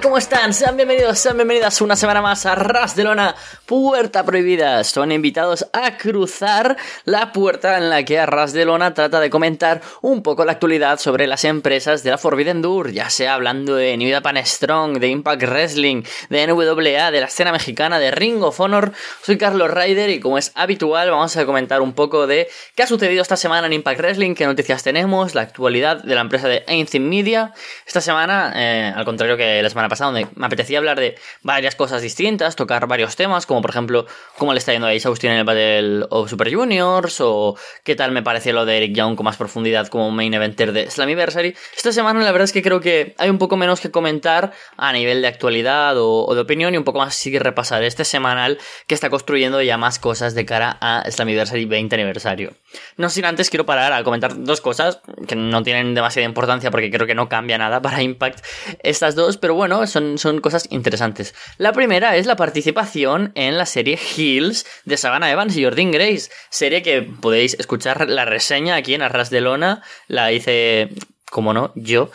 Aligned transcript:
¿cómo 0.00 0.16
están? 0.16 0.54
Sean 0.54 0.76
bienvenidos, 0.76 1.18
sean 1.18 1.36
bienvenidas 1.36 1.80
una 1.82 1.96
semana 1.96 2.22
más 2.22 2.46
a 2.46 2.54
Ras 2.54 2.96
de 2.96 3.04
Lona, 3.04 3.34
Puerta 3.66 4.24
Prohibida. 4.24 4.84
Son 4.84 5.12
invitados 5.12 5.66
a 5.72 5.98
cruzar 5.98 6.78
la 7.04 7.32
puerta 7.32 7.76
en 7.76 7.90
la 7.90 8.02
que 8.02 8.18
a 8.18 8.24
Ras 8.24 8.54
de 8.54 8.64
Lona 8.64 8.94
trata 8.94 9.20
de 9.20 9.28
comentar 9.28 9.82
un 10.00 10.22
poco 10.22 10.46
la 10.46 10.52
actualidad 10.52 10.98
sobre 10.98 11.26
las 11.26 11.44
empresas 11.44 12.02
de 12.02 12.10
la 12.10 12.16
Forbidden 12.16 12.62
Door, 12.62 12.92
ya 12.92 13.10
sea 13.10 13.34
hablando 13.34 13.74
de 13.74 13.96
New 13.98 14.10
Japan 14.10 14.38
Strong, 14.42 14.98
de 14.98 15.08
Impact 15.08 15.42
Wrestling, 15.42 16.04
de 16.30 16.46
NWA, 16.46 17.10
de 17.10 17.20
la 17.20 17.26
escena 17.26 17.52
mexicana, 17.52 17.98
de 17.98 18.12
Ring 18.12 18.42
of 18.42 18.58
Honor. 18.60 18.92
Soy 19.22 19.36
Carlos 19.36 19.70
Ryder 19.70 20.08
y 20.08 20.20
como 20.20 20.38
es 20.38 20.52
habitual 20.54 21.10
vamos 21.10 21.36
a 21.36 21.44
comentar 21.44 21.82
un 21.82 21.92
poco 21.92 22.26
de 22.26 22.48
qué 22.74 22.84
ha 22.84 22.86
sucedido 22.86 23.20
esta 23.20 23.36
semana 23.36 23.66
en 23.66 23.74
Impact 23.74 23.98
Wrestling, 23.98 24.34
qué 24.34 24.46
noticias 24.46 24.82
tenemos, 24.82 25.34
la 25.34 25.42
actualidad 25.42 26.02
de 26.02 26.14
la 26.14 26.22
empresa 26.22 26.48
de 26.48 26.64
Ainzin 26.66 27.08
Media. 27.08 27.52
Esta 27.86 28.00
semana, 28.00 28.52
eh, 28.56 28.92
al 28.96 29.04
contrario 29.04 29.36
que 29.36 29.62
la 29.62 29.68
semana 29.68 29.81
pasada, 29.88 30.12
donde 30.12 30.28
me 30.34 30.46
apetecía 30.46 30.78
hablar 30.78 30.98
de 30.98 31.16
varias 31.42 31.74
cosas 31.74 32.02
distintas, 32.02 32.56
tocar 32.56 32.86
varios 32.86 33.16
temas, 33.16 33.46
como 33.46 33.62
por 33.62 33.70
ejemplo 33.70 34.06
cómo 34.38 34.52
le 34.52 34.58
está 34.58 34.72
yendo 34.72 34.86
a 34.86 34.90
Ace 34.90 35.08
Austin 35.08 35.30
en 35.30 35.38
el 35.38 35.44
Battle 35.44 36.06
of 36.10 36.30
Super 36.30 36.54
Juniors, 36.54 37.20
o 37.20 37.56
qué 37.84 37.96
tal 37.96 38.12
me 38.12 38.22
pareció 38.22 38.52
lo 38.52 38.64
de 38.64 38.76
Eric 38.76 38.94
Young 38.94 39.16
con 39.16 39.24
más 39.24 39.36
profundidad 39.36 39.88
como 39.88 40.10
main 40.10 40.34
eventer 40.34 40.72
de 40.72 40.90
Slammiversary. 40.90 41.54
Esta 41.76 41.92
semana 41.92 42.20
la 42.20 42.32
verdad 42.32 42.44
es 42.44 42.52
que 42.52 42.62
creo 42.62 42.80
que 42.80 43.14
hay 43.18 43.30
un 43.30 43.38
poco 43.38 43.56
menos 43.56 43.80
que 43.80 43.90
comentar 43.90 44.52
a 44.76 44.92
nivel 44.92 45.22
de 45.22 45.28
actualidad 45.28 45.94
o, 45.96 46.34
de 46.34 46.40
opinión 46.40 46.74
y 46.74 46.76
un 46.76 46.84
poco 46.84 46.98
más 46.98 47.14
sí 47.14 47.30
que 47.30 47.38
repasar 47.38 47.82
este 47.82 48.04
semanal 48.04 48.58
que 48.86 48.94
está 48.94 49.10
construyendo 49.10 49.62
ya 49.62 49.78
más 49.78 49.98
cosas 49.98 50.34
de 50.34 50.44
cara 50.44 50.78
a 50.80 51.04
Slammiversary 51.10 51.64
20 51.64 51.94
aniversario. 51.94 52.52
No 52.96 53.10
sin 53.10 53.24
antes 53.24 53.50
quiero 53.50 53.66
parar 53.66 53.92
a 53.92 54.02
comentar 54.04 54.42
dos 54.42 54.60
cosas 54.60 55.00
que 55.26 55.36
no 55.36 55.62
tienen 55.62 55.94
demasiada 55.94 56.26
importancia 56.26 56.70
porque 56.70 56.90
creo 56.90 57.06
que 57.06 57.14
no 57.14 57.28
cambia 57.28 57.58
nada 57.58 57.80
para 57.82 58.02
Impact 58.02 58.44
estas 58.82 59.14
dos, 59.14 59.36
pero 59.36 59.54
bueno, 59.54 59.71
son, 59.86 60.18
son 60.18 60.40
cosas 60.40 60.66
interesantes. 60.70 61.34
La 61.58 61.72
primera 61.72 62.16
es 62.16 62.26
la 62.26 62.36
participación 62.36 63.32
en 63.34 63.58
la 63.58 63.66
serie 63.66 63.98
Hills 64.16 64.66
de 64.84 64.96
Savannah 64.96 65.30
Evans 65.30 65.56
y 65.56 65.64
Jordan 65.64 65.90
Grace, 65.90 66.30
serie 66.50 66.82
que 66.82 67.02
podéis 67.02 67.54
escuchar 67.54 68.08
la 68.08 68.24
reseña 68.24 68.76
aquí 68.76 68.94
en 68.94 69.02
Arras 69.02 69.30
de 69.30 69.40
Lona, 69.40 69.82
la 70.08 70.32
hice, 70.32 70.90
como 71.30 71.52
no, 71.52 71.72
yo, 71.74 72.10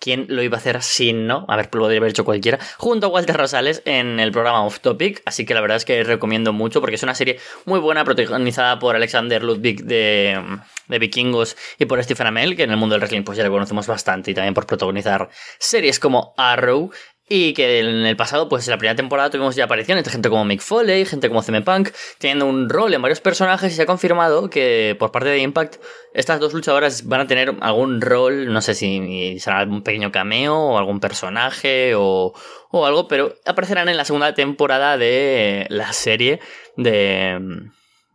¿Quién 0.00 0.26
lo 0.28 0.42
iba 0.42 0.56
a 0.56 0.60
hacer 0.60 0.80
sin 0.82 1.26
no? 1.26 1.44
A 1.48 1.56
ver, 1.56 1.68
lo 1.72 1.80
podría 1.80 1.98
haber 1.98 2.10
hecho 2.10 2.24
cualquiera. 2.24 2.58
Junto 2.76 3.06
a 3.06 3.10
Walter 3.10 3.36
Rosales 3.36 3.82
en 3.84 4.20
el 4.20 4.30
programa 4.30 4.64
Off 4.64 4.78
Topic. 4.80 5.22
Así 5.24 5.44
que 5.44 5.54
la 5.54 5.60
verdad 5.60 5.76
es 5.76 5.84
que 5.84 6.04
recomiendo 6.04 6.52
mucho 6.52 6.80
porque 6.80 6.94
es 6.94 7.02
una 7.02 7.14
serie 7.14 7.40
muy 7.64 7.80
buena, 7.80 8.04
protagonizada 8.04 8.78
por 8.78 8.94
Alexander 8.94 9.42
Ludwig 9.42 9.84
de, 9.84 10.40
de 10.86 10.98
Vikingos 10.98 11.56
y 11.78 11.86
por 11.86 12.02
Stephen 12.02 12.28
Amell, 12.28 12.56
que 12.56 12.62
en 12.62 12.70
el 12.70 12.76
mundo 12.76 12.94
del 12.94 13.00
wrestling 13.00 13.24
pues 13.24 13.36
ya 13.38 13.44
le 13.44 13.50
conocemos 13.50 13.88
bastante. 13.88 14.30
Y 14.30 14.34
también 14.34 14.54
por 14.54 14.66
protagonizar 14.66 15.30
series 15.58 15.98
como 15.98 16.32
Arrow 16.36 16.92
y 17.28 17.52
que 17.52 17.80
en 17.80 18.06
el 18.06 18.16
pasado, 18.16 18.48
pues 18.48 18.66
en 18.66 18.72
la 18.72 18.78
primera 18.78 18.96
temporada 18.96 19.30
tuvimos 19.30 19.54
ya 19.54 19.64
apariciones 19.64 20.04
de 20.04 20.10
gente 20.10 20.28
como 20.30 20.44
Mick 20.44 20.60
Foley, 20.60 21.04
gente 21.04 21.28
como 21.28 21.42
CM 21.42 21.62
Punk, 21.62 21.90
teniendo 22.18 22.46
un 22.46 22.68
rol 22.68 22.94
en 22.94 23.02
varios 23.02 23.20
personajes 23.20 23.72
y 23.72 23.76
se 23.76 23.82
ha 23.82 23.86
confirmado 23.86 24.48
que 24.48 24.96
por 24.98 25.12
parte 25.12 25.28
de 25.28 25.38
Impact 25.38 25.76
estas 26.14 26.40
dos 26.40 26.54
luchadoras 26.54 27.06
van 27.06 27.20
a 27.20 27.26
tener 27.26 27.54
algún 27.60 28.00
rol, 28.00 28.52
no 28.52 28.60
sé 28.62 28.74
si 28.74 29.38
será 29.40 29.58
algún 29.58 29.82
pequeño 29.82 30.10
cameo 30.10 30.56
o 30.56 30.78
algún 30.78 31.00
personaje 31.00 31.94
o, 31.94 32.32
o 32.70 32.86
algo, 32.86 33.08
pero 33.08 33.34
aparecerán 33.44 33.88
en 33.88 33.96
la 33.96 34.04
segunda 34.04 34.34
temporada 34.34 34.96
de 34.96 35.66
la 35.68 35.92
serie 35.92 36.40
de... 36.76 37.68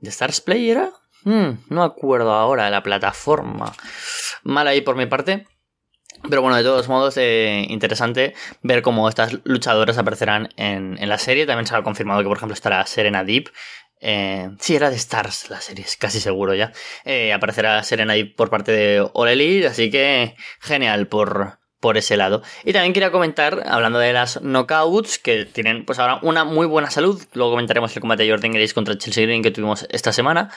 ¿De 0.04 0.10
Stars 0.10 0.42
Play 0.42 0.70
era? 0.70 0.92
Hmm, 1.24 1.52
no 1.70 1.84
acuerdo 1.84 2.34
ahora 2.34 2.66
de 2.66 2.72
la 2.72 2.84
plataforma. 2.84 3.72
Mal 4.44 4.68
ahí 4.68 4.82
por 4.82 4.98
mi 4.98 5.06
parte. 5.06 5.48
Pero 6.30 6.42
bueno, 6.42 6.56
de 6.56 6.64
todos 6.64 6.88
modos, 6.88 7.18
eh, 7.18 7.66
interesante 7.70 8.34
ver 8.62 8.82
cómo 8.82 9.10
estas 9.10 9.40
luchadoras 9.44 9.98
aparecerán 9.98 10.50
en, 10.56 10.98
la 11.08 11.18
serie. 11.18 11.46
También 11.46 11.68
se 11.68 11.76
ha 11.76 11.84
confirmado 11.84 12.22
que, 12.22 12.28
por 12.28 12.38
ejemplo, 12.38 12.54
estará 12.54 12.86
Serena 12.86 13.24
Deep. 13.24 13.50
Eh, 14.00 14.50
sí, 14.60 14.76
era 14.76 14.90
de 14.90 14.98
Stars 14.98 15.50
la 15.50 15.62
serie, 15.62 15.86
es 15.86 15.96
casi 15.98 16.20
seguro 16.20 16.54
ya. 16.54 16.72
Eh, 17.06 17.32
aparecerá 17.34 17.82
Serena 17.84 18.14
Deep 18.14 18.36
por 18.36 18.50
parte 18.50 18.72
de 18.72 19.08
All 19.14 19.66
así 19.66 19.90
que 19.90 20.36
genial 20.60 21.08
por, 21.08 21.60
por 21.80 21.98
ese 21.98 22.16
lado. 22.16 22.42
Y 22.64 22.72
también 22.72 22.94
quería 22.94 23.12
comentar, 23.12 23.62
hablando 23.66 24.00
de 24.00 24.14
las 24.14 24.42
knockouts, 24.42 25.20
que 25.20 25.44
tienen 25.44 25.84
pues 25.86 26.00
ahora 26.00 26.20
una 26.22 26.46
muy 26.46 26.66
buena 26.66 26.90
salud. 26.90 27.22
Luego 27.34 27.52
comentaremos 27.52 27.94
el 27.94 28.00
combate 28.00 28.24
de 28.24 28.32
Jordan 28.32 28.54
Grace 28.54 28.74
contra 28.74 28.98
Chelsea 28.98 29.26
Green 29.26 29.44
que 29.44 29.52
tuvimos 29.52 29.86
esta 29.90 30.14
semana. 30.14 30.50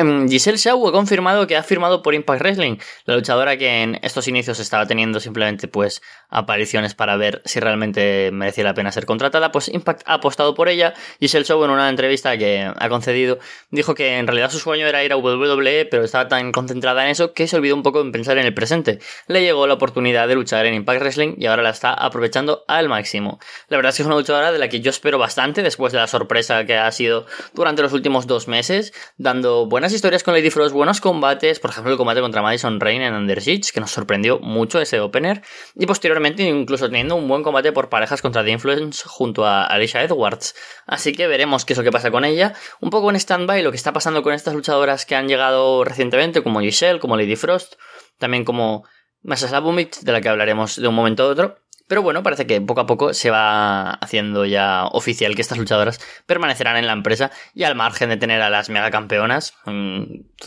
Em, 0.00 0.28
Giselle 0.28 0.58
Shaw 0.58 0.86
ha 0.86 0.92
confirmado 0.92 1.48
que 1.48 1.56
ha 1.56 1.62
firmado 1.64 2.02
por 2.02 2.14
Impact 2.14 2.40
Wrestling, 2.40 2.76
la 3.04 3.16
luchadora 3.16 3.56
que 3.58 3.82
en 3.82 3.98
estos 4.02 4.28
inicios 4.28 4.60
estaba 4.60 4.86
teniendo 4.86 5.18
simplemente 5.18 5.66
pues 5.66 6.00
apariciones 6.28 6.94
para 6.94 7.16
ver 7.16 7.42
si 7.44 7.60
realmente 7.60 8.30
merecía 8.32 8.64
la 8.64 8.74
pena 8.74 8.92
ser 8.92 9.06
contratada, 9.06 9.50
pues 9.52 9.68
Impact 9.68 10.02
ha 10.06 10.14
apostado 10.14 10.54
por 10.54 10.68
ella. 10.68 10.94
Giselle 11.20 11.44
Shaw 11.44 11.64
en 11.64 11.70
una 11.70 11.88
entrevista 11.88 12.36
que 12.36 12.70
ha 12.74 12.88
concedido 12.88 13.38
dijo 13.70 13.94
que 13.94 14.18
en 14.18 14.26
realidad 14.26 14.50
su 14.50 14.58
sueño 14.58 14.86
era 14.86 15.02
ir 15.04 15.12
a 15.12 15.16
WWE, 15.16 15.86
pero 15.86 16.04
estaba 16.04 16.28
tan 16.28 16.52
concentrada 16.52 17.04
en 17.04 17.10
eso 17.10 17.32
que 17.32 17.46
se 17.48 17.56
olvidó 17.56 17.74
un 17.74 17.82
poco 17.82 18.00
en 18.00 18.12
pensar 18.12 18.38
en 18.38 18.46
el 18.46 18.54
presente. 18.54 18.98
Le 19.26 19.42
llegó 19.42 19.66
la 19.66 19.74
oportunidad 19.74 20.28
de 20.28 20.34
luchar 20.34 20.66
en 20.66 20.74
Impact 20.74 21.00
Wrestling 21.00 21.34
y 21.38 21.46
ahora 21.46 21.62
la 21.62 21.70
está 21.70 21.94
aprovechando 21.94 22.64
al 22.68 22.88
máximo. 22.88 23.38
La 23.68 23.78
verdad 23.78 23.90
es 23.90 23.96
que 23.96 24.02
es 24.02 24.06
una 24.06 24.16
luchadora 24.16 24.52
de 24.52 24.58
la 24.58 24.68
que 24.68 24.80
yo 24.80 24.90
espero 24.90 25.18
bastante 25.18 25.62
después 25.62 25.92
de 25.92 25.98
la 25.98 26.06
sorpresa 26.06 26.64
que 26.66 26.76
ha 26.76 26.90
sido 26.92 27.26
durante 27.54 27.82
los 27.82 27.92
últimos 27.92 28.26
dos 28.26 28.48
meses, 28.48 28.92
dando 29.16 29.66
buenas 29.66 29.92
historias 29.92 30.22
con 30.22 30.34
Lady 30.34 30.50
Frost, 30.50 30.74
buenos 30.74 31.00
combates, 31.00 31.60
por 31.60 31.70
ejemplo 31.70 31.92
el 31.92 31.98
combate 31.98 32.20
contra 32.20 32.42
Madison 32.42 32.80
Rain 32.80 33.02
en 33.02 33.14
Under 33.14 33.38
que 33.38 33.80
nos 33.80 33.92
sorprendió 33.92 34.40
mucho 34.40 34.80
ese 34.80 35.00
opener, 35.00 35.42
y 35.76 35.86
posteriormente 35.86 36.17
incluso 36.26 36.86
teniendo 36.86 37.16
un 37.16 37.28
buen 37.28 37.42
combate 37.42 37.72
por 37.72 37.88
parejas 37.88 38.22
contra 38.22 38.44
The 38.44 38.50
Influence 38.50 39.04
junto 39.06 39.46
a 39.46 39.64
Alicia 39.64 40.02
Edwards. 40.02 40.54
Así 40.86 41.12
que 41.12 41.26
veremos 41.26 41.64
qué 41.64 41.72
es 41.72 41.78
lo 41.78 41.84
que 41.84 41.92
pasa 41.92 42.10
con 42.10 42.24
ella. 42.24 42.54
Un 42.80 42.90
poco 42.90 43.10
en 43.10 43.16
stand-by 43.16 43.62
lo 43.62 43.70
que 43.70 43.76
está 43.76 43.92
pasando 43.92 44.22
con 44.22 44.32
estas 44.32 44.54
luchadoras 44.54 45.06
que 45.06 45.16
han 45.16 45.28
llegado 45.28 45.84
recientemente, 45.84 46.42
como 46.42 46.60
Giselle, 46.60 47.00
como 47.00 47.16
Lady 47.16 47.36
Frost, 47.36 47.74
también 48.18 48.44
como 48.44 48.84
Masha 49.22 49.48
Slavumic, 49.48 50.00
de 50.00 50.12
la 50.12 50.20
que 50.20 50.28
hablaremos 50.28 50.76
de 50.76 50.88
un 50.88 50.94
momento 50.94 51.24
a 51.24 51.26
otro. 51.26 51.58
Pero 51.88 52.02
bueno, 52.02 52.22
parece 52.22 52.46
que 52.46 52.60
poco 52.60 52.82
a 52.82 52.86
poco 52.86 53.14
se 53.14 53.30
va 53.30 53.92
haciendo 53.94 54.44
ya 54.44 54.84
oficial 54.92 55.34
que 55.34 55.42
estas 55.42 55.58
luchadoras 55.58 56.00
permanecerán 56.26 56.76
en 56.76 56.86
la 56.86 56.92
empresa 56.92 57.32
y 57.54 57.64
al 57.64 57.74
margen 57.74 58.10
de 58.10 58.18
tener 58.18 58.42
a 58.42 58.50
las 58.50 58.68
mega 58.68 58.90
campeonas, 58.90 59.54
mm, 59.64 60.02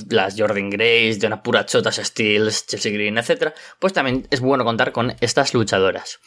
las 0.09 0.35
Jordan 0.37 0.69
Grace, 0.69 1.17
Jonah 1.19 1.41
Purachotas 1.41 1.95
Steels, 1.95 2.67
Chelsea 2.67 2.93
Green, 2.93 3.17
etc., 3.17 3.53
pues 3.79 3.91
también 3.91 4.27
es 4.29 4.39
bueno 4.39 4.63
contar 4.63 4.91
con 4.91 5.15
estas 5.19 5.53
luchadoras. 5.53 6.19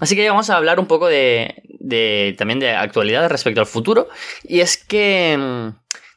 Así 0.00 0.16
que 0.16 0.28
vamos 0.28 0.50
a 0.50 0.56
hablar 0.56 0.80
un 0.80 0.86
poco 0.86 1.06
de, 1.06 1.62
de 1.68 2.34
también 2.38 2.58
de 2.58 2.70
actualidad 2.70 3.28
respecto 3.28 3.60
al 3.60 3.66
futuro. 3.66 4.08
Y 4.42 4.60
es 4.60 4.76
que 4.76 5.36
mm, 5.38 5.68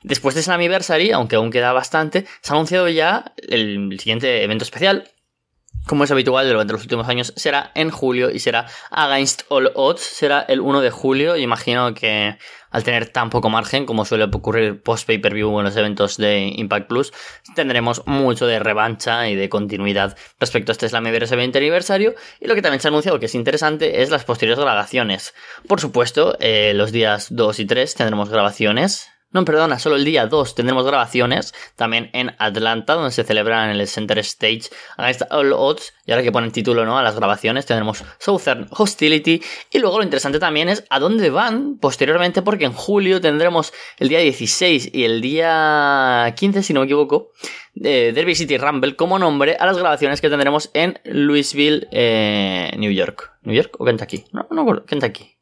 después 0.04 0.36
de 0.36 0.42
Slammiversary, 0.42 1.12
aunque 1.12 1.36
aún 1.36 1.52
queda 1.52 1.74
bastante, 1.74 2.26
se 2.42 2.54
ha 2.54 2.56
anunciado 2.56 2.88
ya 2.88 3.34
el 3.38 4.00
siguiente 4.00 4.44
evento 4.44 4.64
especial, 4.64 5.12
como 5.86 6.04
es 6.04 6.12
habitual 6.12 6.48
durante 6.48 6.74
los 6.74 6.82
últimos 6.82 7.08
años, 7.08 7.34
será 7.36 7.72
en 7.76 7.90
julio 7.92 8.30
y 8.30 8.40
será 8.40 8.68
Against 8.92 9.44
All 9.50 9.72
Odds, 9.76 10.02
será 10.02 10.42
el 10.42 10.60
1 10.60 10.82
de 10.82 10.92
julio. 10.92 11.38
Imagino 11.38 11.94
que 11.94 12.38
al 12.70 12.84
tener 12.84 13.08
tan 13.08 13.30
poco 13.30 13.50
margen, 13.50 13.86
como 13.86 14.06
suele 14.06 14.26
ocurrir 14.26 14.82
post 14.82 15.08
pay-per-view 15.08 15.60
en 15.60 15.66
los 15.66 15.76
eventos 15.78 16.18
de 16.18 16.52
Impact 16.56 16.88
Plus, 16.88 17.14
tendremos 17.56 18.04
mucho 18.06 18.46
de 18.48 18.60
revancha 18.60 19.30
y 19.30 19.36
de 19.36 19.50
continuidad 19.50 20.18
respecto 20.40 20.72
a 20.72 20.74
este 20.74 20.90
Slammiversary 20.90 21.38
20 21.38 21.58
aniversario. 21.58 22.16
Y 22.40 22.48
lo 22.48 22.56
que 22.56 22.62
también 22.62 22.82
se 22.82 22.88
ha 22.88 22.90
anunciado 22.90 23.20
que 23.20 23.28
es 23.28 23.36
interesante 23.36 24.02
es 24.02 24.10
las 24.10 24.26
posteriores 24.26 24.64
grabaciones. 24.64 25.34
Por 25.68 25.80
supuesto, 25.80 26.38
eh, 26.40 26.74
los 26.76 26.92
días 26.92 27.28
2 27.30 27.60
y 27.60 27.66
3 27.66 27.96
tendremos 27.96 28.30
grabaciones 28.30 29.10
no, 29.32 29.44
perdona, 29.44 29.78
solo 29.78 29.98
el 29.98 30.06
día 30.06 30.26
2 30.26 30.56
tendremos 30.56 30.86
grabaciones 30.86 31.54
también 31.76 32.10
en 32.14 32.34
Atlanta, 32.40 32.94
donde 32.94 33.12
se 33.12 33.26
celebran 33.26 33.70
en 33.70 33.80
el 33.80 33.88
Center 33.88 34.18
Stage 34.20 34.70
Against 34.96 35.24
All 35.30 35.52
Odds. 35.52 35.94
Y 36.06 36.12
ahora 36.12 36.24
que 36.24 36.32
ponen 36.32 36.52
título 36.52 36.86
¿no? 36.86 36.98
a 36.98 37.04
las 37.04 37.16
grabaciones, 37.18 37.66
tendremos 37.66 38.06
Southern 38.20 38.68
Hostility. 38.72 39.42
Y 39.70 39.80
luego 39.80 39.98
lo 39.98 40.06
interesante 40.06 40.40
también 40.40 40.70
es 40.70 40.86
a 40.90 41.00
dónde 41.00 41.30
van 41.30 41.78
posteriormente, 41.78 42.42
porque 42.42 42.66
en 42.66 42.72
julio 42.72 43.20
tendremos 43.20 43.74
el 43.98 44.08
día 44.08 44.20
16 44.20 44.92
y 44.94 45.04
el 45.04 45.20
día 45.20 46.34
15, 46.38 46.64
si 46.64 46.74
no 46.74 46.80
me 46.80 46.86
equivoco, 46.86 47.32
de 47.74 48.14
Derby 48.14 48.34
City 48.34 48.58
Rumble 48.58 48.96
como 48.96 49.20
nombre 49.20 49.58
a 49.60 49.66
las 49.66 49.78
grabaciones 49.78 50.22
que 50.22 50.30
tendremos 50.30 50.72
en 50.74 51.00
Louisville, 51.04 51.88
eh, 51.92 52.72
New 52.78 52.92
York. 52.92 53.34
¿New 53.44 53.54
York 53.54 53.76
o 53.78 53.86
Kentucky? 53.86 54.24
No, 54.32 54.48
no, 54.52 54.86
Kentucky. 54.86 55.37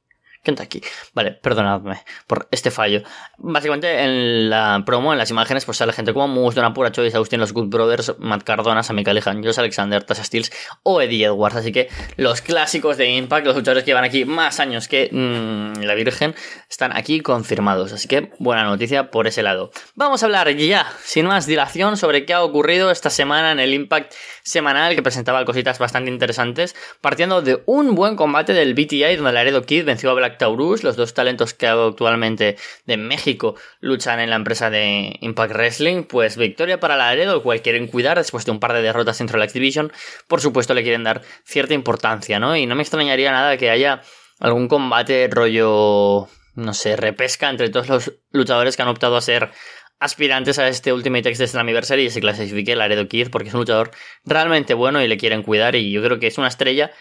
Kentucky. 0.45 0.81
Vale, 1.13 1.31
perdonadme 1.31 2.03
por 2.27 2.47
este 2.51 2.71
fallo. 2.71 3.03
Básicamente 3.38 4.03
en 4.03 4.50
la 4.50 4.83
promo, 4.86 5.12
en 5.12 5.19
las 5.19 5.30
imágenes, 5.31 5.65
pues 5.65 5.77
sale 5.77 5.92
gente 5.92 6.13
como 6.13 6.27
Moose, 6.30 6.56
Dona 6.56 6.74
Pura 6.74 6.92
Choice, 6.92 7.18
Austin, 7.18 7.39
los 7.39 7.51
Good 7.51 7.68
Brothers, 7.68 8.15
Matt 8.19 8.44
Cardona, 8.44 8.83
Sammy 8.83 9.03
Callihan, 9.03 9.44
Josh 9.44 9.59
Alexander, 9.59 10.03
Tasha 10.03 10.24
Steels 10.24 10.51
o 10.83 11.01
Eddie 11.01 11.25
Edwards. 11.25 11.57
Así 11.57 11.71
que 11.71 11.89
los 12.15 12.42
clásicos 12.42 12.95
de 12.97 13.09
Impact, 13.09 13.45
los 13.45 13.56
luchadores 13.56 13.83
que 13.83 13.92
llevan 13.92 14.06
aquí 14.06 14.24
más 14.24 14.59
años 14.59 14.88
que 14.88 15.09
mmm, 15.12 15.81
la 15.81 15.95
Virgen, 15.95 16.36
están 16.69 16.95
aquí 16.95 17.19
confirmados. 17.19 17.91
Así 17.91 18.07
que 18.07 18.31
buena 18.39 18.63
noticia 18.63 19.12
por 19.12 19.27
ese 19.27 19.44
lado. 19.44 19.71
Vamos 19.95 20.24
a 20.24 20.27
hablar 20.27 20.50
ya, 20.56 20.88
sin 21.03 21.25
más 21.25 21.48
dilación, 21.48 21.98
sobre 21.98 22.25
qué 22.25 22.33
ha 22.33 22.44
ocurrido 22.44 22.91
esta 22.91 23.09
semana 23.09 23.51
en 23.51 23.59
el 23.59 23.74
Impact 23.74 24.13
semanal 24.45 24.95
que 24.95 25.01
presentaba 25.01 25.44
cositas 25.44 25.80
bastante 25.80 26.12
interesantes, 26.12 26.75
partiendo 27.01 27.42
de 27.42 27.63
un 27.65 27.95
buen 27.95 28.15
combate 28.15 28.53
del 28.53 28.75
BTI 28.75 29.15
donde 29.15 29.33
Laredo 29.33 29.63
Kid 29.63 29.86
venció 29.86 30.12
a 30.12 30.13
Black 30.13 30.38
Taurus, 30.38 30.83
los 30.83 30.95
dos 30.95 31.15
talentos 31.15 31.56
que 31.56 31.68
actualmente 31.68 32.56
de 32.86 32.97
México 32.97 33.56
luchan 33.81 34.19
en 34.19 34.30
la 34.30 34.36
empresa 34.36 34.69
de 34.69 35.18
Impact 35.19 35.53
Wrestling, 35.53 36.03
pues 36.03 36.38
victoria 36.38 36.80
para 36.80 36.95
Laredo, 36.95 37.36
el 37.36 37.42
cual 37.42 37.62
quieren 37.63 37.88
cuidar 37.88 38.18
después 38.18 38.45
de 38.45 38.51
un 38.51 38.59
par 38.59 38.74
de 38.74 38.83
derrotas 38.83 39.18
dentro 39.18 39.33
de 39.33 39.39
la 39.39 39.45
X-Division, 39.45 39.92
por 40.27 40.42
supuesto 40.42 40.75
le 40.75 40.83
quieren 40.83 41.03
dar 41.03 41.24
cierta 41.44 41.74
importancia, 41.74 42.39
¿no? 42.39 42.56
Y 42.56 42.68
no 42.68 42.75
me 42.75 42.83
extrañaría 42.83 43.31
nada 43.31 43.57
que 43.57 43.71
haya 43.71 44.03
algún 44.39 44.68
combate 44.68 45.27
rollo 45.31 46.30
no 46.56 46.74
sé, 46.74 46.95
repesca 46.95 47.50
entre 47.50 47.69
todos 47.69 47.89
los 47.89 48.13
luchadores 48.31 48.75
que 48.75 48.81
han 48.81 48.88
optado 48.88 49.18
a 49.18 49.21
ser 49.21 49.51
aspirantes 50.00 50.59
a 50.59 50.68
este 50.68 50.94
Ultimate 50.94 51.30
X 51.30 51.38
de 51.38 51.47
Slammiversary 51.47 52.06
y 52.06 52.09
se 52.09 52.21
clasifique 52.21 52.75
Laredo 52.75 53.07
Kid 53.07 53.30
porque 53.30 53.50
es 53.50 53.53
un 53.53 53.62
luchador 53.62 53.92
realmente 54.25 54.74
bueno 54.74 55.01
y 55.01 55.07
le 55.07 55.18
quieren 55.18 55.44
cuidar 55.44 55.75
y 55.75 55.92
yo 55.92 56.03
creo 56.03 56.19
que 56.19 56.27
es 56.27 56.38
una 56.38 56.47
estrella 56.47 56.92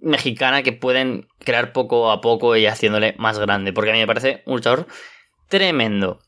mexicana 0.00 0.62
que 0.62 0.72
pueden 0.72 1.28
crear 1.38 1.72
poco 1.72 2.10
a 2.10 2.20
poco 2.20 2.56
y 2.56 2.66
haciéndole 2.66 3.14
más 3.18 3.38
grande 3.38 3.72
porque 3.72 3.90
a 3.90 3.94
mí 3.94 4.00
me 4.00 4.06
parece 4.06 4.42
un 4.46 4.56
luchador 4.56 4.86
tremendo. 5.48 6.20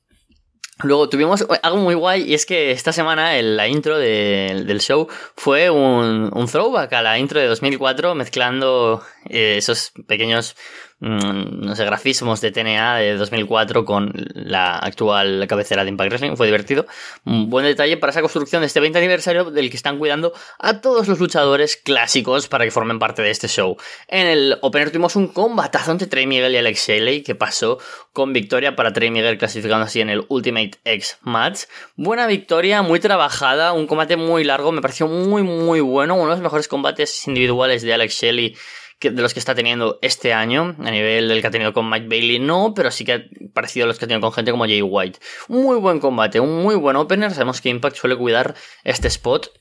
Luego 0.83 1.09
tuvimos 1.09 1.47
algo 1.63 1.79
muy 1.79 1.95
guay 1.95 2.25
y 2.25 2.35
es 2.35 2.47
que 2.47 2.73
esta 2.73 2.93
semana 2.93 3.41
la 3.41 3.69
intro 3.69 3.97
del 3.97 4.81
show 4.81 5.07
fue 5.37 5.71
un, 5.71 6.31
un, 6.35 6.47
throwback 6.49 6.93
a 6.95 7.03
la 7.03 7.17
intro 7.17 7.39
de 7.39 7.47
2004 7.47 8.17
mezclando 8.17 9.01
eh, 9.29 9.55
esos 9.59 9.93
pequeños 10.09 10.57
Mm, 11.01 11.67
no 11.67 11.77
sé, 11.77 11.85
grafismos 11.85 12.41
de 12.41 12.53
TNA 12.53 12.97
de 12.97 13.17
2004 13.17 13.85
con 13.85 14.13
la 14.35 14.79
actual 14.79 15.45
cabecera 15.49 15.83
de 15.83 15.91
Impact 15.91 16.11
Wrestling. 16.11 16.37
Fue 16.37 16.47
divertido. 16.47 16.87
Un 17.25 17.51
buen 17.51 17.67
detalle 17.67 17.97
para 17.97 18.11
esa 18.11 18.21
construcción 18.21 18.63
de 18.63 18.67
este 18.67 18.81
20 18.81 18.99
aniversario 18.99 19.51
del 19.51 19.71
que 19.71 19.77
están 19.77 19.99
cuidando 19.99 20.33
a 20.59 20.81
todos 20.81 21.09
los 21.09 21.19
luchadores 21.19 21.77
clásicos 21.77 22.49
para 22.49 22.65
que 22.65 22.71
formen 22.71 22.99
parte 22.99 23.23
de 23.23 23.31
este 23.31 23.49
show. 23.49 23.77
En 24.09 24.27
el 24.27 24.59
opener 24.63 24.91
tuvimos 24.91 25.17
un 25.17 25.29
combatazo 25.29 25.91
entre 25.91 26.07
Trey 26.07 26.27
Miguel 26.27 26.55
y 26.55 26.59
Alex 26.59 26.87
Shelley 26.87 27.23
que 27.23 27.35
pasó 27.35 27.79
con 28.13 28.33
victoria 28.33 28.77
para 28.77 28.93
Trey 28.93 29.11
Miguel 29.11 29.37
clasificando 29.37 29.85
así 29.85 30.01
en 30.01 30.11
el 30.11 30.25
Ultimate 30.29 30.79
X 30.85 31.19
Match. 31.23 31.65
Buena 31.97 32.27
victoria, 32.27 32.83
muy 32.83 33.01
trabajada, 33.01 33.73
un 33.73 33.87
combate 33.87 34.17
muy 34.17 34.45
largo, 34.45 34.71
me 34.71 34.81
pareció 34.81 35.09
muy 35.09 35.43
muy 35.43 35.81
bueno, 35.81 36.15
uno 36.15 36.27
de 36.27 36.31
los 36.31 36.41
mejores 36.41 36.69
combates 36.69 37.27
individuales 37.27 37.83
de 37.83 37.93
Alex 37.93 38.15
Shelley 38.15 38.57
de 39.01 39.23
los 39.23 39.35
que 39.35 39.41
está 39.41 39.55
teniendo 39.55 39.99
este 40.03 40.33
año, 40.33 40.77
a 40.79 40.91
nivel 40.91 41.29
del 41.29 41.41
que 41.41 41.47
ha 41.47 41.51
tenido 41.51 41.73
con 41.73 41.89
Mike 41.89 42.07
Bailey, 42.09 42.39
no, 42.39 42.73
pero 42.75 42.91
sí 42.91 43.05
que 43.05 43.13
ha 43.13 43.23
parecido 43.53 43.85
a 43.85 43.87
los 43.87 43.99
que 43.99 44.07
ha 44.07 44.09
tenido 44.09 44.21
con 44.21 44.33
gente 44.33 44.51
como 44.51 44.65
Jay 44.65 44.83
White. 44.83 45.19
muy 45.49 45.77
buen 45.77 46.01
combate, 46.01 46.41
un 46.41 46.63
muy 46.63 46.75
buen 46.75 46.97
opener. 46.97 47.33
Sabemos 47.33 47.61
que 47.61 47.69
Impact 47.69 47.97
suele 47.97 48.17
cuidar 48.17 48.55
este 48.83 49.09
spot, 49.09 49.53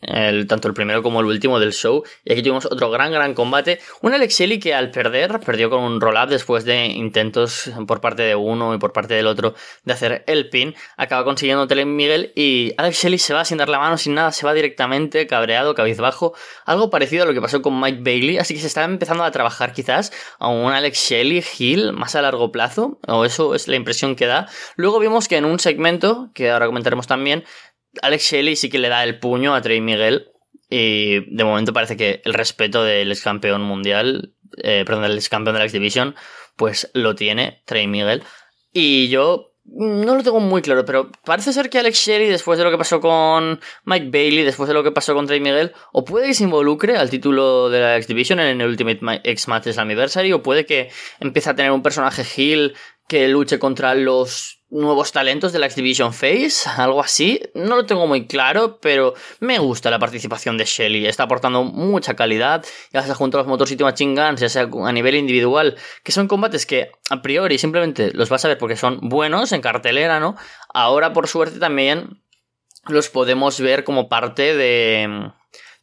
tanto 0.47 0.67
el 0.67 0.73
primero 0.73 1.03
como 1.03 1.19
el 1.19 1.25
último 1.25 1.59
del 1.59 1.73
show. 1.73 2.03
Y 2.23 2.31
aquí 2.31 2.41
tuvimos 2.41 2.65
otro 2.65 2.89
gran, 2.89 3.11
gran 3.11 3.33
combate. 3.33 3.79
Un 4.01 4.13
Alex 4.13 4.37
Shelley 4.37 4.59
que 4.59 4.73
al 4.73 4.91
perder, 4.91 5.39
perdió 5.39 5.69
con 5.69 5.81
un 5.83 5.99
roll-up 5.99 6.29
después 6.29 6.63
de 6.63 6.85
intentos 6.85 7.71
por 7.87 8.01
parte 8.01 8.23
de 8.23 8.35
uno 8.35 8.73
y 8.73 8.77
por 8.77 8.93
parte 8.93 9.13
del 9.13 9.27
otro 9.27 9.55
de 9.83 9.93
hacer 9.93 10.23
el 10.27 10.49
pin. 10.49 10.75
Acaba 10.97 11.23
consiguiendo 11.23 11.67
Tele 11.67 11.85
Miguel 11.85 12.31
y 12.35 12.73
Alex 12.77 13.03
Shelley 13.03 13.19
se 13.19 13.33
va 13.33 13.45
sin 13.45 13.57
dar 13.57 13.69
la 13.69 13.79
mano, 13.79 13.97
sin 13.97 14.13
nada, 14.13 14.31
se 14.31 14.45
va 14.45 14.53
directamente, 14.53 15.27
cabreado, 15.27 15.75
cabizbajo. 15.75 16.33
Algo 16.65 16.89
parecido 16.89 17.23
a 17.23 17.25
lo 17.25 17.33
que 17.33 17.41
pasó 17.41 17.61
con 17.61 17.79
Mike 17.79 17.99
Bailey, 18.01 18.37
así 18.37 18.53
que 18.53 18.59
se 18.61 18.67
está 18.67 18.83
empezando 18.83 19.22
a 19.27 19.31
trabajar 19.31 19.73
quizás 19.73 20.11
a 20.39 20.47
un 20.47 20.71
Alex 20.71 21.09
Shelley 21.09 21.43
Hill 21.57 21.93
más 21.93 22.15
a 22.15 22.21
largo 22.21 22.51
plazo, 22.51 22.99
o 23.07 23.25
eso 23.25 23.55
es 23.55 23.67
la 23.67 23.75
impresión 23.75 24.15
que 24.15 24.25
da. 24.25 24.47
Luego 24.75 24.99
vimos 24.99 25.27
que 25.27 25.37
en 25.37 25.45
un 25.45 25.59
segmento, 25.59 26.29
que 26.33 26.51
ahora 26.51 26.67
comentaremos 26.67 27.07
también, 27.07 27.43
Alex 28.01 28.31
Shelley 28.31 28.55
sí 28.55 28.69
que 28.69 28.79
le 28.79 28.89
da 28.89 29.03
el 29.03 29.19
puño 29.19 29.53
a 29.55 29.61
Trey 29.61 29.81
Miguel. 29.81 30.29
Y 30.69 31.19
de 31.35 31.43
momento 31.43 31.73
parece 31.73 31.97
que 31.97 32.21
el 32.25 32.33
respeto 32.33 32.83
del 32.83 33.11
ex 33.11 33.21
campeón 33.21 33.61
mundial, 33.61 34.33
eh, 34.57 34.83
perdón, 34.85 35.03
del 35.03 35.17
ex 35.17 35.29
campeón 35.29 35.53
de 35.53 35.59
la 35.59 35.65
X 35.65 35.73
Division, 35.73 36.15
pues 36.55 36.89
lo 36.93 37.13
tiene 37.13 37.61
Trey 37.65 37.85
Miguel. 37.85 38.23
Y 38.71 39.09
yo 39.09 39.52
no 39.65 40.15
lo 40.15 40.23
tengo 40.23 40.39
muy 40.39 40.61
claro, 40.61 40.85
pero 40.85 41.09
parece 41.25 41.53
ser 41.53 41.69
que 41.69 41.79
Alex 41.79 41.97
Sherry, 41.97 42.27
después 42.27 42.57
de 42.57 42.65
lo 42.65 42.71
que 42.71 42.77
pasó 42.77 42.99
con 42.99 43.59
Mike 43.85 44.09
Bailey, 44.11 44.43
después 44.43 44.67
de 44.67 44.73
lo 44.73 44.83
que 44.83 44.91
pasó 44.91 45.13
con 45.13 45.25
Trey 45.25 45.39
Miguel, 45.39 45.73
o 45.93 46.03
puede 46.03 46.27
que 46.27 46.33
se 46.33 46.43
involucre 46.43 46.97
al 46.97 47.09
título 47.09 47.69
de 47.69 47.79
la 47.79 47.95
X 47.97 48.07
Division 48.07 48.39
en 48.39 48.61
el 48.61 48.67
Ultimate 48.67 48.99
X 49.23 49.47
Match 49.47 49.67
Slammiversary, 49.67 50.33
o 50.33 50.43
puede 50.43 50.65
que 50.65 50.89
empiece 51.19 51.49
a 51.49 51.55
tener 51.55 51.71
un 51.71 51.81
personaje 51.81 52.23
heel 52.35 52.75
que 53.07 53.27
luche 53.27 53.59
contra 53.59 53.95
los 53.95 54.63
nuevos 54.69 55.11
talentos 55.11 55.53
de 55.53 55.59
la 55.59 55.67
X-Division 55.67 56.13
Face, 56.13 56.67
algo 56.77 57.01
así. 57.01 57.39
No 57.53 57.75
lo 57.75 57.85
tengo 57.85 58.07
muy 58.07 58.25
claro, 58.27 58.79
pero 58.81 59.13
me 59.39 59.59
gusta 59.59 59.91
la 59.91 59.99
participación 59.99 60.57
de 60.57 60.65
Shelly. 60.65 61.05
Está 61.05 61.23
aportando 61.23 61.63
mucha 61.63 62.15
calidad, 62.15 62.65
ya 62.91 63.03
sea 63.03 63.13
junto 63.13 63.37
a 63.37 63.41
los 63.41 63.47
Motor 63.47 63.67
City 63.67 63.83
Machine 63.83 64.19
Guns, 64.19 64.41
ya 64.41 64.49
sea 64.49 64.67
a 64.85 64.91
nivel 64.91 65.15
individual, 65.15 65.77
que 66.03 66.11
son 66.11 66.27
combates 66.27 66.65
que 66.65 66.91
a 67.09 67.21
priori 67.21 67.57
simplemente 67.57 68.11
los 68.13 68.29
vas 68.29 68.43
a 68.45 68.47
ver 68.47 68.57
porque 68.57 68.75
son 68.75 68.99
buenos 69.01 69.51
en 69.51 69.61
cartelera, 69.61 70.19
¿no? 70.19 70.35
Ahora, 70.73 71.13
por 71.13 71.27
suerte, 71.27 71.59
también 71.59 72.23
los 72.87 73.09
podemos 73.09 73.59
ver 73.59 73.83
como 73.83 74.09
parte 74.09 74.55
de 74.55 75.31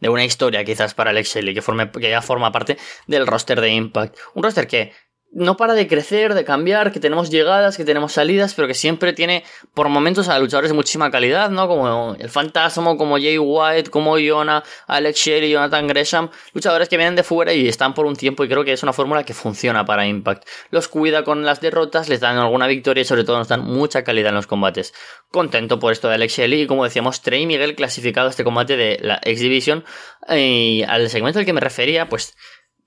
de 0.00 0.08
una 0.08 0.24
historia 0.24 0.64
quizás 0.64 0.94
para 0.94 1.10
Alex 1.10 1.34
Shelley, 1.34 1.54
que, 1.54 1.62
que 2.00 2.10
ya 2.10 2.22
forma 2.22 2.50
parte 2.50 2.78
del 3.06 3.26
roster 3.26 3.60
de 3.60 3.70
Impact. 3.70 4.16
Un 4.34 4.42
roster 4.42 4.66
que 4.66 4.92
no 5.32 5.56
para 5.56 5.74
de 5.74 5.86
crecer, 5.86 6.34
de 6.34 6.44
cambiar, 6.44 6.90
que 6.90 6.98
tenemos 6.98 7.30
llegadas, 7.30 7.76
que 7.76 7.84
tenemos 7.84 8.12
salidas, 8.12 8.54
pero 8.54 8.66
que 8.66 8.74
siempre 8.74 9.12
tiene 9.12 9.44
por 9.74 9.88
momentos 9.88 10.28
a 10.28 10.38
luchadores 10.38 10.70
de 10.70 10.74
muchísima 10.74 11.10
calidad, 11.10 11.50
¿no? 11.50 11.68
Como 11.68 12.16
el 12.18 12.28
Fantasma, 12.28 12.96
como 12.96 13.16
Jay 13.16 13.38
White, 13.38 13.90
como 13.90 14.18
Iona, 14.18 14.64
Alex 14.88 15.18
Shelley, 15.18 15.50
Jonathan 15.52 15.86
Gresham, 15.86 16.30
luchadores 16.52 16.88
que 16.88 16.96
vienen 16.96 17.14
de 17.14 17.22
fuera 17.22 17.52
y 17.52 17.68
están 17.68 17.94
por 17.94 18.06
un 18.06 18.16
tiempo 18.16 18.44
y 18.44 18.48
creo 18.48 18.64
que 18.64 18.72
es 18.72 18.82
una 18.82 18.92
fórmula 18.92 19.24
que 19.24 19.34
funciona 19.34 19.84
para 19.84 20.06
Impact. 20.06 20.46
Los 20.70 20.88
cuida 20.88 21.22
con 21.22 21.44
las 21.44 21.60
derrotas, 21.60 22.08
les 22.08 22.20
dan 22.20 22.36
alguna 22.36 22.66
victoria 22.66 23.02
y 23.02 23.04
sobre 23.04 23.24
todo 23.24 23.38
nos 23.38 23.48
dan 23.48 23.64
mucha 23.64 24.02
calidad 24.02 24.30
en 24.30 24.36
los 24.36 24.48
combates. 24.48 24.92
Contento 25.30 25.78
por 25.78 25.92
esto 25.92 26.08
de 26.08 26.14
Alex 26.14 26.38
Shelley 26.38 26.62
y 26.62 26.66
como 26.66 26.84
decíamos, 26.84 27.22
Trey 27.22 27.46
Miguel 27.46 27.76
clasificado 27.76 28.26
a 28.26 28.30
este 28.30 28.42
combate 28.42 28.76
de 28.76 28.98
la 29.00 29.20
X 29.22 29.40
Division 29.40 29.84
y 30.28 30.82
al 30.88 31.08
segmento 31.08 31.38
al 31.38 31.44
que 31.44 31.52
me 31.52 31.60
refería, 31.60 32.08
pues 32.08 32.34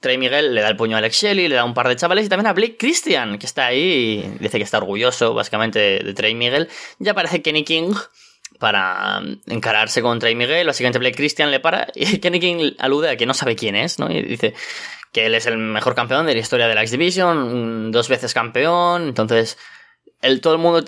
Trey 0.03 0.17
Miguel 0.17 0.53
le 0.53 0.61
da 0.61 0.67
el 0.67 0.75
puño 0.75 0.97
a 0.97 0.99
Alex 0.99 1.15
Shelley, 1.15 1.47
le 1.47 1.55
da 1.55 1.63
un 1.63 1.73
par 1.73 1.87
de 1.87 1.95
chavales 1.95 2.25
y 2.25 2.29
también 2.29 2.47
a 2.47 2.53
Blake 2.53 2.75
Christian, 2.77 3.39
que 3.39 3.45
está 3.45 3.67
ahí 3.67 4.21
y 4.37 4.43
dice 4.43 4.57
que 4.57 4.65
está 4.65 4.77
orgulloso 4.77 5.33
básicamente 5.33 5.79
de, 6.03 6.13
Trey 6.13 6.35
Miguel. 6.35 6.67
Ya 6.99 7.13
aparece 7.13 7.41
Kenny 7.41 7.63
King 7.63 7.93
para 8.59 9.21
encararse 9.47 10.01
con 10.01 10.19
Trey 10.19 10.35
Miguel. 10.35 10.67
Básicamente 10.67 10.99
Blake 10.99 11.15
Christian 11.15 11.51
le 11.51 11.61
para 11.61 11.87
y 11.95 12.17
Kenny 12.19 12.41
King 12.41 12.73
alude 12.79 13.11
a 13.11 13.15
que 13.15 13.25
no 13.25 13.33
sabe 13.33 13.55
quién 13.55 13.77
es, 13.77 13.97
¿no? 13.97 14.11
Y 14.11 14.21
dice 14.21 14.53
que 15.13 15.25
él 15.27 15.35
es 15.35 15.45
el 15.45 15.57
mejor 15.57 15.95
campeón 15.95 16.25
de 16.25 16.33
la 16.33 16.39
historia 16.41 16.67
de 16.67 16.75
la 16.75 16.81
X 16.81 16.91
Division, 16.91 17.91
dos 17.93 18.09
veces 18.09 18.33
campeón. 18.33 19.07
Entonces, 19.07 19.57
el, 20.21 20.41
todo 20.41 20.53
el 20.53 20.59
mundo. 20.59 20.83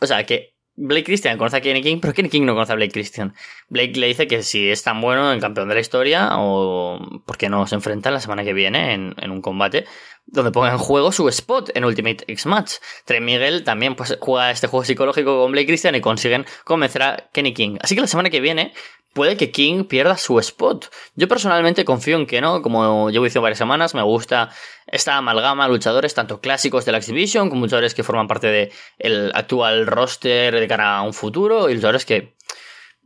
O 0.00 0.06
sea, 0.06 0.24
que 0.24 0.54
Blake 0.80 1.04
Christian 1.04 1.36
conoce 1.38 1.56
a 1.56 1.60
Kenny 1.60 1.82
King, 1.82 1.98
pero 2.00 2.14
Kenny 2.14 2.28
King 2.28 2.42
no 2.44 2.54
conoce 2.54 2.72
a 2.72 2.76
Blake 2.76 2.92
Christian. 2.92 3.34
Blake 3.68 3.98
le 3.98 4.06
dice 4.06 4.28
que 4.28 4.44
si 4.44 4.70
es 4.70 4.82
tan 4.84 5.00
bueno 5.00 5.32
en 5.32 5.40
campeón 5.40 5.68
de 5.68 5.74
la 5.74 5.80
historia, 5.80 6.28
o 6.38 7.20
por 7.26 7.36
qué 7.36 7.48
no 7.48 7.66
se 7.66 7.74
enfrentan 7.74 8.14
la 8.14 8.20
semana 8.20 8.44
que 8.44 8.52
viene 8.52 8.94
en, 8.94 9.14
en, 9.18 9.30
un 9.32 9.42
combate 9.42 9.86
donde 10.26 10.52
ponga 10.52 10.70
en 10.70 10.78
juego 10.78 11.10
su 11.10 11.28
spot 11.28 11.70
en 11.74 11.84
Ultimate 11.84 12.24
X 12.28 12.46
Match. 12.46 12.74
Trey 13.04 13.20
Miguel 13.20 13.64
también 13.64 13.96
pues, 13.96 14.16
juega 14.20 14.52
este 14.52 14.68
juego 14.68 14.84
psicológico 14.84 15.42
con 15.42 15.50
Blake 15.50 15.66
Christian 15.66 15.96
y 15.96 16.00
consiguen 16.00 16.46
convencer 16.64 17.02
a 17.02 17.28
Kenny 17.32 17.54
King. 17.54 17.78
Así 17.80 17.96
que 17.96 18.00
la 18.00 18.06
semana 18.06 18.30
que 18.30 18.40
viene 18.40 18.72
puede 19.14 19.36
que 19.36 19.50
King 19.50 19.84
pierda 19.84 20.16
su 20.16 20.38
spot. 20.38 20.92
Yo 21.16 21.26
personalmente 21.26 21.84
confío 21.84 22.16
en 22.16 22.26
que 22.26 22.40
no, 22.40 22.62
como 22.62 23.10
llevo 23.10 23.24
diciendo 23.24 23.42
varias 23.42 23.58
semanas, 23.58 23.94
me 23.94 24.02
gusta 24.02 24.50
esta 24.90 25.16
amalgama 25.16 25.66
de 25.66 25.72
luchadores, 25.72 26.14
tanto 26.14 26.40
clásicos 26.40 26.84
de 26.84 26.92
la 26.92 26.98
Exhibition, 26.98 27.48
como 27.48 27.62
luchadores 27.62 27.94
que 27.94 28.02
forman 28.02 28.28
parte 28.28 28.72
del 28.98 29.32
actual 29.34 29.86
roster 29.86 30.54
de 30.54 30.68
cara 30.68 30.98
a 30.98 31.02
un 31.02 31.14
futuro, 31.14 31.68
y 31.70 31.74
luchadores 31.74 32.04
que 32.04 32.34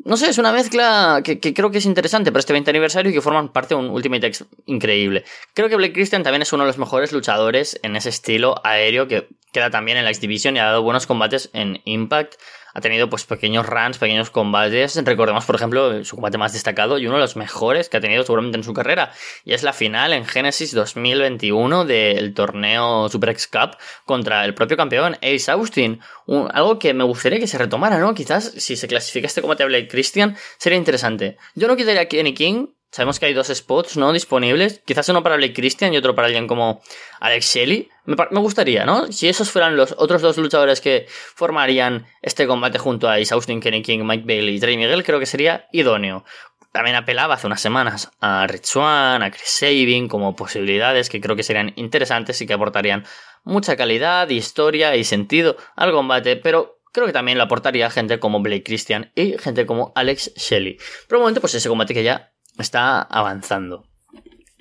no 0.05 0.17
sé, 0.17 0.29
es 0.29 0.39
una 0.39 0.53
mezcla 0.53 1.23
que, 1.25 1.39
creo 1.39 1.71
que 1.71 1.79
es 1.79 1.87
interesante 1.87 2.33
para 2.33 2.41
este 2.41 2.53
20 2.53 2.71
aniversario 2.71 3.11
y 3.11 3.15
que 3.15 3.21
forman 3.21 3.53
parte 3.53 3.75
de 3.75 3.81
un 3.81 3.91
Ultimate 3.91 4.27
X 4.27 4.45
increíble. 4.67 5.25
Creo 5.55 5.69
que 5.69 5.77
Blake 5.77 5.93
Christian 5.93 6.25
también 6.25 6.43
es 6.43 6.53
uno 6.53 6.65
de 6.65 6.69
los 6.69 6.79
mejores 6.79 7.13
luchadores 7.13 7.79
en 7.85 7.95
ese 7.95 8.09
estilo 8.09 8.57
aéreo 8.65 9.07
que 9.07 9.29
queda 9.53 9.71
también 9.71 9.99
en 9.99 10.05
la 10.05 10.11
X 10.11 10.21
Division 10.21 10.57
y 10.57 10.59
ha 10.59 10.65
dado 10.65 10.83
buenos 10.83 11.07
combates 11.07 11.51
en 11.53 11.81
Impact. 11.85 12.35
Ha 12.75 12.81
tenido 12.81 13.09
pues 13.11 13.25
pequeños 13.25 13.67
runs, 13.67 13.99
pequeños 13.99 14.31
combates. 14.31 15.03
Recordemos, 15.05 15.45
por 15.45 15.57
ejemplo, 15.57 16.05
su 16.05 16.17
combate 16.17 16.39
más 16.39 16.53
destacado 16.53 16.99
y 16.99 17.07
uno 17.07 17.17
de 17.17 17.23
los 17.23 17.37
mejores 17.37 17.89
que 17.89 17.97
ha 17.97 18.01
tenido 18.01 18.23
seguramente 18.23 18.59
en 18.59 18.65
su 18.65 18.73
carrera. 18.73 19.13
Y 19.45 19.55
es 19.55 19.63
la 19.63 19.73
final 19.73 20.13
en 20.13 20.25
Genesis 20.25 20.73
2021 20.75 21.85
del 21.85 22.35
torneo 22.35 23.09
Super 23.09 23.31
X 23.31 23.49
Cup 23.49 23.77
contra 24.05 24.45
el 24.45 24.55
propio 24.55 24.77
campeón 24.77 25.17
Ace 25.23 25.51
Austin. 25.51 26.01
algo 26.27 26.79
que 26.79 26.95
me 26.95 27.05
gustaría 27.05 27.39
que 27.39 27.47
se 27.47 27.59
retomara, 27.59 27.99
¿no? 27.99 28.15
Quizás 28.15 28.53
si 28.57 28.77
se 28.77 28.89
clasifica 28.89 29.27
este 29.27 29.41
combate 29.41 29.63
a 29.63 29.67
Blake 29.67 29.89
Christian 29.89 30.37
sería 30.59 30.79
interesante. 30.79 31.37
Yo 31.55 31.69
no 31.69 31.77
quitaría 31.77 32.03
a 32.03 32.07
Kenny 32.07 32.35
King, 32.35 32.69
Sabemos 32.93 33.19
que 33.19 33.25
hay 33.25 33.33
dos 33.33 33.49
spots, 33.49 33.97
¿no? 33.97 34.13
Disponibles. 34.13 34.83
Quizás 34.85 35.09
uno 35.09 35.23
para 35.23 35.37
Blake 35.37 35.55
Christian 35.55 35.95
y 35.95 35.97
otro 35.97 36.15
para 36.15 36.27
alguien 36.27 36.47
como 36.47 36.83
Alex 37.21 37.55
Shelley. 37.55 37.89
Me, 38.05 38.41
gustaría, 38.41 38.85
¿no? 38.85 39.11
Si 39.11 39.31
esos 39.31 39.51
fueran 39.51 39.79
los 39.79 39.95
otros 39.97 40.21
dos 40.21 40.37
luchadores 40.37 40.83
que 40.83 41.07
formarían 41.09 42.05
este 42.21 42.47
combate 42.47 42.79
junto 42.79 43.09
a 43.09 43.19
Is 43.19 43.33
Austin, 43.33 43.61
Kenny 43.61 43.81
King, 43.81 44.01
Mike 44.05 44.25
Bailey 44.27 44.57
y 44.57 44.61
Trey 44.61 44.77
Miguel, 44.77 45.05
creo 45.05 45.19
que 45.19 45.25
sería 45.25 45.69
idóneo. 45.73 46.27
También 46.71 46.95
apelaba 46.97 47.35
hace 47.35 47.47
unas 47.47 47.63
semanas 47.63 48.11
a 48.21 48.47
Rich 48.47 48.67
Swan, 48.67 49.23
a 49.23 49.31
Chris 49.31 49.49
Sabin 49.49 50.07
como 50.07 50.37
posibilidades 50.37 51.09
que 51.09 51.23
creo 51.23 51.35
que 51.35 51.45
serían 51.45 51.73
interesantes 51.77 52.43
y 52.43 52.47
que 52.47 52.53
aportarían 52.53 53.07
mucha 53.43 53.75
calidad, 53.75 54.29
historia 54.29 54.97
y 54.97 55.05
sentido 55.05 55.57
al 55.77 55.93
combate, 55.93 56.37
pero 56.37 56.83
creo 56.93 57.07
que 57.07 57.15
también 57.15 57.39
lo 57.39 57.45
aportaría 57.45 57.89
gente 57.89 58.21
como 58.21 58.41
Blake 58.41 58.65
Christian 58.65 59.13
y 59.15 59.39
gente 59.39 59.65
como 59.65 59.93
Alex 59.95 60.35
Shelley. 60.35 60.77
Momento, 61.11 61.41
pues 61.41 61.55
ese 61.55 61.71
combate 61.71 61.95
que 61.95 62.03
ya 62.03 62.33
está 62.63 63.03
avanzando. 63.03 63.85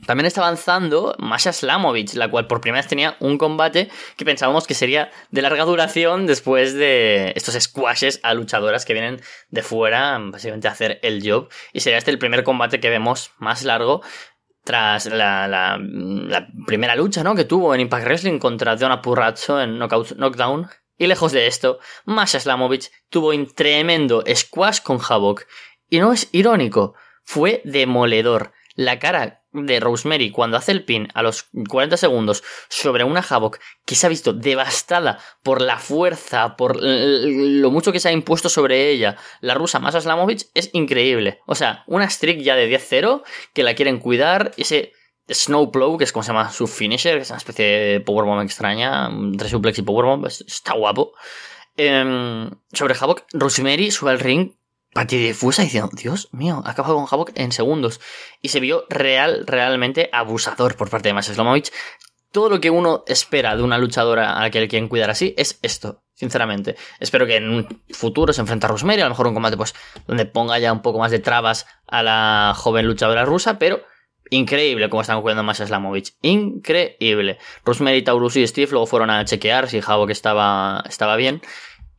También 0.06 0.26
está 0.26 0.42
avanzando 0.42 1.16
Masha 1.20 1.54
Slamovich, 1.54 2.16
la 2.16 2.30
cual 2.30 2.48
por 2.48 2.60
primera 2.60 2.82
vez 2.82 2.90
tenía 2.90 3.16
un 3.20 3.38
combate 3.38 3.90
que 4.18 4.26
pensábamos 4.26 4.66
que 4.66 4.74
sería 4.74 5.12
de 5.30 5.44
larga 5.44 5.64
duración 5.64 6.26
después 6.26 6.74
de 6.74 7.34
estos 7.36 7.54
squashes 7.56 8.20
a 8.24 8.34
luchadoras 8.34 8.86
que 8.86 8.94
vienen 8.94 9.22
de 9.50 9.62
fuera, 9.62 10.18
básicamente 10.20 10.68
a 10.68 10.72
hacer 10.72 11.00
el 11.04 11.22
job. 11.24 11.50
Y 11.72 11.82
sería 11.82 12.00
este 12.00 12.10
el 12.10 12.18
primer 12.18 12.44
combate 12.44 12.80
que 12.80 12.90
vemos 12.90 13.32
más 13.38 13.64
largo 13.64 14.02
tras 14.64 15.06
la, 15.06 15.80
primera 16.66 16.96
lucha 16.96 17.24
¿no? 17.24 17.36
que 17.36 17.46
tuvo 17.46 17.74
en 17.74 17.82
Impact 17.82 18.06
Wrestling 18.06 18.40
contra 18.40 18.76
Donna 18.76 19.02
Purrazzo 19.02 19.62
en 19.62 19.78
Knockout, 19.78 20.14
Knockdown. 20.14 20.68
Y 20.98 21.08
lejos 21.08 21.32
de 21.32 21.48
esto, 21.48 21.80
Masha 22.06 22.40
Slamovich 22.40 22.92
tuvo 23.10 23.30
un 23.30 23.48
tremendo 23.54 24.24
squash 24.36 24.82
con 24.82 25.00
Havok. 25.00 25.46
Y 25.90 26.00
no 26.00 26.14
es 26.14 26.30
irónico, 26.32 26.96
fue 27.32 27.62
demoledor. 27.64 28.52
La 28.76 29.00
cara 29.00 29.44
de 29.54 29.80
Rosemary 29.80 30.32
cuando 30.32 30.58
hace 30.58 30.74
el 30.74 30.84
pin 30.84 31.08
a 31.14 31.24
los 31.24 31.46
40 31.70 31.96
segundos 31.96 32.44
sobre 32.68 33.06
una 33.06 33.22
Havok 33.22 33.58
que 33.86 33.96
se 33.96 34.06
ha 34.06 34.10
visto 34.10 34.34
devastada 34.34 35.18
por 35.42 35.62
la 35.62 35.78
fuerza, 35.78 36.58
por 36.58 36.78
lo 36.82 37.72
mucho 37.72 37.94
que 37.94 38.02
se 38.02 38.10
ha 38.10 38.12
impuesto 38.12 38.50
sobre 38.50 38.90
ella, 38.90 39.16
la 39.40 39.54
rusa 39.54 39.80
Masa 39.80 40.02
Slamovich, 40.02 40.48
es 40.56 40.72
increíble. 40.74 41.40
O 41.46 41.56
sea, 41.56 41.86
una 41.88 42.10
streak 42.10 42.42
ya 42.42 42.58
de 42.58 42.70
10-0 42.70 43.24
que 43.54 43.64
la 43.64 43.76
quieren 43.76 44.00
cuidar, 44.00 44.52
ese 44.58 44.92
Snowplow, 45.30 45.98
que 45.98 46.04
es 46.04 46.12
como 46.12 46.24
se 46.24 46.34
llama 46.34 46.52
su 46.52 46.68
finisher, 46.68 47.16
que 47.16 47.22
es 47.22 47.30
una 47.30 47.38
especie 47.38 47.66
de 47.66 48.00
powerbomb 48.02 48.42
extraña, 48.42 49.08
entre 49.08 49.48
suplex 49.48 49.80
y 49.80 49.84
powerbomb, 49.84 50.26
está 50.26 50.74
guapo. 50.74 51.14
Em, 51.78 52.50
sobre 52.74 52.96
Havok, 53.00 53.24
Rosemary 53.32 53.90
sube 53.90 54.12
al 54.12 54.20
ring 54.20 54.52
difusa 55.08 55.64
diciendo, 55.64 55.90
Dios 55.94 56.30
mío, 56.32 56.62
ha 56.66 56.72
acabado 56.72 56.96
con 56.96 57.08
Havok 57.10 57.32
en 57.36 57.52
segundos. 57.52 58.00
Y 58.42 58.50
se 58.50 58.60
vio 58.60 58.86
real, 58.90 59.46
realmente 59.48 60.10
abusador 60.12 60.76
por 60.76 60.90
parte 60.90 61.10
de 61.10 61.14
Masha. 61.14 61.34
Todo 62.32 62.50
lo 62.50 62.62
que 62.62 62.70
uno 62.70 63.04
espera 63.08 63.58
de 63.58 63.64
una 63.64 63.78
luchadora 63.78 64.38
a 64.38 64.42
la 64.42 64.50
que 64.52 64.62
le 64.62 64.70
quieren 64.70 64.88
cuidar 64.88 65.10
así 65.10 65.34
es 65.38 65.60
esto, 65.64 66.02
sinceramente. 66.14 66.78
Espero 67.00 67.26
que 67.26 67.36
en 67.36 67.50
un 67.50 67.84
futuro 67.90 68.32
se 68.32 68.40
enfrente 68.40 68.66
a 68.66 68.70
Rosemary, 68.70 69.02
a 69.02 69.06
lo 69.06 69.10
mejor 69.10 69.28
un 69.28 69.34
combate 69.34 69.58
pues 69.58 69.76
donde 70.08 70.26
ponga 70.26 70.58
ya 70.58 70.72
un 70.72 70.82
poco 70.82 71.00
más 71.00 71.12
de 71.12 71.20
trabas 71.20 71.68
a 71.88 72.04
la 72.04 72.54
joven 72.56 72.88
luchadora 72.88 73.26
rusa, 73.26 73.60
pero 73.60 73.84
increíble 74.30 74.90
como 74.90 75.02
están 75.02 75.22
cuidando 75.22 75.44
Masha 75.44 75.68
Slamovich. 75.68 76.16
Increíble. 76.22 77.38
Rosemary, 77.66 78.02
Taurus 78.02 78.38
y 78.38 78.48
Steve 78.48 78.72
luego 78.72 78.88
fueron 78.88 79.10
a 79.10 79.26
chequear 79.26 79.70
si 79.70 79.82
Havok 79.86 80.10
estaba, 80.10 80.86
estaba 80.88 81.18
bien. 81.18 81.42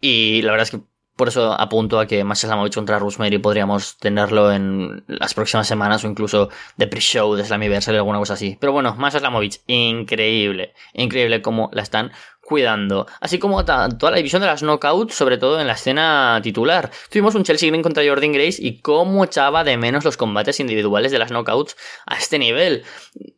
Y 0.00 0.40
la 0.42 0.52
verdad 0.52 0.64
es 0.64 0.70
que 0.70 0.80
por 1.16 1.28
eso 1.28 1.52
apunto 1.52 2.00
a 2.00 2.07
que 2.07 2.25
Slamovich 2.35 2.75
contra 2.75 2.99
Rosemary 2.99 3.38
podríamos 3.38 3.99
tenerlo 3.99 4.52
en 4.52 5.04
las 5.07 5.35
próximas 5.35 5.66
semanas 5.66 6.04
o 6.04 6.09
incluso 6.09 6.49
de 6.76 6.87
pre-show 6.87 7.35
de 7.35 7.45
Slammiversary 7.45 7.99
o 7.99 8.00
alguna 8.00 8.19
cosa 8.19 8.35
así. 8.35 8.57
Pero 8.61 8.73
bueno, 8.73 8.97
Slamovich, 9.11 9.61
increíble. 9.66 10.73
Increíble 10.95 11.42
cómo 11.42 11.71
la 11.73 11.83
están 11.83 12.12
cuidando. 12.52 13.06
Así 13.18 13.38
como 13.38 13.64
toda 13.64 14.11
la 14.11 14.16
división 14.18 14.42
de 14.42 14.47
las 14.47 14.62
knockouts, 14.62 15.14
sobre 15.14 15.38
todo 15.38 15.59
en 15.59 15.66
la 15.66 15.73
escena 15.73 16.38
titular. 16.42 16.90
Tuvimos 17.09 17.35
un 17.35 17.44
Chelsea 17.44 17.71
Green 17.71 17.82
contra 17.82 18.04
Jordan 18.06 18.30
Grace 18.30 18.59
y 18.61 18.82
cómo 18.82 19.25
echaba 19.25 19.64
de 19.64 19.78
menos 19.78 20.04
los 20.04 20.18
combates 20.18 20.61
individuales 20.61 21.11
de 21.12 21.18
las 21.18 21.30
knockouts 21.30 21.78
a 22.04 22.16
este 22.16 22.38
nivel. 22.38 22.85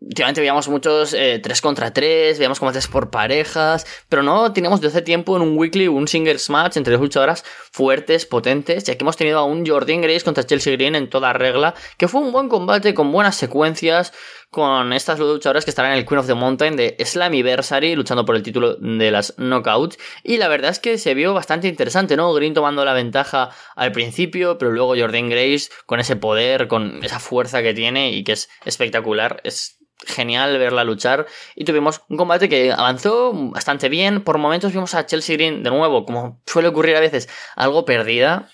Últimamente 0.01 0.41
veíamos 0.41 0.69
muchos 0.69 1.11
3 1.11 1.19
eh, 1.21 1.63
contra 1.63 1.93
3, 1.93 2.41
veíamos 2.41 2.59
combates 2.59 2.89
por 2.89 3.11
parejas, 3.11 3.87
pero 4.09 4.25
no 4.25 4.53
teníamos 4.53 4.81
de 4.81 4.89
hace 4.89 5.03
tiempo 5.03 5.37
en 5.37 5.43
un 5.43 5.57
weekly 5.57 5.87
un 5.87 6.09
singles 6.09 6.51
match 6.51 6.77
entre 6.77 6.95
dos 6.95 7.03
luchadoras 7.03 7.45
fuertes, 7.71 8.27
potentes, 8.27 8.89
y 8.89 8.91
aquí 8.91 9.03
hemos 9.03 9.17
tenido 9.17 9.39
a 9.39 9.45
un 9.45 9.65
Jordan 9.65 10.01
Grace 10.01 10.25
contra 10.25 10.45
Chelsea 10.45 10.73
Green 10.73 10.97
en 10.97 11.09
toda 11.09 11.33
regla, 11.33 11.75
que 11.99 12.09
fue 12.09 12.21
un 12.21 12.33
buen 12.33 12.49
combate 12.49 12.95
con 12.95 13.13
buenas 13.13 13.37
secuencias, 13.37 14.13
con 14.55 14.93
estas 14.93 15.19
luchadoras 15.19 15.65
que 15.65 15.73
estarán 15.73 15.91
en 15.91 15.99
el 15.99 16.07
Queen 16.07 16.21
of 16.21 16.29
the 16.29 16.35
Mountain 16.35 16.77
de 16.77 16.97
Slammiversary, 17.05 17.97
luchando 17.97 18.25
por 18.25 18.37
el 18.37 18.45
título 18.45 18.77
de 18.77 19.11
las 19.11 19.35
Knockouts. 19.37 19.99
Y 20.23 20.37
la 20.37 20.47
verdad 20.47 20.71
es 20.71 20.79
que 20.79 20.97
se 20.97 21.13
vio 21.15 21.35
bastante 21.35 21.67
interesante, 21.67 22.17
¿no? 22.17 22.33
Green 22.33 22.55
tomando 22.55 22.85
la 22.85 22.93
ventaja 22.93 23.51
al 23.75 23.91
principio, 23.91 24.57
pero 24.57 24.71
luego 24.71 24.95
Jordan 24.97 25.29
Grace 25.29 25.71
con 25.87 25.99
ese 25.99 26.15
poder, 26.15 26.69
con 26.69 27.03
esa 27.03 27.19
fuerza 27.19 27.65
que 27.65 27.75
tiene 27.75 28.13
y 28.13 28.23
que 28.23 28.31
es 28.31 28.49
espectacular. 28.65 29.41
Es 29.43 29.81
genial 30.07 30.57
verla 30.57 30.85
luchar 30.85 31.27
y 31.57 31.65
tuvimos 31.65 32.03
un 32.09 32.17
combate 32.17 32.49
que 32.49 32.71
avanzó 32.71 33.33
bastante 33.35 33.89
bien. 33.89 34.23
Por 34.23 34.39
momentos 34.39 34.73
vimos 34.73 34.95
a 34.95 35.05
Chelsea 35.05 35.35
Green 35.37 35.65
de 35.65 35.71
nuevo, 35.71 36.07
como 36.07 36.41
suele 36.47 36.69
ocurrir 36.69 36.95
a 36.95 37.01
veces, 37.01 37.29
algo 37.57 37.85
perdida. 37.85 38.49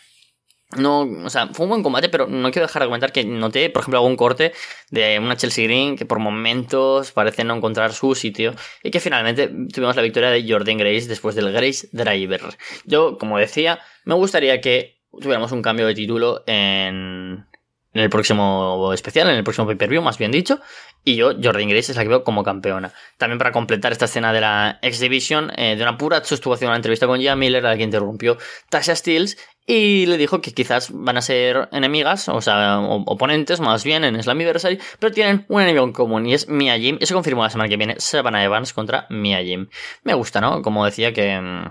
No, 0.77 1.01
o 1.01 1.31
sea, 1.31 1.49
fue 1.49 1.65
un 1.65 1.71
buen 1.71 1.83
combate, 1.83 2.09
pero 2.09 2.29
no 2.29 2.53
quiero 2.53 2.69
dejar 2.69 2.83
de 2.83 2.87
comentar 2.87 3.11
que 3.11 3.25
noté, 3.25 3.71
por 3.71 3.83
ejemplo, 3.83 3.99
algún 3.99 4.17
corte 4.17 4.53
de 4.91 5.19
una 5.19 5.37
Chelsea 5.37 5.65
Green 5.65 5.97
que 5.97 6.07
por 6.07 6.21
momentos 6.21 7.11
parece 7.11 7.43
no 7.43 7.57
encontrar 7.57 7.93
su 7.93 8.15
sitio 8.15 8.55
y 8.85 8.93
que 8.93 9.01
finalmente 9.01 9.49
tuvimos 9.73 9.97
la 9.97 10.03
victoria 10.03 10.31
de 10.31 10.49
Jordan 10.49 10.79
Grace 10.79 11.09
después 11.09 11.35
del 11.35 11.51
Grace 11.53 11.89
Driver. 11.91 12.43
Yo, 12.85 13.19
como 13.19 13.39
decía, 13.39 13.81
me 14.05 14.15
gustaría 14.15 14.61
que 14.61 15.01
tuviéramos 15.11 15.51
un 15.51 15.63
cambio 15.63 15.89
de 15.89 15.95
título 15.95 16.45
en, 16.47 17.47
en 17.93 18.03
el 18.03 18.11
próximo 18.11 18.93
especial, 18.93 19.29
en 19.29 19.37
el 19.37 19.45
próximo 19.45 19.67
pay-per-view, 19.67 20.03
más 20.03 20.19
bien 20.19 20.31
dicho. 20.31 20.61
Y 21.05 21.17
yo, 21.17 21.33
Jordan 21.43 21.69
Grace, 21.69 21.93
es 21.93 21.97
la 21.97 22.03
que 22.03 22.09
veo 22.09 22.25
como 22.25 22.45
campeona. 22.45 22.93
También 23.17 23.39
para 23.39 23.53
completar 23.53 23.91
esta 23.93 24.05
escena 24.05 24.33
de 24.33 24.41
la 24.41 24.79
X 24.83 25.01
Division, 25.01 25.51
eh, 25.57 25.77
de 25.77 25.83
una 25.83 25.97
pura 25.97 26.19
estuvo 26.19 26.55
haciendo 26.55 26.71
una 26.71 26.77
entrevista 26.77 27.07
con 27.07 27.19
Gia 27.21 27.37
Miller, 27.37 27.65
a 27.65 27.71
la 27.71 27.77
que 27.77 27.83
interrumpió 27.83 28.37
Tasha 28.69 28.95
Steels, 28.95 29.37
y 29.67 30.07
le 30.07 30.19
dijo 30.19 30.41
que 30.41 30.53
quizás 30.53 30.91
van 30.93 31.17
a 31.17 31.23
ser 31.23 31.69
enemigas, 31.73 32.29
o 32.29 32.41
sea, 32.41 32.81
oponentes 32.81 33.61
más 33.61 33.85
bien 33.85 34.05
en 34.05 34.21
Slammiversary, 34.21 34.81
pero 34.99 35.13
tienen 35.13 35.47
un 35.49 35.63
enemigo 35.63 35.85
en 35.85 35.93
común 35.93 36.27
y 36.27 36.35
es 36.35 36.49
Mia 36.49 36.77
Jim. 36.77 36.99
Y 37.01 37.07
se 37.07 37.15
confirmó 37.15 37.45
la 37.45 37.51
semana 37.51 37.69
que 37.69 37.77
viene 37.77 37.95
Savannah 37.99 38.43
Evans 38.43 38.73
contra 38.73 39.07
Mia 39.11 39.43
Jim. 39.43 39.69
Me 40.03 40.15
gusta, 40.15 40.41
¿no? 40.41 40.63
Como 40.63 40.85
decía 40.85 41.13
que 41.13 41.71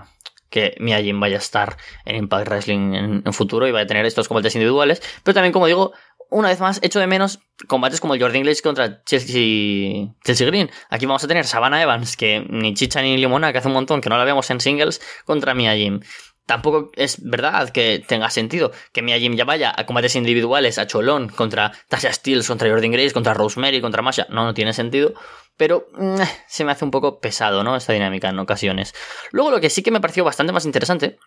que 0.50 0.74
Mia 0.80 1.00
Jim 1.00 1.20
vaya 1.20 1.36
a 1.36 1.38
estar 1.38 1.76
en 2.04 2.16
Impact 2.16 2.48
Wrestling 2.48 2.94
en, 2.94 3.22
en, 3.24 3.32
futuro 3.32 3.68
y 3.68 3.70
vaya 3.70 3.84
a 3.84 3.86
tener 3.86 4.04
estos 4.04 4.26
combates 4.26 4.56
individuales. 4.56 5.00
Pero 5.22 5.34
también, 5.34 5.52
como 5.52 5.66
digo, 5.66 5.92
una 6.30 6.48
vez 6.48 6.60
más, 6.60 6.78
echo 6.82 7.00
de 7.00 7.06
menos 7.06 7.40
combates 7.66 8.00
como 8.00 8.14
el 8.14 8.22
Jordan 8.22 8.42
Glaze 8.42 8.62
contra 8.62 9.02
Chelsea, 9.04 10.14
Chelsea 10.24 10.46
Green. 10.46 10.70
Aquí 10.88 11.06
vamos 11.06 11.24
a 11.24 11.28
tener 11.28 11.44
Savannah 11.46 11.82
Evans, 11.82 12.16
que 12.16 12.44
ni 12.48 12.74
chicha 12.74 13.02
ni 13.02 13.16
limona, 13.16 13.52
que 13.52 13.58
hace 13.58 13.68
un 13.68 13.74
montón 13.74 14.00
que 14.00 14.08
no 14.08 14.16
la 14.16 14.24
vemos 14.24 14.50
en 14.50 14.60
singles, 14.60 15.00
contra 15.24 15.54
Mia 15.54 15.74
Jim. 15.74 16.00
Tampoco 16.46 16.90
es 16.96 17.22
verdad 17.22 17.70
que 17.70 18.02
tenga 18.04 18.28
sentido 18.30 18.72
que 18.92 19.02
Mia 19.02 19.18
Jim 19.18 19.36
ya 19.36 19.44
vaya 19.44 19.72
a 19.76 19.86
combates 19.86 20.16
individuales 20.16 20.78
a 20.78 20.86
Cholón 20.86 21.28
contra 21.28 21.70
Tasha 21.88 22.12
Steele, 22.12 22.42
contra 22.44 22.68
Jordan 22.68 22.90
Grace, 22.90 23.12
contra 23.12 23.34
Rosemary, 23.34 23.80
contra 23.80 24.02
Masha. 24.02 24.26
No, 24.30 24.44
no 24.44 24.54
tiene 24.54 24.72
sentido. 24.72 25.14
Pero 25.56 25.86
mm, 25.92 26.22
se 26.48 26.64
me 26.64 26.72
hace 26.72 26.84
un 26.84 26.90
poco 26.90 27.20
pesado, 27.20 27.62
¿no? 27.62 27.76
Esta 27.76 27.92
dinámica 27.92 28.30
en 28.30 28.38
ocasiones. 28.38 28.94
Luego 29.30 29.52
lo 29.52 29.60
que 29.60 29.70
sí 29.70 29.82
que 29.82 29.92
me 29.92 30.00
pareció 30.00 30.24
bastante 30.24 30.52
más 30.52 30.64
interesante 30.64 31.18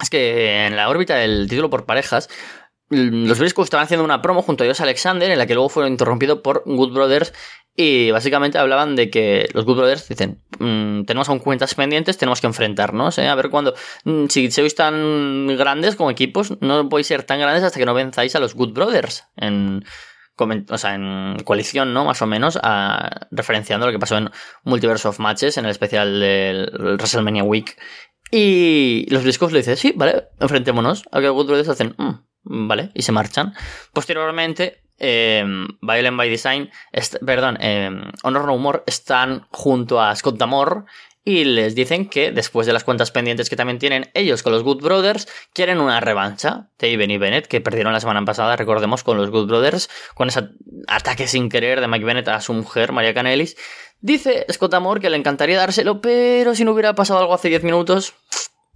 es 0.00 0.10
que 0.10 0.66
en 0.66 0.76
la 0.76 0.88
órbita 0.88 1.14
del 1.16 1.46
título 1.48 1.70
por 1.70 1.86
parejas 1.86 2.28
los 2.92 3.38
Briscoes 3.38 3.66
estaban 3.66 3.84
haciendo 3.84 4.04
una 4.04 4.22
promo 4.22 4.42
junto 4.42 4.64
a 4.64 4.66
Dios 4.66 4.80
Alexander, 4.80 5.30
en 5.30 5.38
la 5.38 5.46
que 5.46 5.54
luego 5.54 5.68
fueron 5.68 5.92
interrumpidos 5.92 6.40
por 6.40 6.62
Good 6.66 6.92
Brothers. 6.92 7.32
Y 7.74 8.10
básicamente 8.10 8.58
hablaban 8.58 8.96
de 8.96 9.08
que 9.08 9.48
los 9.54 9.64
Good 9.64 9.76
Brothers 9.76 10.08
dicen: 10.08 10.42
mm, 10.58 11.04
Tenemos 11.04 11.28
aún 11.28 11.38
cuentas 11.38 11.74
pendientes, 11.74 12.18
tenemos 12.18 12.40
que 12.40 12.46
enfrentarnos. 12.46 13.16
¿eh? 13.18 13.28
A 13.28 13.34
ver 13.34 13.48
cuándo. 13.48 13.74
Mm, 14.04 14.26
si 14.26 14.50
sois 14.50 14.74
tan 14.74 15.46
grandes 15.56 15.96
como 15.96 16.10
equipos, 16.10 16.54
no 16.60 16.88
podéis 16.88 17.06
ser 17.06 17.22
tan 17.22 17.40
grandes 17.40 17.64
hasta 17.64 17.78
que 17.78 17.86
no 17.86 17.94
venzáis 17.94 18.36
a 18.36 18.40
los 18.40 18.54
Good 18.54 18.74
Brothers. 18.74 19.24
En, 19.36 19.84
o 20.68 20.78
sea, 20.78 20.94
en 20.94 21.36
coalición, 21.44 21.94
¿no? 21.94 22.04
Más 22.04 22.20
o 22.22 22.26
menos, 22.26 22.58
referenciando 23.30 23.86
lo 23.86 23.92
que 23.92 23.98
pasó 23.98 24.16
en 24.16 24.30
Multiverse 24.64 25.08
of 25.08 25.18
Matches, 25.18 25.56
en 25.56 25.64
el 25.64 25.70
especial 25.70 26.20
del 26.20 26.70
WrestleMania 26.78 27.44
Week 27.44 27.76
Y 28.30 29.06
los 29.10 29.22
Briscoes 29.22 29.52
le 29.52 29.58
dicen, 29.58 29.76
sí, 29.76 29.92
vale, 29.96 30.28
enfrentémonos. 30.40 31.04
A 31.12 31.20
que 31.20 31.28
Good 31.28 31.46
Brothers 31.46 31.68
hacen, 31.68 31.94
mm, 31.96 32.24
vale, 32.52 32.90
y 32.94 33.02
se 33.02 33.12
marchan. 33.12 33.54
Posteriormente, 33.92 34.82
eh, 34.98 35.44
Violent 35.80 36.16
by 36.16 36.28
Design, 36.28 36.70
perdón, 37.24 37.58
eh, 37.60 37.90
Honor 38.22 38.44
No 38.44 38.58
More 38.58 38.82
están 38.86 39.46
junto 39.50 40.00
a 40.00 40.14
Scott 40.14 40.36
Damore 40.36 40.82
y 41.24 41.44
les 41.44 41.74
dicen 41.74 42.08
que 42.08 42.32
después 42.32 42.66
de 42.66 42.72
las 42.72 42.84
cuentas 42.84 43.10
pendientes 43.10 43.48
que 43.48 43.56
también 43.56 43.78
tienen 43.78 44.10
ellos 44.14 44.42
con 44.42 44.52
los 44.52 44.64
Good 44.64 44.82
Brothers, 44.82 45.28
quieren 45.52 45.80
una 45.80 46.00
revancha. 46.00 46.68
Taven 46.76 47.10
y 47.10 47.18
Bennett, 47.18 47.46
que 47.46 47.60
perdieron 47.60 47.92
la 47.92 48.00
semana 48.00 48.24
pasada, 48.24 48.56
recordemos, 48.56 49.04
con 49.04 49.16
los 49.16 49.30
Good 49.30 49.46
Brothers, 49.46 49.88
con 50.14 50.28
ese 50.28 50.48
ataque 50.88 51.28
sin 51.28 51.48
querer 51.48 51.80
de 51.80 51.88
Mike 51.88 52.04
Bennett 52.04 52.28
a 52.28 52.40
su 52.40 52.52
mujer, 52.52 52.92
María 52.92 53.14
Canelis. 53.14 53.56
Dice 54.00 54.46
Scott 54.52 54.74
Amor 54.74 55.00
que 55.00 55.10
le 55.10 55.16
encantaría 55.16 55.56
dárselo, 55.56 56.00
pero 56.00 56.56
si 56.56 56.64
no 56.64 56.72
hubiera 56.72 56.94
pasado 56.94 57.20
algo 57.20 57.34
hace 57.34 57.48
10 57.48 57.62
minutos, 57.62 58.14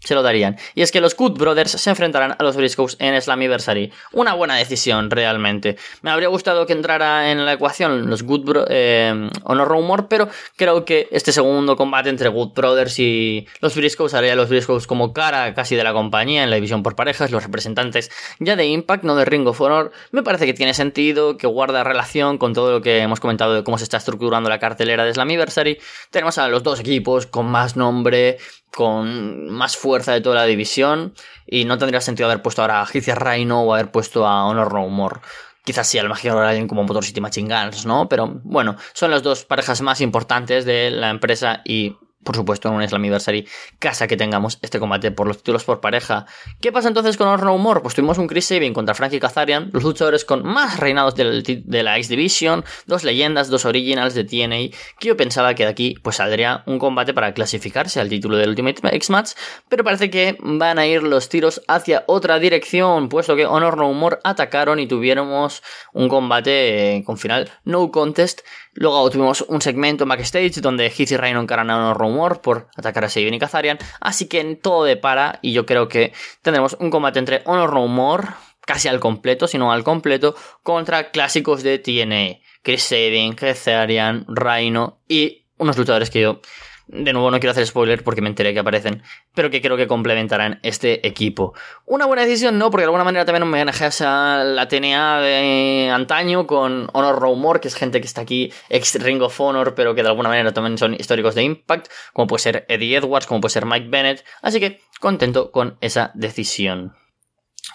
se 0.06 0.14
lo 0.14 0.22
darían. 0.22 0.56
Y 0.74 0.82
es 0.82 0.92
que 0.92 1.00
los 1.00 1.16
Good 1.16 1.38
Brothers 1.38 1.72
se 1.72 1.90
enfrentarán 1.90 2.36
a 2.38 2.42
los 2.42 2.56
Briscoes 2.56 2.96
en 3.00 3.20
Slammiversary. 3.20 3.92
Una 4.12 4.34
buena 4.34 4.56
decisión, 4.56 5.10
realmente. 5.10 5.76
Me 6.02 6.10
habría 6.10 6.28
gustado 6.28 6.66
que 6.66 6.72
entrara 6.72 7.30
en 7.30 7.44
la 7.44 7.54
ecuación 7.54 8.08
los 8.08 8.22
Good 8.22 8.44
Bro 8.44 8.64
eh, 8.68 9.28
Honor 9.44 9.68
Rumor, 9.68 10.08
pero 10.08 10.28
creo 10.56 10.84
que 10.84 11.08
este 11.10 11.32
segundo 11.32 11.76
combate 11.76 12.08
entre 12.08 12.28
Good 12.28 12.52
Brothers 12.54 12.98
y 12.98 13.46
los 13.60 13.74
Briscoes 13.74 14.14
haría 14.14 14.32
a 14.32 14.36
los 14.36 14.48
Briscoes 14.48 14.86
como 14.86 15.12
cara 15.12 15.54
casi 15.54 15.76
de 15.76 15.84
la 15.84 15.92
compañía 15.92 16.44
en 16.44 16.50
la 16.50 16.56
división 16.56 16.82
por 16.82 16.96
parejas, 16.96 17.30
los 17.30 17.42
representantes 17.42 18.10
ya 18.38 18.56
de 18.56 18.66
Impact, 18.66 19.04
no 19.04 19.16
de 19.16 19.24
Ring 19.24 19.46
of 19.46 19.60
Honor. 19.60 19.92
Me 20.12 20.22
parece 20.22 20.46
que 20.46 20.54
tiene 20.54 20.74
sentido, 20.74 21.36
que 21.36 21.46
guarda 21.46 21.84
relación 21.84 22.38
con 22.38 22.52
todo 22.52 22.70
lo 22.72 22.82
que 22.82 22.98
hemos 22.98 23.20
comentado 23.20 23.54
de 23.54 23.64
cómo 23.64 23.78
se 23.78 23.84
está 23.84 23.96
estructurando 23.96 24.48
la 24.48 24.58
cartelera 24.58 25.04
de 25.04 25.14
Slammiversary. 25.14 25.78
Tenemos 26.10 26.38
a 26.38 26.48
los 26.48 26.62
dos 26.62 26.80
equipos 26.80 27.26
con 27.26 27.46
más 27.46 27.76
nombre, 27.76 28.38
con 28.76 29.48
más 29.48 29.74
fuerza 29.78 30.12
de 30.12 30.20
toda 30.20 30.34
la 30.34 30.44
división 30.44 31.14
y 31.46 31.64
no 31.64 31.78
tendría 31.78 32.02
sentido 32.02 32.28
haber 32.28 32.42
puesto 32.42 32.60
ahora 32.60 32.82
a 32.82 32.86
Gizia 32.86 33.14
Rhino 33.14 33.62
o 33.62 33.72
haber 33.72 33.90
puesto 33.90 34.26
a 34.26 34.44
Honor 34.44 34.74
No 34.74 34.86
More. 34.90 35.20
Quizás 35.64 35.88
sí, 35.88 35.96
a 35.98 36.02
lo 36.02 36.10
mejor 36.10 36.44
alguien 36.44 36.68
como 36.68 36.84
Motor 36.84 37.02
City 37.02 37.22
Machine 37.22 37.70
¿no? 37.86 38.06
Pero 38.06 38.38
bueno, 38.44 38.76
son 38.92 39.10
las 39.10 39.22
dos 39.22 39.46
parejas 39.46 39.80
más 39.80 40.02
importantes 40.02 40.66
de 40.66 40.90
la 40.90 41.08
empresa 41.08 41.62
y 41.64 41.96
por 42.26 42.36
supuesto, 42.36 42.68
en 42.68 42.74
un 42.74 42.86
Slammiversary 42.86 43.48
casa 43.78 44.06
que 44.06 44.18
tengamos 44.18 44.58
este 44.60 44.78
combate 44.78 45.10
por 45.12 45.26
los 45.26 45.38
títulos 45.38 45.64
por 45.64 45.80
pareja. 45.80 46.26
¿Qué 46.60 46.72
pasa 46.72 46.88
entonces 46.88 47.16
con 47.16 47.28
Honor 47.28 47.44
No 47.44 47.56
More? 47.56 47.80
Pues 47.80 47.94
tuvimos 47.94 48.18
un 48.18 48.26
Chris 48.26 48.46
Sabin 48.46 48.74
contra 48.74 48.94
Frankie 48.94 49.20
Kazarian, 49.20 49.70
los 49.72 49.84
luchadores 49.84 50.24
con 50.24 50.44
más 50.44 50.78
reinados 50.78 51.14
de 51.14 51.82
la 51.82 51.96
X 51.96 52.08
Division, 52.08 52.64
dos 52.86 53.04
leyendas, 53.04 53.48
dos 53.48 53.64
originals 53.64 54.14
de 54.14 54.24
TNA, 54.24 54.76
que 54.98 55.08
yo 55.08 55.16
pensaba 55.16 55.54
que 55.54 55.62
de 55.62 55.70
aquí 55.70 55.94
pues 56.02 56.16
saldría 56.16 56.64
un 56.66 56.78
combate 56.78 57.14
para 57.14 57.32
clasificarse 57.32 58.00
al 58.00 58.08
título 58.08 58.36
del 58.36 58.50
Ultimate 58.50 58.86
X 58.96 59.10
Match, 59.10 59.30
pero 59.68 59.84
parece 59.84 60.10
que 60.10 60.36
van 60.40 60.78
a 60.78 60.86
ir 60.86 61.02
los 61.02 61.28
tiros 61.28 61.62
hacia 61.68 62.04
otra 62.08 62.38
dirección, 62.38 63.08
puesto 63.08 63.36
que 63.36 63.46
Honor 63.46 63.76
No 63.76 63.92
More 63.92 64.18
atacaron 64.24 64.80
y 64.80 64.88
tuviéramos 64.88 65.62
un 65.92 66.08
combate 66.08 66.96
eh, 66.96 67.04
con 67.04 67.16
final 67.16 67.50
no 67.64 67.90
contest 67.92 68.40
Luego 68.76 69.08
tuvimos 69.10 69.42
un 69.48 69.60
segmento 69.60 70.04
en 70.04 70.10
backstage 70.10 70.60
donde 70.60 70.86
Heath 70.86 71.10
y 71.10 71.16
Rhino 71.16 71.40
encaran 71.40 71.70
a 71.70 71.90
un 71.90 71.94
rumor 71.94 72.40
por 72.42 72.68
atacar 72.76 73.04
a 73.04 73.08
Sabin 73.08 73.34
y 73.34 73.38
Kazarian. 73.38 73.78
Así 74.00 74.28
que 74.28 74.40
en 74.40 74.60
todo 74.60 74.84
de 74.84 74.96
para 74.96 75.38
y 75.42 75.52
yo 75.52 75.66
creo 75.66 75.88
que 75.88 76.12
tendremos 76.42 76.76
un 76.78 76.90
combate 76.90 77.18
entre 77.18 77.42
Honor 77.46 77.70
Rumor, 77.70 78.28
casi 78.60 78.88
al 78.88 79.00
completo, 79.00 79.48
sino 79.48 79.72
al 79.72 79.82
completo, 79.82 80.34
contra 80.62 81.10
clásicos 81.10 81.62
de 81.62 81.78
TNA. 81.78 82.42
Chris 82.62 82.82
Sabin, 82.82 83.34
Kazarian, 83.34 84.26
Rhino 84.28 85.00
y 85.08 85.46
unos 85.56 85.78
luchadores 85.78 86.10
que 86.10 86.20
yo 86.20 86.40
de 86.88 87.12
nuevo, 87.12 87.30
no 87.30 87.40
quiero 87.40 87.50
hacer 87.50 87.66
spoiler 87.66 88.04
porque 88.04 88.20
me 88.20 88.28
enteré 88.28 88.52
que 88.54 88.60
aparecen, 88.60 89.02
pero 89.34 89.50
que 89.50 89.60
creo 89.60 89.76
que 89.76 89.86
complementarán 89.86 90.60
este 90.62 91.06
equipo. 91.06 91.54
Una 91.84 92.06
buena 92.06 92.22
decisión, 92.22 92.58
no, 92.58 92.70
porque 92.70 92.82
de 92.82 92.86
alguna 92.86 93.04
manera 93.04 93.24
también 93.24 93.42
me 93.48 93.58
homenajeas 93.58 94.02
a 94.02 94.44
la 94.44 94.68
TNA 94.68 95.20
de 95.20 95.90
antaño 95.92 96.46
con 96.46 96.88
Honor 96.92 97.18
Rumor, 97.18 97.60
que 97.60 97.68
es 97.68 97.74
gente 97.74 98.00
que 98.00 98.06
está 98.06 98.20
aquí, 98.20 98.52
ex 98.68 99.02
Ring 99.02 99.20
of 99.22 99.40
Honor, 99.40 99.74
pero 99.74 99.94
que 99.94 100.02
de 100.02 100.08
alguna 100.08 100.28
manera 100.28 100.52
también 100.52 100.78
son 100.78 100.94
históricos 100.94 101.34
de 101.34 101.42
Impact, 101.42 101.88
como 102.12 102.28
puede 102.28 102.42
ser 102.42 102.66
Eddie 102.68 102.96
Edwards, 102.96 103.26
como 103.26 103.40
puede 103.40 103.52
ser 103.52 103.66
Mike 103.66 103.88
Bennett. 103.88 104.24
Así 104.42 104.60
que 104.60 104.80
contento 105.00 105.50
con 105.50 105.76
esa 105.80 106.12
decisión. 106.14 106.94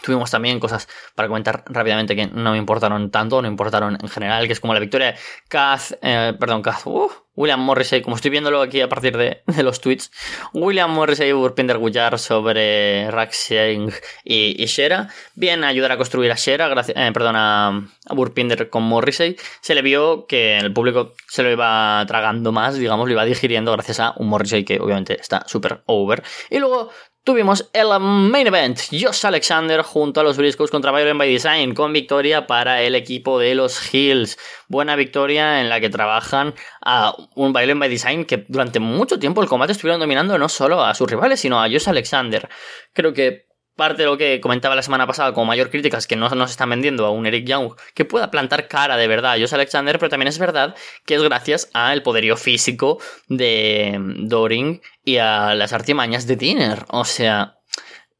Tuvimos 0.01 0.31
también 0.31 0.59
cosas 0.59 0.87
para 1.15 1.27
comentar 1.27 1.63
rápidamente 1.67 2.15
que 2.15 2.27
no 2.27 2.51
me 2.51 2.57
importaron 2.57 3.11
tanto, 3.11 3.41
no 3.41 3.47
importaron 3.47 3.97
en 4.01 4.09
general, 4.09 4.47
que 4.47 4.53
es 4.53 4.59
como 4.59 4.73
la 4.73 4.79
victoria 4.79 5.13
de 5.13 5.17
Kaz, 5.47 5.97
eh, 6.01 6.33
perdón, 6.39 6.61
Kaz, 6.61 6.85
uh, 6.85 7.09
William 7.35 7.61
Morrissey, 7.61 8.01
como 8.01 8.17
estoy 8.17 8.29
viéndolo 8.29 8.61
aquí 8.61 8.81
a 8.81 8.89
partir 8.89 9.15
de, 9.17 9.41
los 9.63 9.79
tweets, 9.79 10.11
William 10.53 10.91
Morrissey 10.91 11.31
Burpinder 11.31 11.77
Gullar 11.77 12.19
sobre 12.19 13.09
Raxing 13.09 13.91
y, 14.23 14.61
y, 14.61 14.65
Shera. 14.65 15.09
Bien, 15.35 15.63
ayudar 15.63 15.93
a 15.93 15.97
construir 15.97 16.31
a 16.31 16.35
Shera, 16.35 16.67
gracias, 16.67 16.97
eh, 16.97 17.11
perdón, 17.13 17.35
a, 17.37 17.87
Burpinder 18.09 18.69
con 18.69 18.83
Morrissey. 18.83 19.37
Se 19.61 19.75
le 19.75 19.81
vio 19.81 20.25
que 20.27 20.57
el 20.57 20.73
público 20.73 21.13
se 21.27 21.43
lo 21.43 21.51
iba 21.51 22.03
tragando 22.05 22.51
más, 22.51 22.75
digamos, 22.75 23.07
lo 23.07 23.13
iba 23.13 23.23
digiriendo 23.23 23.71
gracias 23.71 23.99
a 23.99 24.13
un 24.17 24.27
Morrissey 24.27 24.65
que 24.65 24.79
obviamente 24.79 25.19
está 25.19 25.43
súper 25.47 25.83
over. 25.85 26.23
Y 26.49 26.59
luego 26.59 26.91
Tuvimos 27.23 27.69
el 27.73 27.87
main 27.99 28.47
event, 28.47 28.79
Josh 28.89 29.27
Alexander 29.27 29.83
junto 29.83 30.21
a 30.21 30.23
los 30.23 30.37
Briscoes 30.37 30.71
contra 30.71 30.91
Violent 30.91 31.19
by 31.19 31.29
Design, 31.29 31.75
con 31.75 31.93
victoria 31.93 32.47
para 32.47 32.81
el 32.81 32.95
equipo 32.95 33.37
de 33.37 33.53
los 33.53 33.93
Hills. 33.93 34.39
Buena 34.67 34.95
victoria 34.95 35.61
en 35.61 35.69
la 35.69 35.79
que 35.79 35.91
trabajan 35.91 36.55
a 36.83 37.13
un 37.35 37.53
Violent 37.53 37.79
by 37.79 37.89
Design 37.89 38.25
que 38.25 38.43
durante 38.47 38.79
mucho 38.79 39.19
tiempo 39.19 39.43
el 39.43 39.47
combate 39.47 39.73
estuvieron 39.73 39.99
dominando 39.99 40.35
no 40.39 40.49
solo 40.49 40.83
a 40.83 40.95
sus 40.95 41.07
rivales, 41.07 41.39
sino 41.39 41.61
a 41.61 41.69
Josh 41.69 41.89
Alexander. 41.89 42.49
Creo 42.91 43.13
que 43.13 43.50
parte 43.75 44.03
de 44.03 44.05
lo 44.05 44.17
que 44.17 44.41
comentaba 44.41 44.75
la 44.75 44.83
semana 44.83 45.07
pasada 45.07 45.33
como 45.33 45.45
mayor 45.45 45.69
crítica 45.69 45.97
es 45.97 46.07
que 46.07 46.15
no 46.15 46.29
nos 46.29 46.51
están 46.51 46.69
vendiendo 46.69 47.05
a 47.05 47.11
un 47.11 47.25
Eric 47.25 47.45
Young 47.45 47.73
que 47.93 48.05
pueda 48.05 48.31
plantar 48.31 48.67
cara 48.67 48.97
de 48.97 49.07
verdad 49.07 49.33
a 49.33 49.39
Josh 49.39 49.53
Alexander, 49.53 49.97
pero 49.97 50.09
también 50.09 50.27
es 50.27 50.39
verdad 50.39 50.75
que 51.05 51.15
es 51.15 51.23
gracias 51.23 51.69
al 51.73 52.03
poderío 52.03 52.37
físico 52.37 52.99
de 53.27 53.97
Doring 54.19 54.81
y 55.03 55.17
a 55.17 55.55
las 55.55 55.73
artimañas 55.73 56.27
de 56.27 56.35
Dinner. 56.35 56.85
O 56.89 57.05
sea, 57.05 57.60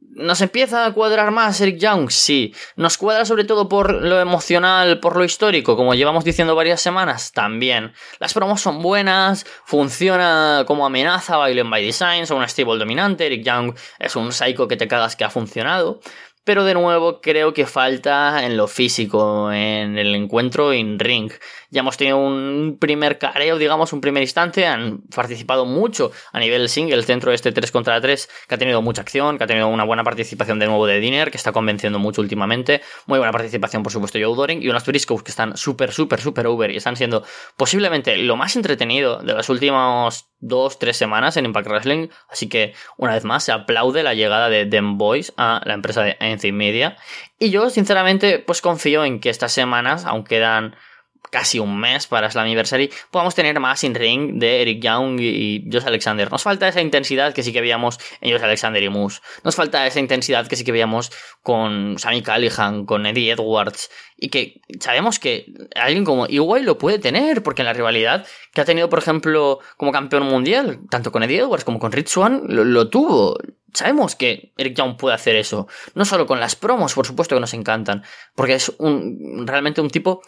¿Nos 0.02 0.42
empieza 0.42 0.86
a 0.86 0.94
cuadrar 0.94 1.32
más 1.32 1.62
Eric 1.62 1.78
Young? 1.78 2.10
Sí. 2.10 2.54
¿Nos 2.76 2.98
cuadra 2.98 3.24
sobre 3.24 3.44
todo 3.44 3.70
por 3.70 3.94
lo 3.94 4.20
emocional, 4.20 5.00
por 5.00 5.16
lo 5.16 5.24
histórico, 5.24 5.78
como 5.78 5.94
llevamos 5.94 6.26
diciendo 6.26 6.56
varias 6.56 6.82
semanas? 6.82 7.32
También. 7.32 7.94
Las 8.20 8.34
promos 8.34 8.62
son 8.62 8.82
buenas, 8.82 9.46
funciona 9.64 10.64
como 10.68 10.86
amenaza, 10.86 11.38
Violent 11.46 11.70
by 11.70 11.86
Design, 11.86 12.26
son 12.26 12.40
un 12.40 12.50
stable 12.50 12.80
dominante, 12.80 13.28
Eric 13.28 13.44
Young 13.44 13.76
es 14.00 14.16
un 14.16 14.32
psycho 14.32 14.68
que 14.68 14.76
te 14.76 14.88
cagas 14.88 15.16
que 15.16 15.24
ha 15.24 15.30
funcionado. 15.30 16.02
Pero 16.44 16.64
de 16.64 16.74
nuevo 16.74 17.22
creo 17.22 17.54
que 17.54 17.68
falta 17.68 18.44
en 18.44 18.58
lo 18.58 18.68
físico, 18.68 19.52
en 19.52 20.00
el 20.00 20.16
encuentro 20.16 20.74
en 20.74 20.98
ring. 20.98 21.32
Ya 21.72 21.80
hemos 21.80 21.96
tenido 21.96 22.18
un 22.18 22.78
primer 22.80 23.18
careo, 23.18 23.58
digamos, 23.58 23.94
un 23.94 24.02
primer 24.02 24.22
instante. 24.22 24.68
Han 24.68 25.04
participado 25.04 25.66
mucho 25.66 26.12
a 26.34 26.40
nivel 26.40 26.68
singles 26.68 27.08
dentro 27.08 27.32
de 27.32 27.36
este 27.36 27.54
3 27.54 27.72
contra 27.72 28.02
3, 28.02 28.30
que 28.50 28.56
ha 28.56 28.58
tenido 28.58 28.82
mucha 28.82 29.02
acción, 29.02 29.38
que 29.38 29.46
ha 29.46 29.48
tenido 29.48 29.70
una 29.70 29.86
buena 29.86 30.04
participación 30.04 30.60
de 30.60 30.68
nuevo 30.68 30.86
de 30.86 31.00
Dinner, 31.00 31.32
que 31.32 31.38
está 31.38 31.54
convenciendo 31.54 31.98
mucho 31.98 32.22
últimamente. 32.22 32.82
Muy 33.06 33.20
buena 33.20 33.32
participación, 33.32 33.84
por 33.84 33.92
supuesto, 33.94 34.20
Joe 34.22 34.36
Doring. 34.36 34.62
Y 34.62 34.68
unos 34.68 34.86
Briscoes 34.86 35.24
que 35.24 35.32
están 35.32 35.56
súper, 35.56 35.94
súper, 35.94 36.20
súper 36.20 36.46
over 36.48 36.72
y 36.72 36.76
están 36.76 36.98
siendo 36.98 37.24
posiblemente 37.56 38.18
lo 38.18 38.36
más 38.36 38.58
entretenido 38.58 39.22
de 39.22 39.34
las 39.34 39.48
últimas 39.48 40.28
dos, 40.42 40.78
tres 40.78 40.98
semanas 40.98 41.38
en 41.38 41.46
Impact 41.46 41.68
Wrestling. 41.68 42.10
Así 42.30 42.50
que, 42.50 42.74
una 42.98 43.14
vez 43.14 43.24
más, 43.24 43.46
se 43.46 43.54
aplaude 43.54 44.04
la 44.04 44.14
llegada 44.14 44.50
de 44.50 44.66
Dem 44.66 44.98
Boys 44.98 45.32
a 45.38 45.62
la 45.64 45.74
empresa 45.74 46.04
de 46.04 46.18
NC 46.20 46.52
Media. 46.52 46.98
Y 47.40 47.50
yo, 47.50 47.70
sinceramente, 47.70 48.40
pues 48.40 48.62
confío 48.62 49.06
en 49.06 49.22
que 49.22 49.30
estas 49.30 49.54
semanas, 49.54 50.04
aunque 50.06 50.36
quedan 50.36 50.76
casi 51.30 51.60
un 51.60 51.80
mes 51.80 52.08
para 52.08 52.30
Slammiversary, 52.30 52.92
podamos 53.10 53.36
tener 53.36 53.60
más 53.60 53.84
in-ring 53.84 54.40
de 54.40 54.62
Eric 54.62 54.84
Young 54.84 55.20
y 55.20 55.70
Josh 55.72 55.86
Alexander. 55.86 56.30
Nos 56.32 56.44
falta 56.44 56.68
esa 56.68 56.82
intensidad 56.82 57.34
que 57.34 57.44
sí 57.44 57.54
que 57.54 57.62
veíamos 57.62 58.00
en 58.20 58.32
Josh 58.32 58.44
Alexander 58.44 58.84
y 58.84 58.90
Moose. 58.90 59.22
Nos 59.44 59.56
falta 59.56 59.88
esa 59.88 60.00
intensidad 60.00 60.48
que 60.48 60.56
sí 60.56 60.64
que 60.64 60.72
veíamos 60.72 61.12
con 61.42 61.98
Sammy 61.98 62.22
Callihan, 62.22 62.86
con 62.86 63.06
Eddie 63.06 63.32
Edwards. 63.32 63.90
Y 64.18 64.30
que 64.30 64.62
sabemos 64.80 65.18
que 65.18 65.52
alguien 65.76 66.06
como 66.06 66.28
Igual 66.28 66.66
lo 66.66 66.78
puede 66.78 67.00
tener, 67.00 67.42
porque 67.42 67.64
en 67.64 67.66
la 67.66 67.74
rivalidad 67.74 68.28
que 68.54 68.62
ha 68.62 68.66
tenido, 68.66 68.90
por 68.90 69.00
ejemplo, 69.00 69.60
como 69.78 69.92
campeón 69.92 70.24
mundial, 70.24 70.82
tanto 70.90 71.12
con 71.12 71.24
Eddie 71.24 71.40
Edwards 71.40 71.64
como 71.64 71.80
con 71.80 71.92
Rich 71.92 72.10
Swan, 72.10 72.44
lo, 72.48 72.90
tuvo. 72.90 73.38
Sabemos 73.74 74.16
que 74.16 74.54
Eric 74.58 74.78
Young 74.78 74.98
puede 74.98 75.16
hacer 75.16 75.36
eso. 75.38 75.68
No 75.96 76.06
solo 76.06 76.28
con 76.28 76.40
las 76.40 76.56
promos, 76.56 76.94
por 76.94 77.08
supuesto 77.08 77.36
que 77.36 77.42
nos 77.42 77.54
encantan. 77.54 78.04
Porque 78.36 78.56
es 78.56 78.72
un, 78.78 79.48
realmente 79.48 79.82
un 79.82 79.90
tipo 79.90 80.22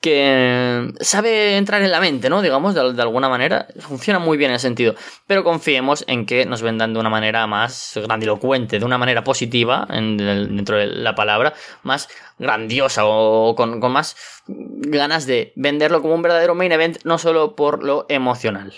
que 0.00 0.92
sabe 1.00 1.56
entrar 1.56 1.82
en 1.82 1.90
la 1.90 2.00
mente, 2.00 2.30
¿no? 2.30 2.40
Digamos, 2.40 2.74
de, 2.74 3.02
alguna 3.02 3.28
manera. 3.28 3.68
Funciona 3.80 4.18
muy 4.18 4.38
bien 4.38 4.50
en 4.50 4.56
ese 4.56 4.66
sentido. 4.66 4.94
Pero 5.26 5.44
confiemos 5.44 6.04
en 6.06 6.24
que 6.24 6.46
nos 6.46 6.62
vendan 6.62 6.94
de 6.94 7.00
una 7.00 7.10
manera 7.10 7.46
más 7.46 7.92
grandilocuente, 7.96 8.78
de 8.78 8.84
una 8.84 8.98
manera 8.98 9.22
positiva, 9.24 9.86
dentro 9.90 10.78
de 10.78 10.86
la 10.86 11.14
palabra, 11.14 11.52
más 11.82 12.08
grandiosa 12.38 13.02
o 13.04 13.54
con, 13.54 13.80
con 13.80 13.92
más 13.92 14.16
ganas 14.46 15.26
de 15.26 15.52
venderlo 15.56 16.00
como 16.00 16.14
un 16.14 16.22
verdadero 16.22 16.54
main 16.54 16.72
event, 16.72 16.98
no 17.04 17.18
solo 17.18 17.54
por 17.54 17.84
lo 17.84 18.06
emocional. 18.08 18.72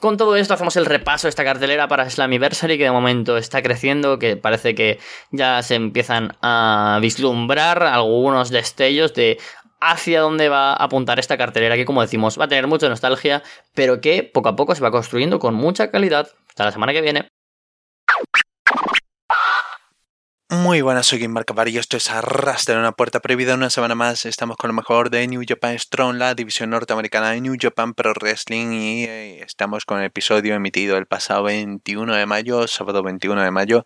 Con 0.00 0.16
todo 0.16 0.34
esto 0.36 0.54
hacemos 0.54 0.76
el 0.76 0.86
repaso 0.86 1.26
de 1.26 1.28
esta 1.28 1.44
cartelera 1.44 1.86
para 1.86 2.08
Slammiversary 2.08 2.78
que 2.78 2.84
de 2.84 2.90
momento 2.90 3.36
está 3.36 3.60
creciendo, 3.60 4.18
que 4.18 4.34
parece 4.38 4.74
que 4.74 4.98
ya 5.30 5.62
se 5.62 5.74
empiezan 5.74 6.38
a 6.40 6.98
vislumbrar 7.02 7.82
algunos 7.82 8.48
destellos 8.48 9.12
de 9.12 9.38
hacia 9.80 10.20
dónde 10.20 10.48
va 10.48 10.72
a 10.72 10.84
apuntar 10.84 11.18
esta 11.18 11.38
cartelera 11.38 11.76
que 11.76 11.84
como 11.84 12.02
decimos 12.02 12.38
va 12.38 12.44
a 12.44 12.48
tener 12.48 12.66
mucha 12.66 12.88
nostalgia, 12.88 13.42
pero 13.74 14.00
que 14.00 14.22
poco 14.22 14.48
a 14.48 14.56
poco 14.56 14.74
se 14.74 14.82
va 14.82 14.90
construyendo 14.90 15.38
con 15.38 15.54
mucha 15.54 15.90
calidad. 15.90 16.28
Hasta 16.48 16.64
la 16.64 16.72
semana 16.72 16.92
que 16.92 17.00
viene. 17.00 17.28
Muy 20.52 20.82
buenas, 20.82 21.06
soy 21.06 21.20
Kim 21.20 21.30
Marcavar 21.30 21.68
y 21.68 21.78
esto 21.78 21.96
es 21.96 22.10
Arras 22.10 22.64
de 22.64 22.76
una 22.76 22.90
puerta 22.90 23.20
prohibida. 23.20 23.54
Una 23.54 23.70
semana 23.70 23.94
más 23.94 24.26
estamos 24.26 24.56
con 24.56 24.66
lo 24.66 24.74
mejor 24.74 25.08
de 25.08 25.24
New 25.28 25.42
Japan 25.46 25.78
Strong, 25.78 26.16
la 26.16 26.34
división 26.34 26.70
norteamericana 26.70 27.30
de 27.30 27.40
New 27.40 27.54
Japan 27.56 27.94
Pro 27.94 28.12
Wrestling 28.14 28.72
y 28.72 29.04
eh, 29.04 29.42
estamos 29.44 29.84
con 29.84 30.00
el 30.00 30.06
episodio 30.06 30.56
emitido 30.56 30.96
el 30.96 31.06
pasado 31.06 31.44
21 31.44 32.16
de 32.16 32.26
mayo, 32.26 32.66
sábado 32.66 33.04
21 33.04 33.44
de 33.44 33.50
mayo 33.52 33.84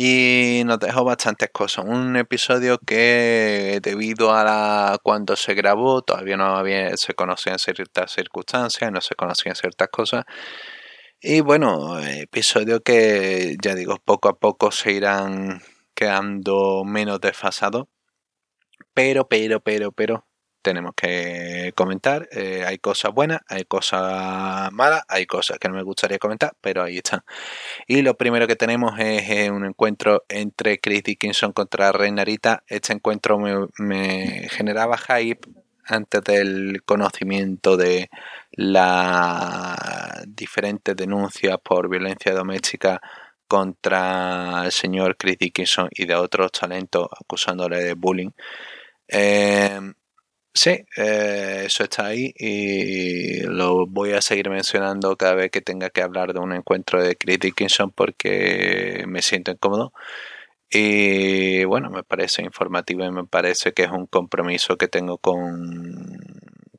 y 0.00 0.62
nos 0.64 0.78
dejó 0.78 1.02
bastantes 1.02 1.50
cosas. 1.52 1.84
Un 1.84 2.14
episodio 2.16 2.78
que 2.78 3.80
debido 3.82 4.32
a 4.32 4.44
la 4.44 4.98
cuando 5.02 5.34
se 5.34 5.54
grabó 5.54 6.02
todavía 6.02 6.36
no 6.36 6.56
había, 6.56 6.96
se 6.96 7.14
conocían 7.14 7.58
ciertas 7.58 8.12
circunstancias, 8.12 8.92
no 8.92 9.00
se 9.00 9.16
conocían 9.16 9.56
ciertas 9.56 9.88
cosas. 9.88 10.24
Y 11.20 11.40
bueno, 11.40 11.98
episodio 12.00 12.80
que 12.80 13.56
ya 13.60 13.74
digo, 13.74 13.96
poco 14.04 14.28
a 14.28 14.38
poco 14.38 14.70
se 14.70 14.92
irán 14.92 15.62
quedando 15.96 16.84
menos 16.84 17.20
desfasado. 17.20 17.88
Pero, 18.94 19.28
pero, 19.28 19.60
pero, 19.60 19.90
pero, 19.90 20.27
tenemos 20.62 20.92
que 20.96 21.72
comentar. 21.74 22.28
Eh, 22.32 22.64
hay 22.66 22.78
cosas 22.78 23.12
buenas, 23.12 23.40
hay 23.48 23.64
cosas 23.64 24.70
malas, 24.72 25.02
hay 25.08 25.26
cosas 25.26 25.58
que 25.58 25.68
no 25.68 25.74
me 25.74 25.82
gustaría 25.82 26.18
comentar, 26.18 26.52
pero 26.60 26.82
ahí 26.82 26.98
están. 26.98 27.22
Y 27.86 28.02
lo 28.02 28.16
primero 28.16 28.46
que 28.46 28.56
tenemos 28.56 28.98
es 28.98 29.50
un 29.50 29.64
encuentro 29.64 30.24
entre 30.28 30.78
Chris 30.78 31.02
Dickinson 31.02 31.52
contra 31.52 31.92
Reinarita. 31.92 32.64
Este 32.66 32.92
encuentro 32.92 33.38
me, 33.38 33.54
me 33.78 34.48
generaba 34.50 34.98
hype 34.98 35.48
antes 35.88 36.22
del 36.22 36.82
conocimiento 36.84 37.76
de 37.76 38.10
las 38.52 40.24
diferentes 40.28 40.94
denuncias 40.94 41.58
por 41.62 41.88
violencia 41.88 42.34
doméstica 42.34 43.00
contra 43.46 44.64
el 44.66 44.72
señor 44.72 45.16
Chris 45.16 45.38
Dickinson 45.38 45.88
y 45.90 46.04
de 46.04 46.14
otros 46.14 46.52
talentos 46.52 47.08
acusándole 47.18 47.82
de 47.82 47.94
bullying. 47.94 48.30
Eh, 49.08 49.80
sí, 50.58 50.84
eh, 50.96 51.64
eso 51.66 51.84
está 51.84 52.06
ahí 52.06 52.32
y 52.36 53.42
lo 53.42 53.86
voy 53.86 54.12
a 54.12 54.22
seguir 54.22 54.50
mencionando 54.50 55.16
cada 55.16 55.34
vez 55.34 55.50
que 55.50 55.60
tenga 55.60 55.90
que 55.90 56.02
hablar 56.02 56.32
de 56.34 56.40
un 56.40 56.52
encuentro 56.52 57.02
de 57.02 57.16
Chris 57.16 57.38
Dickinson 57.38 57.90
porque 57.92 59.04
me 59.06 59.22
siento 59.22 59.50
incómodo. 59.52 59.92
Y 60.70 61.64
bueno, 61.64 61.90
me 61.90 62.02
parece 62.02 62.42
informativo 62.42 63.04
y 63.04 63.10
me 63.10 63.24
parece 63.24 63.72
que 63.72 63.84
es 63.84 63.90
un 63.90 64.06
compromiso 64.06 64.76
que 64.76 64.88
tengo 64.88 65.18
con 65.18 66.18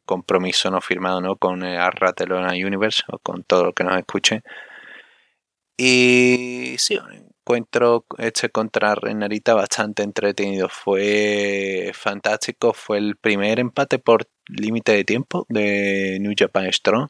compromiso 0.06 0.72
no 0.72 0.82
firmado 0.82 1.22
¿no? 1.22 1.38
con 1.38 1.64
Arratelona 1.64 2.54
Universe 2.54 3.04
o 3.10 3.20
con 3.20 3.44
todo 3.44 3.66
lo 3.66 3.74
que 3.74 3.84
nos 3.84 3.98
escuche 3.98 4.44
y 5.82 6.76
sí, 6.78 7.00
encuentro 7.50 8.06
este 8.20 8.50
contra 8.50 8.94
Renarita 8.94 9.56
bastante 9.56 10.04
entretenido. 10.04 10.70
Fue 10.70 11.92
fantástico. 11.96 12.74
Fue 12.74 13.00
el 13.00 13.16
primer 13.18 13.60
empate 13.60 13.98
por 13.98 14.28
límite 14.48 14.92
de 14.92 15.04
tiempo 15.04 15.48
de 15.50 16.20
New 16.22 16.34
Japan 16.38 16.72
Strong. 16.72 17.10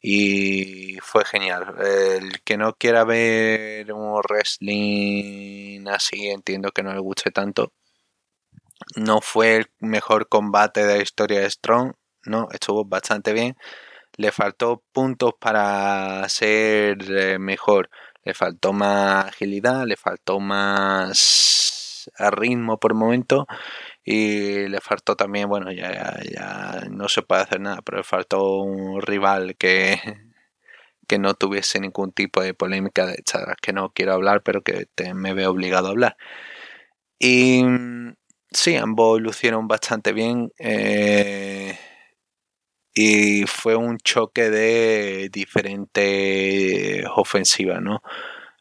Y 0.00 0.98
fue 1.02 1.24
genial. 1.24 1.74
El 1.80 2.42
que 2.42 2.56
no 2.56 2.74
quiera 2.74 3.04
ver 3.04 3.92
un 3.92 4.20
wrestling 4.22 5.86
así, 5.88 6.28
entiendo 6.28 6.70
que 6.70 6.82
no 6.84 6.94
le 6.94 7.00
guste 7.00 7.30
tanto. 7.32 7.72
No 8.96 9.20
fue 9.20 9.56
el 9.56 9.66
mejor 9.80 10.28
combate 10.28 10.86
de 10.86 10.96
la 10.98 11.02
historia 11.02 11.40
de 11.40 11.50
Strong. 11.50 11.94
No, 12.26 12.48
estuvo 12.52 12.84
bastante 12.84 13.32
bien 13.32 13.56
le 14.16 14.30
faltó 14.32 14.82
puntos 14.92 15.32
para 15.38 16.28
ser 16.28 16.98
eh, 17.10 17.38
mejor. 17.38 17.90
Le 18.24 18.34
faltó 18.34 18.72
más 18.72 19.26
agilidad, 19.26 19.84
le 19.86 19.96
faltó 19.96 20.38
más 20.40 22.10
ritmo 22.30 22.78
por 22.78 22.94
momento 22.94 23.46
y 24.04 24.68
le 24.68 24.80
faltó 24.80 25.16
también, 25.16 25.48
bueno, 25.48 25.72
ya, 25.72 26.20
ya 26.24 26.82
no 26.90 27.08
se 27.08 27.22
puede 27.22 27.42
hacer 27.42 27.60
nada, 27.60 27.82
pero 27.82 27.98
le 27.98 28.04
faltó 28.04 28.44
un 28.62 29.02
rival 29.02 29.56
que, 29.56 30.00
que 31.08 31.18
no 31.18 31.34
tuviese 31.34 31.80
ningún 31.80 32.12
tipo 32.12 32.40
de 32.42 32.54
polémica 32.54 33.06
de 33.06 33.14
estas 33.14 33.56
que 33.60 33.72
no 33.72 33.90
quiero 33.92 34.14
hablar, 34.14 34.42
pero 34.42 34.62
que 34.62 34.86
me 35.14 35.34
veo 35.34 35.50
obligado 35.50 35.88
a 35.88 35.90
hablar. 35.90 36.16
Y 37.18 37.62
sí, 38.50 38.76
ambos 38.76 39.20
lucieron 39.20 39.68
bastante 39.68 40.12
bien. 40.12 40.50
Eh, 40.58 41.78
y 42.94 43.44
fue 43.46 43.76
un 43.76 43.98
choque 43.98 44.50
de 44.50 45.28
diferentes 45.30 47.04
ofensivas, 47.16 47.80
¿no? 47.82 48.02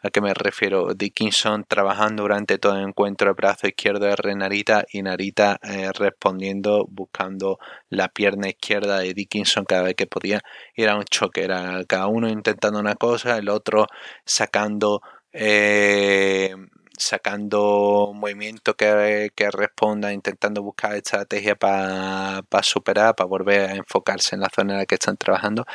¿A 0.04 0.10
qué 0.10 0.20
me 0.20 0.34
refiero? 0.34 0.96
Dickinson 0.96 1.64
trabajando 1.68 2.24
durante 2.24 2.58
todo 2.58 2.76
el 2.76 2.88
encuentro 2.88 3.30
el 3.30 3.36
brazo 3.36 3.68
izquierdo 3.68 4.08
de 4.08 4.36
Narita 4.36 4.84
y 4.92 5.04
Narita 5.04 5.60
eh, 5.62 5.92
respondiendo, 5.94 6.88
buscando 6.90 7.60
la 7.90 8.08
pierna 8.10 8.50
izquierda 8.50 9.00
de 9.00 9.14
Dickinson 9.14 9.64
cada 9.66 9.84
vez 9.84 9.96
que 9.96 10.08
podía. 10.08 10.42
era 10.76 10.96
un 10.96 11.04
choque, 11.04 11.44
era 11.44 11.84
cada 11.86 12.08
uno 12.08 12.30
intentando 12.30 12.80
una 12.80 12.96
cosa, 12.96 13.38
el 13.38 13.50
otro 13.50 13.86
sacando 14.26 15.02
eh, 15.34 16.56
sacando 17.02 18.12
movimiento 18.14 18.76
que, 18.76 19.32
que 19.36 19.52
responda, 19.52 20.14
intentando 20.14 20.64
buscar 20.64 20.96
estrategia 20.96 21.56
para 21.56 22.44
superar, 22.64 23.16
para 23.16 23.28
volver 23.28 23.70
a 23.70 23.76
enfocarse 23.76 24.36
en 24.36 24.42
la 24.42 24.50
zona 24.54 24.74
en 24.74 24.80
la 24.80 24.86
que 24.86 24.96
están 24.96 25.18
trabajando. 25.18 25.66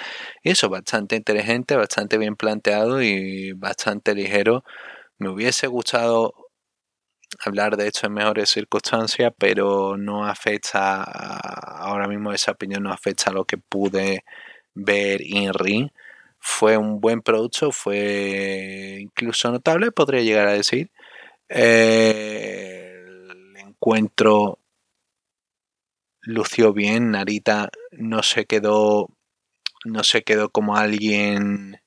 Y 0.42 0.50
eso, 0.52 0.68
bastante 0.70 1.16
inteligente, 1.16 1.76
bastante 1.76 2.18
bien 2.18 2.36
planteado 2.36 3.02
y 3.02 3.52
bastante 3.52 4.14
ligero. 4.14 4.64
Me 5.18 5.30
hubiese 5.30 5.66
gustado 5.68 6.34
hablar 7.44 7.76
de 7.76 7.88
esto 7.88 8.06
en 8.06 8.14
mejores 8.14 8.50
circunstancias, 8.50 9.32
pero 9.38 9.96
no 9.96 10.24
afecta, 10.26 11.02
ahora 11.02 12.08
mismo 12.08 12.32
esa 12.32 12.52
opinión 12.52 12.82
no 12.82 12.92
afecta 12.92 13.30
a 13.30 13.34
lo 13.34 13.44
que 13.44 13.58
pude 13.58 14.24
ver 14.74 15.20
en 15.22 15.52
ring. 15.54 15.90
Fue 16.38 16.76
un 16.76 17.00
buen 17.00 17.22
producto, 17.22 17.72
fue 17.72 18.98
incluso 19.00 19.50
notable, 19.50 19.90
podría 19.92 20.22
llegar 20.22 20.48
a 20.48 20.52
decir. 20.52 20.90
El 21.48 23.26
encuentro 23.56 24.58
lució 26.22 26.72
bien. 26.72 27.10
Narita 27.12 27.70
no 27.92 28.22
se 28.22 28.46
quedó. 28.46 29.08
No 29.84 30.02
se 30.04 30.22
quedó 30.22 30.50
como 30.50 30.76
alguien 30.76 31.80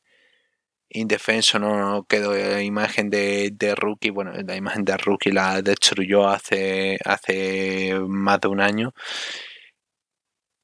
indefenso, 0.89 1.59
no, 1.59 2.05
quedó 2.07 2.33
la 2.35 2.63
imagen 2.63 3.09
de, 3.09 3.51
de, 3.53 3.75
Rookie. 3.75 4.09
Bueno, 4.09 4.31
la 4.33 4.55
imagen 4.55 4.85
de 4.85 4.97
Rookie 4.97 5.31
la 5.31 5.61
destruyó 5.61 6.27
hace, 6.27 6.97
hace 7.05 7.95
más 8.07 8.41
de 8.41 8.47
un 8.47 8.61
año. 8.61 8.93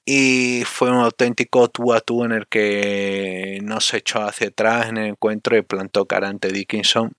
Y 0.08 0.64
fue 0.66 0.92
un 0.92 0.98
auténtico 0.98 1.68
tú 1.70 1.92
a 1.94 2.00
tú 2.00 2.24
en 2.26 2.32
el 2.32 2.48
que 2.48 3.60
no 3.64 3.80
se 3.82 3.98
echó 3.98 4.22
hacia 4.22 4.48
atrás 4.48 4.90
en 4.90 4.98
el 4.98 5.08
encuentro 5.08 5.58
y 5.58 5.64
plantó 5.64 6.06
cara 6.06 6.30
ante 6.30 6.50
Dickinson 6.50 7.14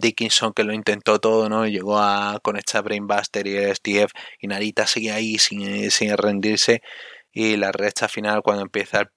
Dickinson 0.00 0.52
que 0.52 0.64
lo 0.64 0.72
intentó 0.72 1.18
todo, 1.20 1.48
¿no? 1.48 1.66
Llegó 1.66 1.98
a 1.98 2.40
conectar 2.42 2.82
Brainbuster 2.82 3.46
y 3.46 3.56
el 3.56 3.74
STF 3.74 4.12
y 4.40 4.46
Narita 4.48 4.86
sigue 4.86 5.12
ahí 5.12 5.38
sin, 5.38 5.90
sin 5.90 6.16
rendirse 6.16 6.82
y 7.34 7.56
la 7.56 7.72
recta 7.72 8.08
final 8.08 8.42
cuando 8.42 8.62
empieza 8.62 9.10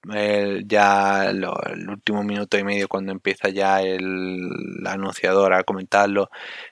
ya 0.66 1.26
el 1.30 1.44
último 1.88 2.24
minuto 2.24 2.58
y 2.58 2.64
medio 2.64 2.88
cuando 2.88 3.12
empieza 3.12 3.48
ya 3.48 3.80
el, 3.80 4.40
anunciador 4.86 5.54
a 5.54 5.62
comentarlo 5.62 6.28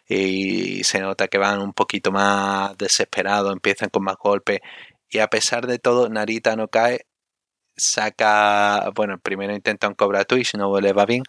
y 0.08 0.82
se 0.84 1.00
nota 1.00 1.28
que 1.28 1.38
van 1.38 1.60
un 1.60 1.72
poquito 1.72 2.10
más 2.12 2.76
desesperados, 2.78 3.52
empiezan 3.52 3.90
con 3.90 4.04
más 4.04 4.16
golpes 4.16 4.60
y 5.08 5.18
a 5.18 5.28
pesar 5.28 5.66
de 5.68 5.78
todo 5.78 6.08
Narita 6.08 6.56
no 6.56 6.68
cae 6.68 7.06
saca, 7.76 8.90
bueno, 8.94 9.18
primero 9.18 9.54
intenta 9.54 9.88
un 9.88 9.94
Cobra 9.94 10.24
Twitch, 10.24 10.54
no 10.54 10.80
le 10.80 10.92
va 10.92 11.04
bien, 11.06 11.22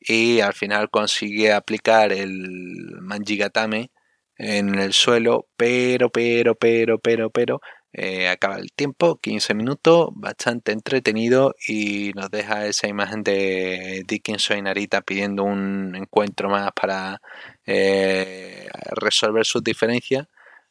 y 0.00 0.40
al 0.40 0.54
final 0.54 0.90
consigue 0.90 1.52
aplicar 1.52 2.12
el 2.12 3.00
Manjigatame 3.00 3.90
en 4.38 4.78
el 4.78 4.92
suelo, 4.92 5.48
pero, 5.56 6.10
pero, 6.10 6.54
pero, 6.54 6.98
pero, 6.98 7.30
pero, 7.30 7.60
eh, 7.98 8.28
acaba 8.28 8.56
el 8.58 8.72
tiempo, 8.72 9.18
15 9.20 9.54
minutos, 9.54 10.10
bastante 10.14 10.72
entretenido 10.72 11.54
y 11.66 12.12
nos 12.14 12.30
deja 12.30 12.66
esa 12.66 12.88
imagen 12.88 13.22
de 13.22 14.02
Dickinson 14.06 14.58
y 14.58 14.62
Narita 14.62 15.00
pidiendo 15.00 15.44
un 15.44 15.94
encuentro 15.96 16.50
más 16.50 16.72
para 16.72 17.22
eh, 17.64 18.68
resolver 18.90 19.46
sus 19.46 19.64
diferencias, 19.64 20.26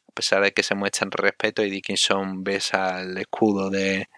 a 0.08 0.12
pesar 0.14 0.42
de 0.42 0.52
que 0.52 0.62
se 0.62 0.76
muestran 0.76 1.10
respeto 1.10 1.64
y 1.64 1.70
Dickinson 1.70 2.44
besa 2.44 3.00
el 3.02 3.18
escudo 3.18 3.70
de, 3.70 4.08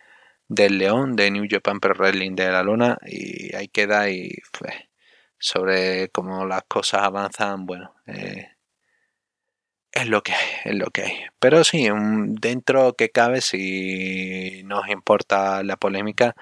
del 0.48 0.78
León 0.78 1.16
de 1.16 1.30
New 1.30 1.46
Japan 1.48 1.80
Pro 1.80 1.94
Wrestling 1.94 2.34
de 2.34 2.50
la 2.50 2.62
Luna 2.62 2.98
y 3.06 3.54
ahí 3.56 3.68
queda 3.68 4.10
y 4.10 4.30
pues, 4.58 4.74
sobre 5.38 6.08
cómo 6.10 6.46
las 6.46 6.62
cosas 6.68 7.02
avanzan, 7.02 7.66
bueno, 7.66 7.94
eh, 8.06 8.48
es 9.92 10.08
lo 10.08 10.22
que 10.22 10.32
hay, 10.32 10.46
es 10.64 10.74
lo 10.76 10.86
que 10.86 11.02
hay. 11.02 11.12
Pero 11.38 11.64
sí, 11.64 11.88
dentro 12.40 12.94
que 12.94 13.10
cabe, 13.10 13.40
si 13.40 14.62
nos 14.64 14.88
importa 14.88 15.62
la 15.62 15.76
polémica, 15.76 16.34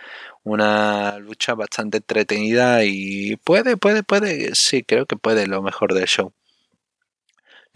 una 0.42 1.18
lucha 1.18 1.54
bastante 1.54 1.98
entretenida 1.98 2.84
y 2.84 3.36
puede, 3.36 3.76
puede, 3.76 4.02
puede, 4.02 4.54
sí, 4.54 4.82
creo 4.82 5.06
que 5.06 5.16
puede 5.16 5.46
lo 5.46 5.62
mejor 5.62 5.94
del 5.94 6.06
show. 6.06 6.32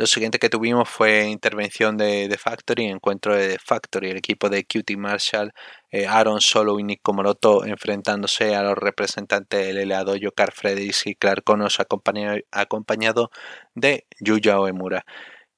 Lo 0.00 0.06
siguiente 0.06 0.38
que 0.38 0.48
tuvimos 0.48 0.88
fue 0.88 1.24
intervención 1.24 1.98
de, 1.98 2.26
The 2.26 2.38
Factory, 2.38 2.86
encuentro 2.86 3.36
de 3.36 3.50
The 3.50 3.58
Factory, 3.62 4.08
el 4.08 4.16
equipo 4.16 4.48
de 4.48 4.64
Cutie 4.64 4.96
Marshall, 4.96 5.52
eh, 5.90 6.06
Aaron 6.06 6.40
Solo 6.40 6.78
y 6.80 6.84
Nick 6.84 7.02
Komoroto 7.02 7.66
enfrentándose 7.66 8.54
a 8.56 8.62
los 8.62 8.78
representantes 8.78 9.66
del 9.66 9.86
LA 9.86 10.04
Dojo, 10.04 10.32
Carl 10.34 10.52
Fredericks 10.52 11.06
y 11.06 11.16
Clark 11.16 11.44
Connors 11.44 11.80
acompañado, 11.80 13.30
de 13.74 14.06
Yuya 14.20 14.58
Oemura. 14.58 15.04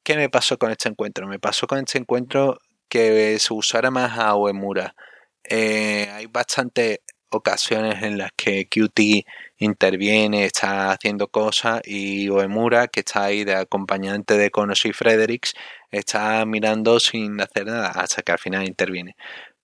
¿Qué 0.02 0.16
me 0.16 0.28
pasó 0.28 0.58
con 0.58 0.72
este 0.72 0.88
encuentro? 0.88 1.28
Me 1.28 1.38
pasó 1.38 1.68
con 1.68 1.78
este 1.78 1.98
encuentro 1.98 2.58
que 2.88 3.38
se 3.38 3.54
usara 3.54 3.92
más 3.92 4.18
a 4.18 4.34
Oemura. 4.34 4.96
Eh, 5.44 6.08
hay 6.12 6.26
bastantes 6.26 6.98
ocasiones 7.30 8.02
en 8.02 8.18
las 8.18 8.30
que 8.36 8.66
QT 8.66 9.24
interviene, 9.64 10.44
está 10.44 10.90
haciendo 10.92 11.28
cosas 11.28 11.80
y 11.84 12.28
Oemura, 12.28 12.88
que 12.88 13.00
está 13.00 13.24
ahí 13.24 13.44
de 13.44 13.54
acompañante 13.54 14.36
de 14.36 14.50
Konos 14.50 14.84
y 14.86 14.92
Fredericks, 14.92 15.54
está 15.90 16.44
mirando 16.46 16.98
sin 17.00 17.40
hacer 17.40 17.66
nada 17.66 17.88
hasta 17.88 18.22
que 18.22 18.32
al 18.32 18.38
final 18.38 18.66
interviene. 18.66 19.16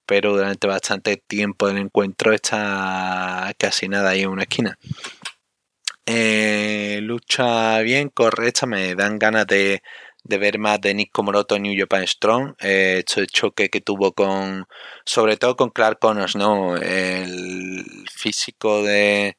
Pero 0.06 0.32
durante 0.37 0.66
bastante 0.68 1.16
tiempo 1.16 1.68
del 1.68 1.78
encuentro 1.78 2.32
está 2.32 3.52
casi 3.58 3.88
nada 3.88 4.11
ahí 4.11 4.22
en 4.22 4.30
una 4.30 4.42
esquina. 4.42 4.78
Eh, 6.06 7.00
lucha 7.02 7.80
bien, 7.80 8.08
correcta, 8.08 8.66
me 8.66 8.94
dan 8.94 9.18
ganas 9.18 9.46
de, 9.46 9.82
de 10.24 10.38
ver 10.38 10.58
más 10.58 10.80
de 10.80 10.94
Nick 10.94 11.11
Komoroto 11.12 11.56
en 11.56 11.64
New 11.64 11.74
Japan 11.78 12.06
Strong. 12.06 12.54
Eh, 12.61 13.02
este 13.06 13.26
choque 13.26 13.68
que 13.68 13.80
tuvo 13.80 14.12
con, 14.12 14.66
sobre 15.04 15.37
todo 15.37 15.56
con 15.56 15.70
Clark 15.70 15.98
Connors, 15.98 16.37
¿no? 16.37 16.76
El 16.76 17.84
físico 18.11 18.82
de, 18.82 19.37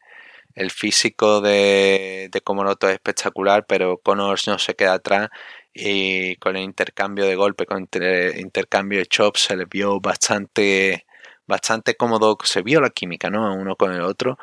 el 0.59 0.71
físico 0.71 1.39
de, 1.39 2.29
de 2.31 2.41
es 2.89 2.93
espectacular, 2.93 3.65
pero 3.65 3.97
Connors 3.99 4.47
no 4.47 4.59
se 4.59 4.75
queda 4.75 4.93
atrás 4.95 5.29
y 5.73 6.35
con 6.35 6.57
el 6.57 6.63
intercambio 6.63 7.25
de 7.25 7.35
golpe, 7.35 7.65
con 7.65 7.87
el 7.89 8.39
intercambio 8.39 8.99
de 8.99 9.05
chops 9.05 9.43
se 9.43 9.55
le 9.55 9.65
vio 9.65 10.01
bastante, 10.01 11.05
bastante 11.47 11.95
cómodo, 11.95 12.37
se 12.43 12.61
vio 12.61 12.81
la 12.81 12.89
química, 12.89 13.29
¿no? 13.29 13.55
Uno 13.55 13.77
con 13.77 13.93
el 13.93 14.01
otro. 14.01 14.37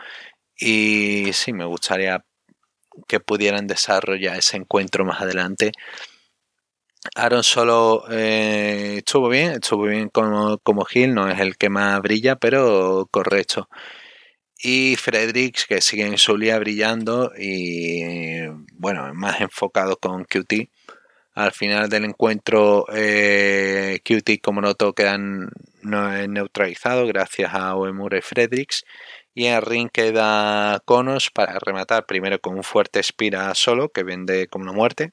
Y 0.59 1.33
sí, 1.35 1.53
me 1.53 1.67
gustaría 1.67 2.25
que 3.09 3.21
pudieran 3.21 3.67
desarrollar 3.67 4.39
ese 4.39 4.57
encuentro 4.57 5.05
más 5.05 5.21
adelante. 5.21 5.73
Aaron 7.15 7.43
solo 7.43 8.05
eh, 8.11 8.97
estuvo 8.99 9.29
bien, 9.29 9.53
estuvo 9.53 9.85
bien 9.85 10.09
como, 10.09 10.59
como 10.59 10.85
Gil, 10.87 11.15
no 11.15 11.29
es 11.29 11.41
el 11.41 11.57
que 11.59 11.69
más 11.69 12.01
brilla, 12.01 12.37
pero 12.37 13.07
correcto. 13.11 13.69
Y 14.59 14.97
Fredericks, 14.97 15.67
que 15.67 15.81
sigue 15.81 16.07
en 16.07 16.19
su 16.19 16.37
lía 16.37 16.59
brillando 16.59 17.33
y 17.39 18.47
bueno, 18.73 19.13
más 19.15 19.41
enfocado 19.41 19.97
con 19.99 20.25
QT. 20.25 20.71
Al 21.35 21.53
final 21.53 21.89
del 21.91 22.05
encuentro, 22.07 22.87
eh, 22.93 24.01
QT 24.05 24.41
como 24.43 24.61
noto 24.63 24.95
quedan 24.95 25.51
neutralizados 25.83 27.07
gracias 27.09 27.55
a 27.55 27.77
Oemura 27.77 28.19
y 28.19 28.23
Fredericks. 28.23 28.85
Y 29.35 29.47
en 29.47 29.61
ring 29.63 29.91
queda 29.93 30.81
Conos 30.87 31.31
para 31.31 31.59
rematar 31.59 32.07
primero 32.07 32.41
con 32.41 32.57
un 32.57 32.65
fuerte 32.65 33.01
espira 33.01 33.55
solo 33.55 33.91
que 33.91 34.03
vende 34.03 34.49
como 34.49 34.65
una 34.65 34.73
muerte 34.73 35.13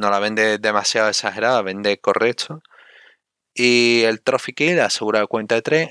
no 0.00 0.10
la 0.10 0.18
vende 0.18 0.58
demasiado 0.58 1.08
exagerada, 1.08 1.62
vende 1.62 1.98
correcto. 2.00 2.62
Y 3.54 4.02
el 4.04 4.22
Trophy 4.22 4.52
Kill 4.52 4.80
asegura 4.80 5.26
cuenta 5.26 5.56
de 5.56 5.62
3. 5.62 5.88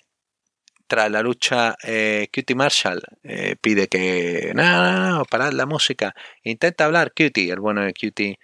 Tras 0.90 1.12
la 1.12 1.22
lucha, 1.22 1.76
eh, 1.84 2.30
Cutie 2.34 2.56
Marshall 2.56 3.00
eh, 3.22 3.56
pide 3.62 3.88
que. 3.88 4.54
No, 4.56 5.18
no, 5.20 5.26
parad 5.26 5.52
la 5.54 5.68
música. 5.68 6.16
Intenta 6.42 6.86
hablar 6.86 7.14
Cutie, 7.16 7.52
el 7.52 7.60
bueno 7.60 7.82
de 7.84 7.94
Cutie. 7.94 8.40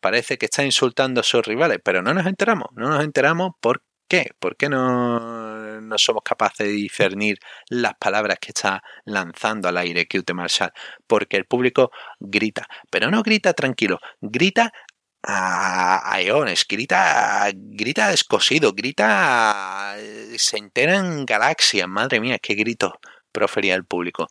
Parece 0.00 0.38
que 0.38 0.46
está 0.46 0.64
insultando 0.64 1.20
a 1.20 1.24
sus 1.24 1.44
rivales, 1.44 1.80
pero 1.82 2.00
no 2.00 2.14
nos 2.14 2.24
enteramos. 2.26 2.68
No 2.76 2.88
nos 2.88 3.02
enteramos 3.02 3.54
por 3.60 3.82
qué. 4.06 4.30
¿Por 4.38 4.56
qué 4.56 4.68
no, 4.68 5.80
no 5.80 5.98
somos 5.98 6.22
capaces 6.22 6.68
de 6.68 6.72
discernir 6.72 7.38
las 7.68 7.94
palabras 7.98 8.38
que 8.40 8.50
está 8.50 8.80
lanzando 9.04 9.68
al 9.68 9.76
aire 9.78 10.06
Cutie 10.06 10.34
Marshall? 10.36 10.70
Porque 11.04 11.36
el 11.36 11.46
público 11.46 11.90
grita, 12.20 12.68
pero 12.90 13.10
no 13.10 13.24
grita 13.24 13.54
tranquilo, 13.54 13.98
grita 14.20 14.72
a, 15.22 16.20
Eones, 16.20 16.66
grita, 16.68 17.50
grita 17.54 18.08
descosido, 18.08 18.72
grita, 18.72 19.96
se 20.36 20.58
entera 20.58 20.96
en 20.96 21.26
galaxias, 21.26 21.88
madre 21.88 22.20
mía, 22.20 22.38
qué 22.38 22.54
grito 22.54 22.98
profería 23.32 23.74
el 23.74 23.84
público. 23.84 24.26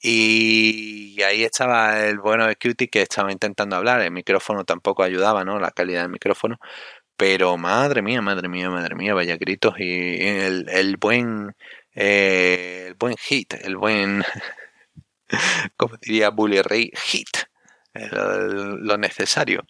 Y 0.00 1.22
ahí 1.22 1.44
estaba 1.44 2.04
el 2.06 2.18
bueno 2.18 2.46
de 2.46 2.56
Cutie 2.56 2.88
que 2.88 3.02
estaba 3.02 3.30
intentando 3.32 3.76
hablar, 3.76 4.00
el 4.02 4.10
micrófono 4.10 4.64
tampoco 4.64 5.02
ayudaba, 5.04 5.44
¿no? 5.44 5.60
La 5.60 5.70
calidad 5.70 6.02
del 6.02 6.10
micrófono. 6.10 6.58
Pero 7.16 7.56
madre 7.58 8.02
mía, 8.02 8.20
madre 8.22 8.48
mía, 8.48 8.70
madre 8.70 8.96
mía, 8.96 9.14
vaya 9.14 9.36
gritos 9.36 9.74
y 9.78 10.20
el, 10.20 10.96
buen 10.98 11.54
eh, 11.94 12.86
el 12.88 12.94
buen 12.94 13.16
hit, 13.16 13.54
el 13.54 13.76
buen 13.76 14.24
como 15.76 15.96
diría 15.98 16.30
Bully 16.30 16.60
hit, 16.94 17.28
lo 17.94 18.96
necesario. 18.98 19.64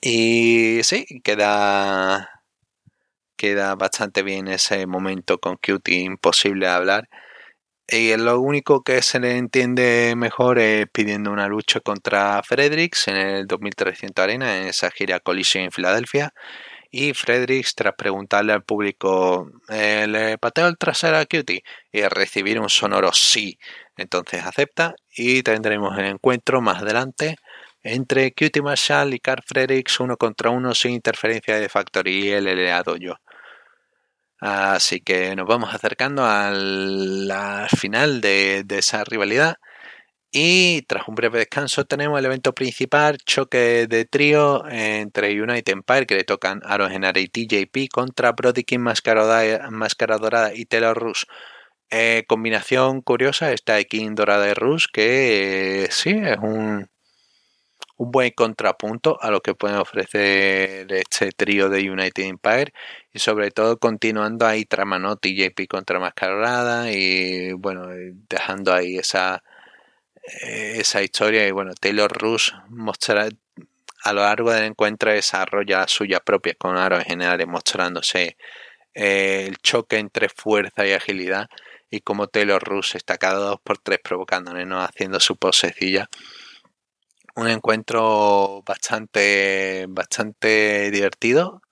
Y 0.00 0.82
sí, 0.84 1.04
queda, 1.24 2.30
queda 3.36 3.74
bastante 3.74 4.22
bien 4.22 4.48
ese 4.48 4.86
momento 4.86 5.38
con 5.38 5.56
Cutie, 5.56 6.02
imposible 6.02 6.68
hablar. 6.68 7.08
Y 7.88 8.16
lo 8.16 8.40
único 8.40 8.82
que 8.82 9.02
se 9.02 9.20
le 9.20 9.36
entiende 9.38 10.14
mejor 10.16 10.58
es 10.60 10.86
pidiendo 10.92 11.32
una 11.32 11.48
lucha 11.48 11.80
contra 11.80 12.42
Fredericks 12.44 13.08
en 13.08 13.16
el 13.16 13.46
2300 13.48 14.22
Arena, 14.24 14.58
en 14.58 14.68
esa 14.68 14.90
gira 14.92 15.20
Collision 15.20 15.64
en 15.64 15.72
Filadelfia. 15.72 16.32
Y 16.90 17.14
Fredericks, 17.14 17.74
tras 17.76 17.94
preguntarle 17.96 18.52
al 18.54 18.64
público, 18.64 19.50
eh, 19.70 20.06
¿le 20.08 20.38
pateo 20.38 20.68
el 20.68 20.78
trasero 20.78 21.18
a 21.18 21.26
Cutie? 21.26 21.62
Y 21.92 22.02
recibir 22.04 22.60
un 22.60 22.70
sonoro 22.70 23.12
sí. 23.12 23.58
Entonces 23.96 24.44
acepta 24.44 24.94
y 25.16 25.42
tendremos 25.42 25.98
el 25.98 26.06
encuentro 26.06 26.60
más 26.62 26.82
adelante 26.82 27.36
entre 27.82 28.32
Cutie 28.32 28.62
Marshall 28.62 29.14
y 29.14 29.20
Carl 29.20 29.42
Fredericks 29.46 30.00
uno 30.00 30.16
contra 30.16 30.50
uno 30.50 30.74
sin 30.74 30.92
interferencia 30.92 31.58
de 31.58 31.68
Factory 31.68 32.28
y 32.28 32.30
el 32.30 32.44
LA 32.44 32.82
yo. 32.98 33.16
Así 34.40 35.00
que 35.00 35.36
nos 35.36 35.46
vamos 35.46 35.74
acercando 35.74 36.24
al, 36.24 37.68
final 37.76 38.20
de, 38.22 38.64
esa 38.70 39.04
rivalidad. 39.04 39.56
Y 40.32 40.82
tras 40.82 41.08
un 41.08 41.14
breve 41.16 41.40
descanso 41.40 41.84
tenemos 41.86 42.18
el 42.18 42.26
evento 42.26 42.54
principal, 42.54 43.18
choque 43.18 43.86
de 43.88 44.04
trío 44.04 44.64
entre 44.68 45.40
United 45.42 45.72
Empire 45.72 46.06
que 46.06 46.16
le 46.16 46.24
tocan 46.24 46.60
Aaron 46.64 46.92
Henare 46.92 47.20
y 47.20 47.28
TJP 47.28 47.88
contra 47.92 48.32
Brody 48.32 48.64
King 48.64 48.80
Máscara 48.80 49.24
Dorada 50.18 50.54
y 50.54 50.66
Taylor 50.66 50.96
Rush. 50.96 51.24
Eh, 51.90 52.24
combinación 52.28 53.02
curiosa 53.02 53.52
está 53.52 53.82
King 53.84 54.14
Dorada 54.14 54.48
y 54.50 54.54
Rush 54.54 54.86
que 54.92 55.84
eh, 55.84 55.88
sí 55.90 56.10
es 56.10 56.38
un, 56.38 56.89
un 58.00 58.10
buen 58.12 58.30
contrapunto 58.30 59.18
a 59.20 59.30
lo 59.30 59.42
que 59.42 59.54
pueden 59.54 59.76
ofrecer 59.76 60.90
este 60.90 61.32
trío 61.32 61.68
de 61.68 61.90
United 61.90 62.24
Empire 62.24 62.72
y 63.12 63.18
sobre 63.18 63.50
todo 63.50 63.78
continuando 63.78 64.46
ahí 64.46 64.64
trama 64.64 64.98
no 64.98 65.16
TJP 65.16 65.68
contra 65.68 66.00
Mascarada 66.00 66.90
y 66.90 67.52
bueno 67.52 67.88
dejando 68.26 68.72
ahí 68.72 68.96
esa 68.96 69.42
eh, 70.40 70.76
esa 70.78 71.02
historia 71.02 71.46
y 71.46 71.50
bueno 71.50 71.74
Taylor 71.78 72.10
Rush 72.10 72.52
mostrará 72.70 73.28
a 74.04 74.12
lo 74.14 74.22
largo 74.22 74.50
del 74.50 74.64
encuentro 74.64 75.12
desarrolla 75.12 75.80
la 75.80 75.88
suya 75.88 76.20
propia 76.20 76.54
con 76.54 76.78
aros 76.78 77.04
generales 77.04 77.46
mostrándose 77.46 78.38
eh, 78.94 79.44
el 79.46 79.58
choque 79.58 79.98
entre 79.98 80.30
fuerza 80.30 80.86
y 80.86 80.92
agilidad 80.92 81.50
y 81.90 82.00
como 82.00 82.28
Taylor 82.28 82.64
Rush 82.64 82.96
está 82.96 83.18
cada 83.18 83.40
dos 83.40 83.60
por 83.62 83.76
tres 83.76 83.98
provocándole 84.02 84.64
no 84.64 84.80
haciendo 84.80 85.20
su 85.20 85.36
posecilla 85.36 86.08
un 87.40 87.48
encuentro 87.48 88.62
bastante, 88.66 89.86
bastante 89.88 90.90
divertido, 90.90 91.62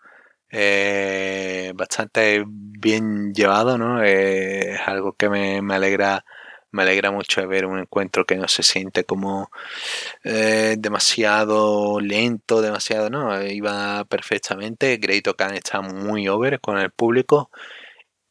eh, 0.51 1.73
bastante 1.75 2.45
bien 2.47 3.35
llevado, 3.35 3.79
¿no? 3.79 4.03
Es 4.03 4.81
algo 4.87 5.13
que 5.15 5.29
me, 5.29 5.59
alegra 5.75 6.25
me 6.71 6.83
alegra 6.83 7.11
mucho 7.11 7.47
ver 7.49 7.67
un 7.67 7.79
encuentro 7.79 8.27
que 8.27 8.37
no 8.37 8.47
se 8.49 8.63
siente 8.63 9.05
como 9.05 9.51
eh, 10.25 10.77
demasiado 10.79 12.01
lento, 12.01 12.63
demasiado, 12.63 13.11
no, 13.11 13.43
iba 13.43 14.05
perfectamente. 14.07 14.97
Great 14.99 15.27
Khan 15.37 15.55
está 15.55 15.81
muy 15.83 16.29
over 16.29 16.61
con 16.61 16.79
el 16.79 16.91
público 16.91 17.51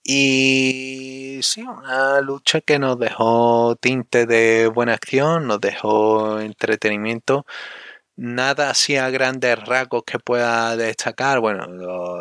Y 0.10 1.40
sí, 1.44 1.62
una 1.64 2.22
lucha 2.22 2.62
que 2.62 2.80
nos 2.80 2.98
dejó 2.98 3.76
tinte 3.76 4.26
de 4.26 4.68
buena 4.68 4.94
acción, 4.94 5.48
nos 5.48 5.60
dejó 5.60 6.40
entretenimiento. 6.40 7.46
Nada 8.16 8.70
así 8.72 8.96
a 8.98 9.10
grandes 9.10 9.60
rasgos 9.66 10.04
que 10.06 10.20
pueda 10.20 10.78
destacar. 10.78 11.42
Bueno, 11.42 11.66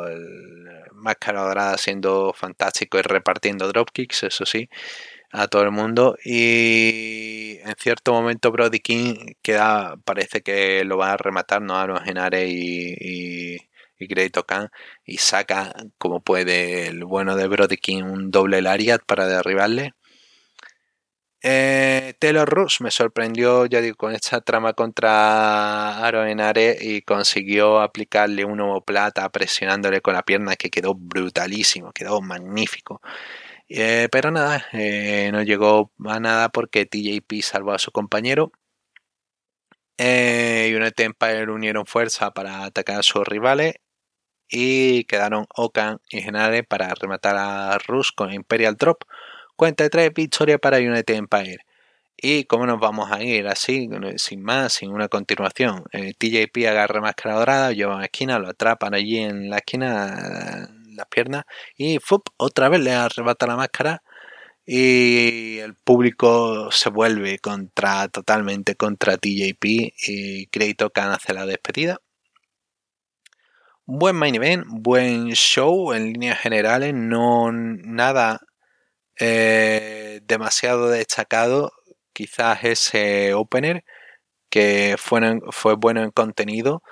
el 0.09 0.83
Máscara 0.95 1.43
Dorada 1.43 1.79
siendo 1.79 2.33
fantástico 2.35 2.99
y 2.99 3.03
repartiendo 3.03 3.69
dropkicks, 3.69 4.25
eso 4.25 4.45
sí, 4.47 4.69
a 5.33 5.49
todo 5.49 5.63
el 5.63 5.71
mundo. 5.73 6.17
Y 6.25 7.59
en 7.63 7.75
cierto 7.79 8.13
momento 8.13 8.51
Brody 8.53 8.81
King 8.81 9.15
queda, 9.43 9.97
parece 10.05 10.43
que 10.43 10.85
lo 10.85 10.99
va 10.99 11.13
a 11.13 11.17
rematar, 11.19 11.63
¿no? 11.63 11.79
A 11.79 11.87
los 11.87 12.01
y 12.05 13.57
Great 13.99 14.37
Khan 14.47 14.71
y 15.05 15.19
saca 15.19 15.75
como 15.99 16.21
puede 16.21 16.89
el 16.89 17.05
bueno 17.05 17.37
de 17.37 17.49
Brody 17.49 17.77
King 17.77 18.03
un 18.05 18.31
doble 18.31 18.63
Lariat 18.63 19.03
para 19.07 19.27
derribarle. 19.27 19.95
Eh, 21.43 22.15
Taylor 22.19 22.49
Rush 22.49 22.81
me 22.81 22.91
sorprendió, 22.91 23.67
ya 23.67 23.81
digo, 23.81 23.97
con 23.97 24.13
esta 24.13 24.41
trama 24.41 24.73
contra 24.73 25.99
Aro 26.05 26.25
Enare 26.27 26.77
y 26.81 27.03
consiguió 27.03 27.81
aplicarle 27.81 28.45
un 28.45 28.83
plata 28.85 29.29
presionándole 29.31 30.01
con 30.01 30.15
la 30.15 30.23
pierna 30.25 30.57
que 30.57 30.71
quedó 30.71 30.95
brutalísimo, 30.95 31.93
quedó 31.93 32.21
magnífico. 32.21 33.01
Eh, 33.69 34.09
pero 34.13 34.31
nada, 34.31 34.67
eh, 34.73 35.31
no 35.33 35.43
llegó 35.43 35.93
a 36.07 36.21
nada 36.21 36.49
porque 36.51 36.87
TJP 36.87 37.43
salvó 37.43 37.73
a 37.73 37.79
su 37.79 37.93
compañero. 37.93 38.53
y 39.99 40.75
una 40.75 40.91
Empire 40.97 41.51
unieron 41.51 41.87
fuerza 41.87 42.33
para 42.33 42.65
atacar 42.65 43.01
a 43.01 43.03
sus 43.03 43.27
rivales 43.27 43.75
y 44.49 45.05
quedaron 45.05 45.47
Okan 45.55 46.01
y 46.11 46.23
Genare 46.23 46.65
para 46.65 46.95
rematar 46.95 47.37
a 47.37 47.79
Rus 47.79 48.13
con 48.13 48.33
Imperial 48.33 48.77
Drop. 48.77 49.03
Cuenta 49.57 49.85
de 49.85 49.91
tres 49.91 50.13
victorias 50.15 50.61
para 50.61 50.79
United 50.79 51.15
Empire. 51.15 51.59
¿Y 52.17 52.45
cómo 52.45 52.67
nos 52.67 52.81
vamos 52.81 53.11
a 53.13 53.23
ir 53.23 53.47
así, 53.47 53.89
sin 54.17 54.43
más, 54.43 54.73
sin 54.75 54.91
una 54.91 55.09
continuación? 55.09 55.85
TJP 56.19 56.67
agarra 56.69 57.01
máscara 57.01 57.37
dorada, 57.37 57.73
lleva 57.73 58.01
a 58.01 58.05
esquina, 58.05 58.39
lo 58.39 58.49
atrapan 58.49 58.95
allí 58.95 59.19
en 59.19 59.51
la 59.51 59.59
esquina, 59.59 60.69
las 60.95 61.07
piernas, 61.09 61.45
y 61.77 61.99
¡fup! 61.99 62.29
otra 62.39 62.69
vez 62.71 62.81
le 62.81 62.93
arrebata 62.95 63.47
la 63.47 63.57
máscara 63.57 64.03
y 64.67 65.59
el 65.59 65.75
público 65.75 66.71
se 66.73 66.91
vuelve 66.91 67.39
contra 67.39 68.09
totalmente 68.09 68.77
contra 68.77 69.17
TJP 69.19 69.65
y 70.09 70.47
Kratos 70.49 70.91
hace 70.97 71.35
la 71.35 71.47
despedida 71.47 72.01
buen 73.87 74.17
main 74.17 74.35
event, 74.35 74.67
buen 74.69 75.33
show 75.33 75.93
en 75.95 76.13
líneas 76.13 76.39
generales, 76.41 76.93
no 76.95 77.53
nada 77.53 78.41
eh, 79.21 80.21
demasiado 80.25 80.89
destacado. 80.91 81.73
Quizás 82.13 82.65
ese 82.65 83.35
opener 83.35 83.85
que 84.51 84.97
fue, 84.99 85.75
bueno 85.77 86.03
en 86.03 86.11
contenido. 86.11 86.83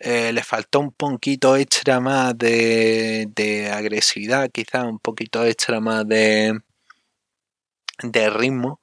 Eh, 0.00 0.32
le 0.32 0.42
faltó 0.44 0.80
un 0.80 0.92
poquito 0.92 1.56
extra 1.56 2.00
más 2.00 2.36
de, 2.38 3.70
agresividad, 3.72 4.50
quizás 4.50 4.84
un 4.84 4.98
poquito 4.98 5.44
extra 5.44 5.80
más 5.80 6.06
de 6.08 6.60
ritmo 8.30 8.80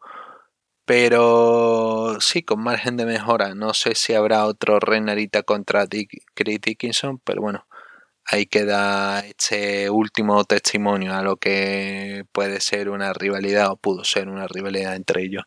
pero 0.85 2.17
sí, 2.19 2.43
con 2.43 2.61
margen 2.63 2.97
de 2.97 3.05
mejora. 3.05 3.55
No 3.55 3.73
sé 3.73 3.95
si 3.95 4.13
habrá 4.13 4.45
otro 4.45 4.79
Renarita 4.79 5.43
contra 5.43 5.85
Dick, 5.85 6.23
Chris 6.33 6.59
Dickinson, 6.61 7.19
pero 7.19 7.41
bueno, 7.41 7.67
ahí 8.25 8.45
queda 8.45 9.21
este 9.21 9.89
último 9.89 10.43
testimonio 10.45 11.13
a 11.15 11.21
lo 11.23 11.37
que 11.37 12.25
puede 12.31 12.61
ser 12.61 12.89
una 12.89 13.13
rivalidad 13.13 13.71
o 13.71 13.77
pudo 13.77 14.03
ser 14.03 14.29
una 14.29 14.47
rivalidad 14.47 14.95
entre 14.95 15.23
ellos. 15.23 15.43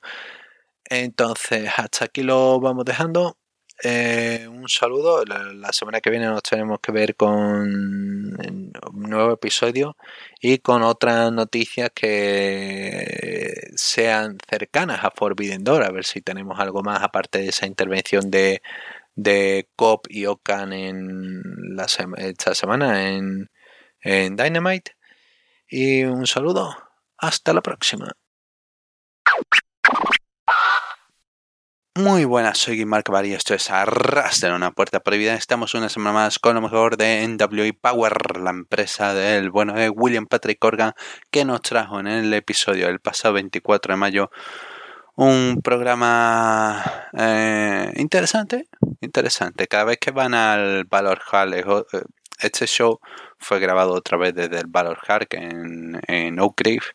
Entonces, 0.86 1.70
hasta 1.76 2.06
aquí 2.06 2.22
lo 2.22 2.60
vamos 2.60 2.84
dejando. 2.84 3.38
Eh, 3.82 4.46
un 4.48 4.68
saludo. 4.68 5.24
La, 5.24 5.72
semana 5.72 6.00
que 6.00 6.10
viene 6.10 6.26
nos 6.26 6.42
tenemos 6.42 6.78
que 6.80 6.92
ver 6.92 7.16
con 7.16 7.32
un 7.32 8.72
nuevo 8.92 9.32
episodio 9.32 9.96
y 10.40 10.58
con 10.58 10.82
otras 10.82 11.32
noticias 11.32 11.90
que 11.94 13.70
sean 13.76 14.38
cercanas 14.48 15.04
a 15.04 15.10
Forbidden 15.10 15.64
Door. 15.64 15.84
A 15.84 15.90
ver 15.90 16.04
si 16.04 16.20
tenemos 16.20 16.58
algo 16.60 16.82
más 16.82 17.02
aparte 17.02 17.40
de 17.40 17.48
esa 17.48 17.66
intervención 17.66 18.30
de, 18.30 18.62
de 19.16 19.68
Cop 19.76 20.06
y 20.08 20.26
Okan 20.26 20.72
en 20.72 21.42
la 21.76 21.86
esta 22.18 22.54
semana 22.54 23.10
en, 23.10 23.50
en 24.00 24.36
Dynamite. 24.36 24.92
Y 25.68 26.04
un 26.04 26.26
saludo. 26.26 26.76
Hasta 27.18 27.52
la 27.54 27.62
próxima. 27.62 28.12
Muy 31.96 32.24
buenas, 32.24 32.58
soy 32.58 32.84
Mark 32.84 33.04
Bar 33.08 33.24
y 33.24 33.34
esto 33.34 33.54
es 33.54 33.70
Arras 33.70 34.40
de 34.40 34.52
una 34.52 34.72
puerta 34.72 34.98
prohibida. 34.98 35.34
Estamos 35.34 35.74
una 35.74 35.88
semana 35.88 36.12
más 36.12 36.40
con 36.40 36.56
lo 36.56 36.60
mejor 36.60 36.96
de 36.96 37.24
NWI 37.28 37.70
Power, 37.70 38.40
la 38.40 38.50
empresa 38.50 39.14
del 39.14 39.50
bueno 39.50 39.74
de 39.74 39.90
William 39.90 40.26
Patrick 40.26 40.58
Corgan, 40.58 40.94
que 41.30 41.44
nos 41.44 41.62
trajo 41.62 42.00
en 42.00 42.08
el 42.08 42.34
episodio 42.34 42.88
del 42.88 42.98
pasado 42.98 43.34
24 43.34 43.92
de 43.94 43.96
mayo 43.96 44.30
un 45.14 45.60
programa 45.62 46.84
eh, 47.16 47.92
interesante, 47.94 48.66
interesante. 49.00 49.68
Cada 49.68 49.84
vez 49.84 49.98
que 49.98 50.10
van 50.10 50.34
al 50.34 50.86
Valor 50.86 51.20
Hall, 51.30 51.54
eh, 51.54 51.64
este 52.40 52.66
show 52.66 52.98
fue 53.38 53.60
grabado 53.60 53.92
otra 53.92 54.18
vez 54.18 54.34
desde 54.34 54.58
el 54.58 54.66
Valor 54.66 54.98
Hall 55.06 55.28
en, 55.30 56.00
en 56.08 56.40
Oak 56.40 56.60
Grove 56.60 56.86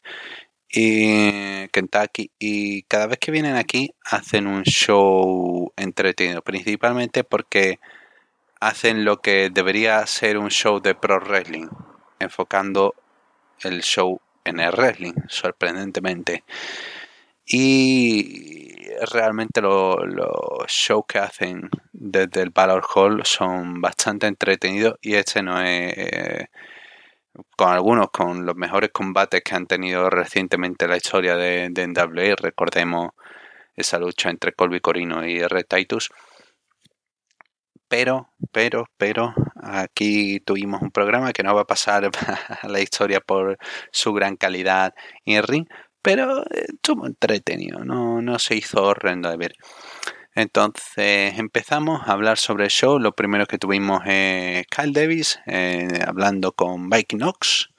y 0.72 1.68
Kentucky 1.70 2.32
y 2.38 2.84
cada 2.84 3.08
vez 3.08 3.18
que 3.20 3.32
vienen 3.32 3.56
aquí 3.56 3.94
hacen 4.06 4.48
un 4.48 4.64
show 4.64 5.74
entretenido, 5.76 6.42
principalmente 6.42 7.24
porque 7.24 7.80
hacen 8.60 9.06
lo 9.06 9.22
que 9.22 9.50
debería 9.50 10.06
ser 10.06 10.38
un 10.38 10.50
show 10.50 10.80
de 10.80 10.96
pro 10.96 11.20
wrestling, 11.20 11.68
enfocando 12.20 12.94
el 13.62 13.82
show 13.82 14.22
en 14.44 14.60
el 14.60 14.72
wrestling, 14.72 15.14
sorprendentemente. 15.28 16.44
Y 17.46 18.86
realmente 19.12 19.62
los 19.62 20.68
shows 20.68 21.06
que 21.08 21.20
hacen 21.20 21.70
desde 21.92 22.44
el 22.44 22.52
Valor 22.52 22.86
Hall 22.94 23.22
son 23.26 23.82
bastante 23.82 24.28
entretenidos 24.28 24.96
y 25.02 25.16
este 25.16 25.42
no 25.42 25.60
es 25.62 26.48
con 27.56 27.70
algunos, 27.70 28.10
con 28.12 28.46
los 28.46 28.56
mejores 28.56 28.92
combates 28.92 29.42
que 29.44 29.56
han 29.56 29.68
tenido 29.68 30.10
recientemente 30.10 30.88
la 30.88 30.98
historia 30.98 31.36
de, 31.36 31.70
de 31.70 31.88
NWA. 31.88 32.36
Recordemos 32.36 33.12
esa 33.76 34.00
lucha 34.00 34.30
entre 34.30 34.54
Colby 34.54 34.80
Corino 34.80 35.26
y 35.26 35.40
R. 35.40 35.64
Titus. 35.64 36.10
Pero, 37.88 38.30
pero, 38.52 38.86
pero, 38.98 39.34
aquí 39.56 40.40
tuvimos 40.42 40.82
un 40.82 40.92
programa 40.92 41.34
que 41.34 41.42
no 41.42 41.56
va 41.56 41.62
a 41.62 41.66
pasar 41.66 42.10
a 42.62 42.68
la 42.68 42.82
historia 42.82 43.20
por 43.20 43.58
su 43.92 44.14
gran 44.14 44.36
calidad 44.36 44.94
en 45.26 45.44
ring, 45.44 45.68
pero 46.02 46.44
estuvo 46.52 47.08
entretenido, 47.08 47.80
no, 47.84 48.22
no 48.22 48.38
se 48.38 48.56
hizo 48.56 48.84
horrendo 48.84 49.30
de 49.30 49.38
ver. 49.38 49.54
Entonces 50.40 51.38
empezamos 51.38 52.08
a 52.08 52.14
hablar 52.14 52.38
sobre 52.38 52.64
el 52.64 52.70
show. 52.70 52.98
Lo 52.98 53.14
primero 53.14 53.46
que 53.46 53.58
tuvimos 53.58 54.04
es 54.06 54.66
Kyle 54.68 54.94
Davis 54.94 55.38
eh, 55.46 56.00
hablando 56.08 56.54
con 56.54 56.88
Mike 56.88 57.18
Knox 57.18 57.72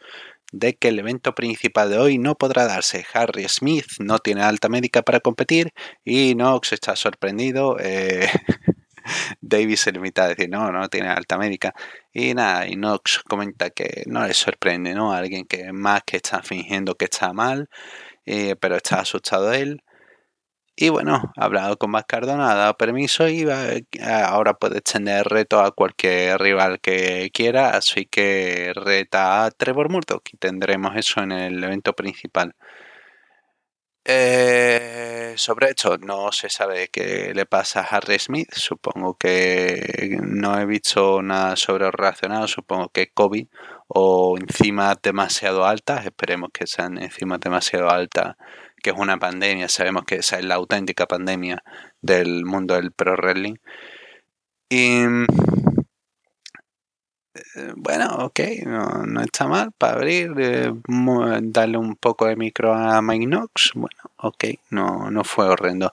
de 0.52 0.76
que 0.76 0.88
el 0.88 0.98
evento 0.98 1.34
principal 1.34 1.88
de 1.88 1.96
hoy 1.96 2.18
no 2.18 2.34
podrá 2.34 2.66
darse. 2.66 3.06
Harry 3.14 3.48
Smith 3.48 3.86
no 3.98 4.18
tiene 4.18 4.42
alta 4.42 4.68
médica 4.68 5.00
para 5.00 5.20
competir 5.20 5.72
y 6.04 6.34
Knox 6.34 6.74
está 6.74 6.96
sorprendido. 6.96 7.78
Eh, 7.80 8.28
Davis 9.40 9.80
se 9.80 9.92
limita 9.92 10.24
a 10.24 10.28
decir 10.28 10.50
no, 10.50 10.70
no 10.70 10.86
tiene 10.90 11.08
alta 11.08 11.38
médica. 11.38 11.72
Y 12.12 12.34
nada, 12.34 12.68
y 12.68 12.74
Knox 12.74 13.22
comenta 13.26 13.70
que 13.70 14.02
no 14.04 14.26
le 14.26 14.34
sorprende, 14.34 14.92
¿no? 14.92 15.14
Alguien 15.14 15.46
que 15.46 15.72
más 15.72 16.02
que 16.04 16.18
está 16.18 16.42
fingiendo 16.42 16.94
que 16.94 17.06
está 17.06 17.32
mal, 17.32 17.70
eh, 18.26 18.54
pero 18.60 18.76
está 18.76 19.00
asustado 19.00 19.50
él. 19.54 19.82
Y 20.82 20.88
bueno, 20.88 21.30
ha 21.36 21.44
hablado 21.44 21.76
con 21.76 21.92
Cardona, 22.08 22.52
ha 22.52 22.54
dado 22.54 22.74
permiso 22.78 23.28
y 23.28 23.46
ahora 24.02 24.54
puede 24.54 24.78
extender 24.78 25.26
reto 25.26 25.60
a 25.60 25.72
cualquier 25.72 26.40
rival 26.40 26.80
que 26.80 27.30
quiera. 27.34 27.76
Así 27.76 28.06
que 28.06 28.72
reta 28.74 29.44
a 29.44 29.50
Trevor 29.50 29.90
Murdoch 29.90 30.22
y 30.32 30.38
tendremos 30.38 30.96
eso 30.96 31.20
en 31.20 31.32
el 31.32 31.62
evento 31.62 31.92
principal. 31.92 32.54
Eh, 34.04 35.34
sobre 35.36 35.68
esto, 35.68 35.98
no 35.98 36.32
se 36.32 36.48
sabe 36.48 36.88
qué 36.88 37.32
le 37.34 37.44
pasa 37.44 37.80
a 37.80 37.96
Harry 37.96 38.18
Smith. 38.18 38.48
Supongo 38.54 39.18
que 39.18 40.16
no 40.22 40.58
he 40.58 40.64
visto 40.64 41.20
nada 41.20 41.56
sobre 41.56 41.90
relacionado. 41.90 42.48
Supongo 42.48 42.88
que 42.88 43.10
COVID 43.12 43.46
o 43.88 44.38
encima 44.40 44.94
demasiado 45.02 45.66
altas. 45.66 46.06
Esperemos 46.06 46.50
que 46.54 46.66
sean 46.66 46.96
encima 46.96 47.36
demasiado 47.36 47.90
altas 47.90 48.36
que 48.80 48.90
es 48.90 48.96
una 48.96 49.18
pandemia, 49.18 49.68
sabemos 49.68 50.04
que 50.04 50.16
esa 50.16 50.38
es 50.38 50.44
la 50.44 50.56
auténtica 50.56 51.06
pandemia 51.06 51.62
del 52.02 52.44
mundo 52.44 52.74
del 52.74 52.92
pro 52.92 53.14
wrestling. 53.16 53.56
Y 54.68 55.02
eh, 57.34 57.72
bueno, 57.76 58.08
ok, 58.24 58.40
no, 58.66 59.20
está 59.22 59.46
mal 59.46 59.72
para 59.76 59.94
abrir, 59.94 60.32
eh, 60.38 60.72
darle 61.42 61.78
un 61.78 61.96
poco 61.96 62.26
de 62.26 62.36
micro 62.36 62.74
a 62.74 63.00
Mike 63.02 63.26
Knox, 63.26 63.72
bueno, 63.74 64.00
ok, 64.16 64.44
no, 64.70 65.10
no 65.10 65.24
fue 65.24 65.46
horrendo. 65.46 65.92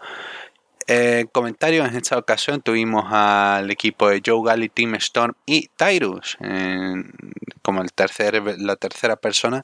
Eh, 0.88 1.26
comentarios 1.34 1.90
en 1.90 1.98
esta 1.98 2.18
ocasión 2.18 2.62
tuvimos 2.62 3.06
al 3.12 3.70
equipo 3.70 4.10
de 4.10 4.22
Joe 4.26 4.42
Gally, 4.46 4.70
Team 4.70 4.96
Storm 4.96 5.34
y 5.46 5.68
Tyrus 5.76 6.38
como 7.68 7.82
el 7.82 7.92
tercer, 7.92 8.42
la 8.60 8.78
tercera 8.78 9.18
persona. 9.18 9.62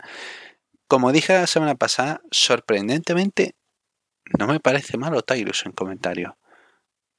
Como 0.94 1.12
dije 1.12 1.34
la 1.34 1.48
semana 1.48 1.74
pasada, 1.74 2.22
sorprendentemente 2.30 3.56
no 4.38 4.46
me 4.46 4.60
parece 4.60 4.96
malo 4.96 5.24
Tyrus 5.24 5.66
en 5.66 5.72
comentarios. 5.72 6.34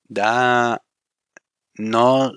Da. 0.05 0.81
No 1.75 2.31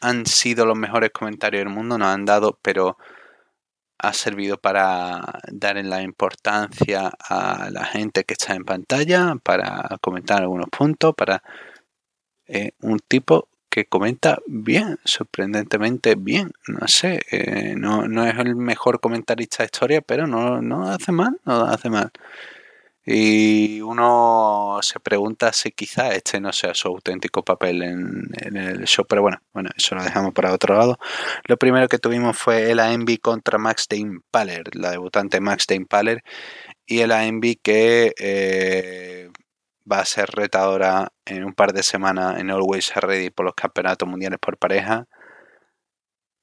han 0.00 0.24
sido 0.24 0.64
los 0.64 0.78
mejores 0.78 1.10
comentarios 1.10 1.60
del 1.60 1.74
mundo, 1.74 1.98
nos 1.98 2.08
han 2.08 2.24
dado, 2.24 2.58
pero 2.62 2.96
ha 3.98 4.14
servido 4.14 4.56
para 4.56 5.40
dar 5.52 5.76
la 5.84 6.00
importancia 6.00 7.12
a 7.18 7.68
la 7.70 7.84
gente 7.84 8.24
que 8.24 8.32
está 8.32 8.54
en 8.54 8.64
pantalla, 8.64 9.34
para 9.42 9.98
comentar 10.00 10.40
algunos 10.40 10.70
puntos, 10.70 11.14
para 11.14 11.42
eh, 12.46 12.72
un 12.80 12.98
tipo 12.98 13.50
que 13.74 13.86
comenta 13.86 14.38
bien, 14.46 15.00
sorprendentemente 15.04 16.14
bien. 16.14 16.52
No 16.68 16.86
sé, 16.86 17.22
eh, 17.32 17.74
no, 17.76 18.06
no, 18.06 18.24
es 18.24 18.38
el 18.38 18.54
mejor 18.54 19.00
comentarista 19.00 19.64
de 19.64 19.66
historia, 19.66 20.00
pero 20.00 20.28
no, 20.28 20.62
no 20.62 20.88
hace 20.88 21.10
mal, 21.10 21.40
no 21.44 21.64
hace 21.64 21.90
mal. 21.90 22.12
Y 23.04 23.80
uno 23.80 24.78
se 24.80 25.00
pregunta 25.00 25.52
si 25.52 25.72
quizá 25.72 26.14
este 26.14 26.38
no 26.40 26.52
sea 26.52 26.72
su 26.72 26.86
auténtico 26.86 27.42
papel 27.42 27.82
en, 27.82 28.56
el 28.56 28.84
show, 28.84 29.04
pero 29.08 29.22
bueno, 29.22 29.38
bueno, 29.52 29.70
eso 29.76 29.96
lo 29.96 30.04
dejamos 30.04 30.32
para 30.32 30.52
otro 30.52 30.76
lado. 30.78 31.00
Lo 31.46 31.56
primero 31.56 31.88
que 31.88 31.98
tuvimos 31.98 32.38
fue 32.38 32.70
el 32.70 32.78
AMB 32.78 33.18
contra 33.20 33.58
Max 33.58 33.88
Dane 33.90 34.20
Paller, 34.30 34.76
la 34.76 34.92
debutante 34.92 35.40
Max 35.40 35.66
Dane 35.66 35.86
Paller, 35.86 36.22
y 36.86 37.00
el 37.00 37.10
AMB 37.10 37.56
que 37.60 38.14
eh, 38.18 39.30
va 39.90 40.00
a 40.00 40.04
ser 40.04 40.30
retadora 40.30 41.12
en 41.24 41.44
un 41.44 41.54
par 41.54 41.72
de 41.72 41.82
semanas 41.82 42.38
en 42.38 42.50
Always 42.50 42.94
Ready 42.94 43.30
por 43.30 43.46
los 43.46 43.54
campeonatos 43.54 44.08
mundiales 44.08 44.38
por 44.38 44.58
pareja. 44.58 45.06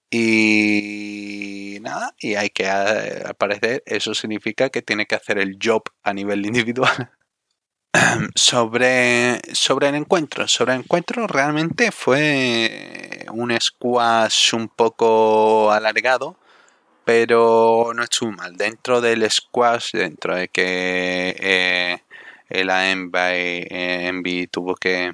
Y 0.09 1.79
nada, 1.81 2.13
y 2.19 2.35
hay 2.35 2.49
que 2.49 2.65
eh, 2.65 3.23
aparecer, 3.27 3.81
eso 3.85 4.13
significa 4.13 4.69
que 4.69 4.81
tiene 4.81 5.05
que 5.05 5.15
hacer 5.15 5.37
el 5.37 5.57
job 5.61 5.83
a 6.03 6.13
nivel 6.13 6.45
individual. 6.45 7.11
sobre, 8.35 9.41
sobre 9.53 9.89
el 9.89 9.95
encuentro, 9.95 10.47
sobre 10.47 10.73
el 10.73 10.81
encuentro 10.81 11.27
realmente 11.27 11.91
fue 11.91 13.25
un 13.31 13.53
squash 13.59 14.53
un 14.55 14.69
poco 14.69 15.71
alargado, 15.71 16.37
pero 17.05 17.91
no 17.95 18.03
estuvo 18.03 18.31
mal. 18.31 18.55
Dentro 18.55 19.01
del 19.01 19.29
squash, 19.29 19.91
dentro 19.93 20.35
de 20.35 20.47
que 20.47 21.35
eh, 21.39 22.03
el 22.51 22.69
AMB 22.69 23.15
eh, 23.15 24.47
tuvo 24.51 24.75
que 24.75 25.11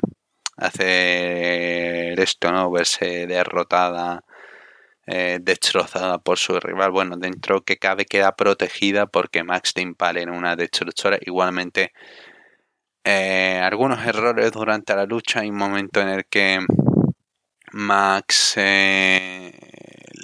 hacer 0.58 2.20
esto, 2.20 2.52
¿no? 2.52 2.72
Verse 2.72 3.28
derrotada 3.28 4.24
eh, 5.10 5.40
destrozada 5.42 6.18
por 6.20 6.38
su 6.38 6.60
rival. 6.60 6.92
Bueno, 6.92 7.16
dentro 7.18 7.62
que 7.64 7.78
cabe 7.78 8.06
queda 8.06 8.36
protegida 8.36 9.08
porque 9.08 9.44
Max 9.44 9.74
Timpal 9.74 10.18
era 10.18 10.34
una 10.34 10.56
destructora. 10.58 11.18
Igualmente, 11.22 11.94
eh, 13.04 13.62
algunos 13.64 14.06
errores 14.06 14.52
durante 14.52 14.96
la 14.96 15.06
lucha. 15.06 15.40
Hay 15.42 15.50
un 15.50 15.58
momento 15.58 16.02
en 16.02 16.10
el 16.10 16.26
que 16.26 16.60
Max 17.72 18.56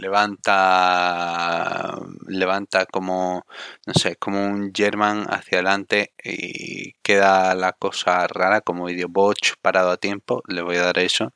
levanta 0.03 1.95
levanta 2.27 2.85
como 2.85 3.45
no 3.87 3.93
sé 3.93 4.15
como 4.17 4.45
un 4.45 4.71
German 4.73 5.25
hacia 5.29 5.59
adelante 5.59 6.13
y 6.23 6.93
queda 7.03 7.55
la 7.55 7.73
cosa 7.73 8.27
rara 8.27 8.61
como 8.61 8.85
video 8.85 9.07
botch 9.09 9.53
parado 9.61 9.91
a 9.91 9.97
tiempo 9.97 10.43
le 10.47 10.61
voy 10.61 10.77
a 10.77 10.83
dar 10.83 10.99
eso. 10.99 11.33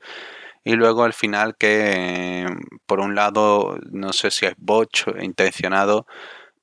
Y 0.63 0.74
luego 0.74 1.03
al 1.03 1.13
final 1.13 1.55
que 1.57 2.45
por 2.86 2.99
un 2.99 3.15
lado 3.15 3.78
no 3.91 4.13
sé 4.13 4.32
si 4.32 4.45
es 4.45 4.55
botch 4.57 5.07
intencionado 5.22 6.05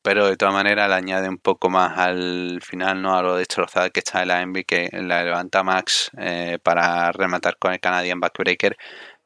pero 0.05 0.27
de 0.29 0.37
todas 0.37 0.53
maneras 0.55 0.89
le 0.91 0.97
añade 0.97 1.29
un 1.31 1.39
poco 1.39 1.71
más 1.71 1.99
al 1.99 2.61
final 2.63 3.01
no 3.01 3.17
a 3.17 3.23
lo 3.23 3.37
destrozada 3.37 3.89
que 3.89 4.01
está 4.01 4.23
en 4.23 4.29
la 4.29 4.43
Envy 4.43 4.65
que 4.65 4.91
la 4.93 5.25
levanta 5.25 5.63
Max 5.63 6.11
eh, 6.19 6.59
para 6.63 7.11
rematar 7.13 7.57
con 7.59 7.73
el 7.73 7.81
Canadian 7.81 8.21
Backbreaker 8.21 8.77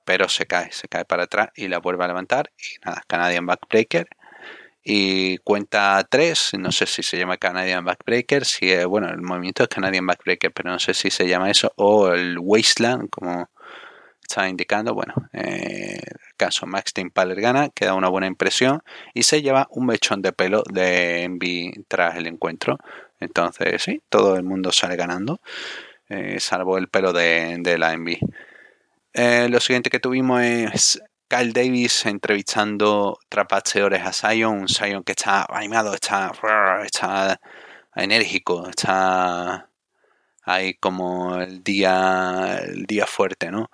pero 0.08 0.26
se 0.30 0.46
cae, 0.46 0.72
se 0.72 0.88
cae 0.88 1.04
para 1.04 1.24
atrás 1.24 1.50
y 1.54 1.68
la 1.68 1.80
vuelve 1.80 2.02
a 2.02 2.08
levantar 2.08 2.50
y 2.56 2.82
nada, 2.82 3.02
Canadian 3.06 3.44
Backbreaker 3.44 4.08
y 4.82 5.36
cuenta 5.36 6.02
3, 6.08 6.52
no 6.60 6.72
sé 6.72 6.86
si 6.86 7.02
se 7.02 7.18
llama 7.18 7.36
Canadian 7.36 7.84
Backbreaker, 7.84 8.46
si 8.46 8.74
bueno, 8.84 9.10
el 9.10 9.20
movimiento 9.20 9.64
es 9.64 9.68
Canadian 9.68 10.06
Backbreaker, 10.06 10.50
pero 10.50 10.70
no 10.70 10.78
sé 10.78 10.94
si 10.94 11.10
se 11.10 11.28
llama 11.28 11.50
eso 11.50 11.74
o 11.76 12.08
el 12.08 12.38
Wasteland 12.40 13.10
como 13.10 13.50
está 14.22 14.48
indicando, 14.48 14.94
bueno, 14.94 15.12
eh, 15.34 16.00
el 16.02 16.34
caso 16.38 16.64
Max 16.66 16.94
Timpaler 16.94 17.42
gana, 17.42 17.68
queda 17.68 17.92
una 17.92 18.08
buena 18.08 18.28
impresión 18.28 18.82
y 19.12 19.24
se 19.24 19.42
lleva 19.42 19.68
un 19.72 19.84
mechón 19.84 20.22
de 20.22 20.32
pelo 20.32 20.62
de 20.72 21.24
Envy 21.24 21.84
tras 21.86 22.16
el 22.16 22.26
encuentro. 22.26 22.78
Entonces, 23.20 23.82
sí, 23.82 24.00
todo 24.08 24.36
el 24.36 24.44
mundo 24.44 24.72
sale 24.72 24.96
ganando, 24.96 25.42
eh, 26.08 26.40
salvo 26.40 26.78
el 26.78 26.88
pelo 26.88 27.12
de, 27.12 27.76
la 27.78 27.92
Envy. 27.92 28.18
Eh, 29.20 29.48
lo 29.48 29.58
siguiente 29.58 29.90
que 29.90 29.98
tuvimos 29.98 30.40
es 30.42 31.02
Kyle 31.26 31.52
Davis 31.52 32.06
entrevistando 32.06 33.18
trapacheadores 33.28 34.02
a 34.04 34.12
Sion, 34.12 34.60
un 34.60 34.68
Sion 34.68 35.02
que 35.02 35.10
está 35.10 35.44
animado, 35.50 35.92
está, 35.92 36.30
está 36.84 37.40
enérgico, 37.96 38.68
está 38.68 39.68
ahí 40.44 40.74
como 40.74 41.34
el 41.40 41.64
día, 41.64 42.60
el 42.62 42.86
día 42.86 43.06
fuerte, 43.06 43.50
¿no? 43.50 43.70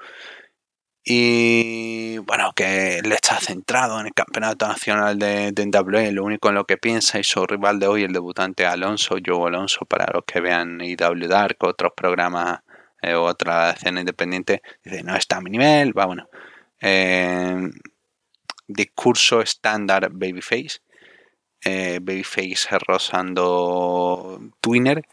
Y 1.05 2.16
bueno, 2.20 2.53
que 2.57 3.01
él 3.01 3.12
está 3.12 3.38
centrado 3.38 4.01
en 4.01 4.07
el 4.07 4.14
campeonato 4.14 4.66
nacional 4.66 5.18
de, 5.18 5.53
de 5.53 6.12
lo 6.12 6.24
único 6.24 6.49
en 6.49 6.55
lo 6.55 6.64
que 6.64 6.78
piensa 6.78 7.18
y 7.18 7.24
su 7.24 7.45
rival 7.47 7.78
de 7.78 7.86
hoy, 7.86 8.05
el 8.05 8.14
debutante 8.14 8.64
Alonso, 8.64 9.16
Joe 9.22 9.49
Alonso, 9.49 9.84
para 9.84 10.11
los 10.11 10.24
que 10.24 10.40
vean 10.40 10.80
IW 10.80 11.28
Dark, 11.28 11.59
otros 11.61 11.92
programas 11.95 12.61
eh, 13.05 13.14
otra 13.14 13.70
escena 13.70 14.00
independiente, 14.00 14.62
dice, 14.84 15.02
no 15.02 15.16
está 15.16 15.36
a 15.36 15.40
mi 15.40 15.50
nivel, 15.50 15.96
va 15.96 16.07
bueno. 16.07 16.28
Eh, 16.80 17.70
discurso 18.66 19.40
estándar 19.40 20.09
Babyface, 20.11 20.80
eh, 21.64 21.98
Babyface 22.02 22.78
rozando 22.78 24.40
Twinner. 24.61 25.07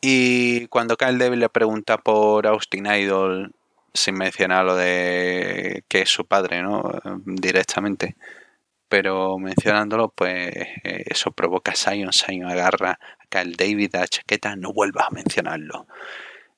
Y 0.00 0.66
cuando 0.68 0.96
Kyle 0.96 1.18
Devil 1.18 1.40
le 1.40 1.48
pregunta 1.48 1.98
por 1.98 2.46
Austin 2.46 2.86
Idol 2.86 3.52
sin 3.92 4.14
mencionar 4.14 4.64
lo 4.64 4.76
de 4.76 5.84
que 5.88 6.02
es 6.02 6.10
su 6.10 6.26
padre, 6.26 6.62
¿no? 6.62 6.82
Directamente. 7.24 8.16
Pero 8.88 9.38
mencionándolo, 9.38 10.10
pues 10.10 10.54
eh, 10.84 11.04
eso 11.06 11.32
provoca 11.32 11.72
a 11.72 11.74
Sion. 11.74 12.12
Sion 12.12 12.46
agarra 12.46 12.98
acá 13.18 13.42
el 13.42 13.56
David 13.56 13.96
a 13.96 14.06
chaqueta, 14.06 14.56
no 14.56 14.72
vuelvas 14.72 15.08
a 15.08 15.10
mencionarlo. 15.10 15.86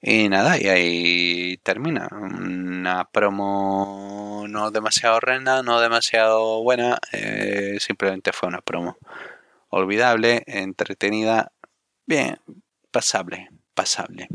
Y 0.02 0.28
nada, 0.30 0.58
y 0.58 0.68
ahí 0.68 1.56
termina. 1.58 2.08
Una 2.10 3.04
promo 3.10 4.46
no 4.48 4.70
demasiado 4.70 5.16
horrenda, 5.16 5.62
no 5.62 5.80
demasiado 5.80 6.62
buena, 6.62 6.98
eh, 7.12 7.76
simplemente 7.80 8.32
fue 8.32 8.48
una 8.48 8.62
promo 8.62 8.96
olvidable, 9.68 10.42
entretenida, 10.46 11.52
bien, 12.06 12.38
pasable, 12.90 13.50
pasable. 13.74 14.28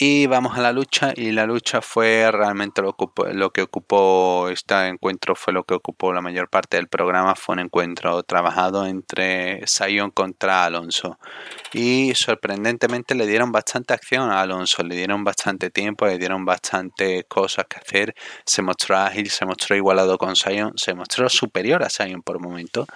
Y 0.00 0.28
vamos 0.28 0.56
a 0.56 0.60
la 0.60 0.70
lucha 0.70 1.12
y 1.16 1.32
la 1.32 1.44
lucha 1.44 1.80
fue 1.82 2.30
realmente 2.30 2.80
lo, 2.82 2.94
lo, 3.32 3.50
que 3.50 3.62
ocupó 3.62 4.48
este 4.48 4.86
encuentro, 4.86 5.34
fue 5.34 5.52
lo 5.52 5.64
que 5.64 5.74
ocupó 5.74 6.12
la 6.12 6.20
mayor 6.20 6.48
parte 6.48 6.76
del 6.76 6.86
programa, 6.86 7.34
fue 7.34 7.54
un 7.54 7.58
encuentro 7.62 8.22
trabajado 8.22 8.86
entre 8.86 9.66
Sion 9.66 10.12
contra 10.12 10.64
Alonso. 10.64 11.18
Y 11.72 12.14
sorprendentemente 12.14 13.16
le 13.16 13.26
dieron 13.26 13.50
bastante 13.50 13.92
acción 13.92 14.30
a 14.30 14.40
Alonso, 14.40 14.84
le 14.84 14.94
dieron 14.94 15.24
bastante 15.24 15.68
tiempo, 15.68 16.06
le 16.06 16.16
dieron 16.16 16.44
bastante 16.44 17.24
cosas 17.24 17.66
que 17.68 17.78
hacer, 17.78 18.14
se 18.44 18.62
mostró 18.62 18.98
ágil, 18.98 19.28
se 19.30 19.46
mostró 19.46 19.74
igualado 19.74 20.16
con 20.16 20.36
Sion, 20.36 20.74
se 20.76 20.94
mostró 20.94 21.28
superior 21.28 21.82
a 21.82 21.90
Sion 21.90 22.22
por 22.22 22.40
momento. 22.40 22.86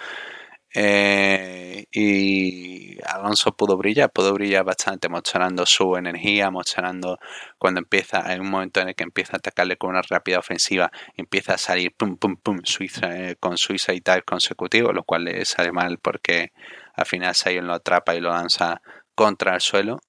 Eh, 0.75 1.85
y 1.91 2.97
Alonso 3.05 3.55
pudo 3.55 3.77
brillar, 3.77 4.11
pudo 4.11 4.33
brillar 4.33 4.63
bastante, 4.65 5.07
mostrando 5.09 5.65
su 5.65 5.95
energía, 5.97 6.49
mostrando 6.49 7.19
cuando 7.59 7.79
empieza, 7.79 8.27
hay 8.27 8.39
un 8.39 8.49
momento 8.49 8.79
en 8.81 8.89
el 8.89 8.95
que 8.95 9.03
empieza 9.03 9.33
a 9.33 9.37
atacarle 9.37 9.77
con 9.77 9.91
una 9.91 10.01
rápida 10.01 10.39
ofensiva, 10.39 10.91
empieza 11.15 11.53
a 11.55 11.57
salir 11.57 11.93
pum 11.95 12.17
pum 12.17 12.37
pum 12.37 12.59
eh, 13.03 13.35
con 13.39 13.57
Suiza 13.57 13.93
y 13.93 14.01
tal 14.01 14.23
consecutivo, 14.25 14.91
lo 14.93 15.03
cual 15.03 15.25
le 15.25 15.45
sale 15.45 15.71
mal 15.71 15.99
porque 15.99 16.51
al 16.95 17.05
final 17.05 17.35
Sion 17.35 17.67
lo 17.67 17.73
atrapa 17.73 18.15
y 18.15 18.19
lo 18.21 18.29
lanza 18.29 18.81
contra 19.15 19.55
el 19.55 19.61
suelo. 19.61 19.99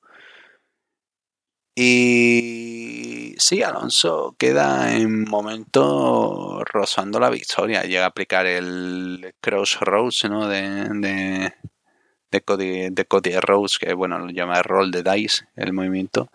Y 1.77 3.24
sí, 3.39 3.63
Alonso 3.63 4.35
queda 4.39 4.97
en 4.97 5.25
momento 5.25 6.63
rozando 6.65 7.21
la 7.21 7.31
victoria. 7.31 7.83
Llega 7.83 8.05
a 8.05 8.09
aplicar 8.09 8.47
el 8.47 9.35
crossroads 9.41 10.25
¿no? 10.31 10.49
de, 10.49 11.53
de, 12.31 12.41
Cody, 12.43 12.91
de 12.91 13.05
Cody 13.07 13.39
Rose, 13.39 13.79
que 13.81 13.95
bueno, 13.95 14.19
lo 14.19 14.31
llama 14.31 14.63
roll 14.63 14.91
de 14.91 15.03
dice, 15.03 15.47
el 15.57 15.73
movimiento. 15.73 16.31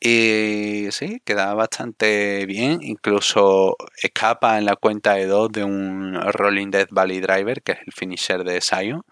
Y 0.00 0.88
sí, 0.92 1.20
queda 1.24 1.54
bastante 1.54 2.46
bien. 2.46 2.80
Incluso 2.82 3.76
escapa 4.02 4.58
en 4.58 4.66
la 4.66 4.76
cuenta 4.76 5.14
de 5.14 5.26
dos 5.26 5.50
de 5.50 5.64
un 5.64 6.14
Rolling 6.32 6.70
Death 6.70 6.90
Valley 6.92 7.20
Driver, 7.20 7.62
que 7.62 7.72
es 7.72 7.78
el 7.86 7.92
finisher 7.92 8.44
de 8.44 8.60
Sion. 8.60 9.02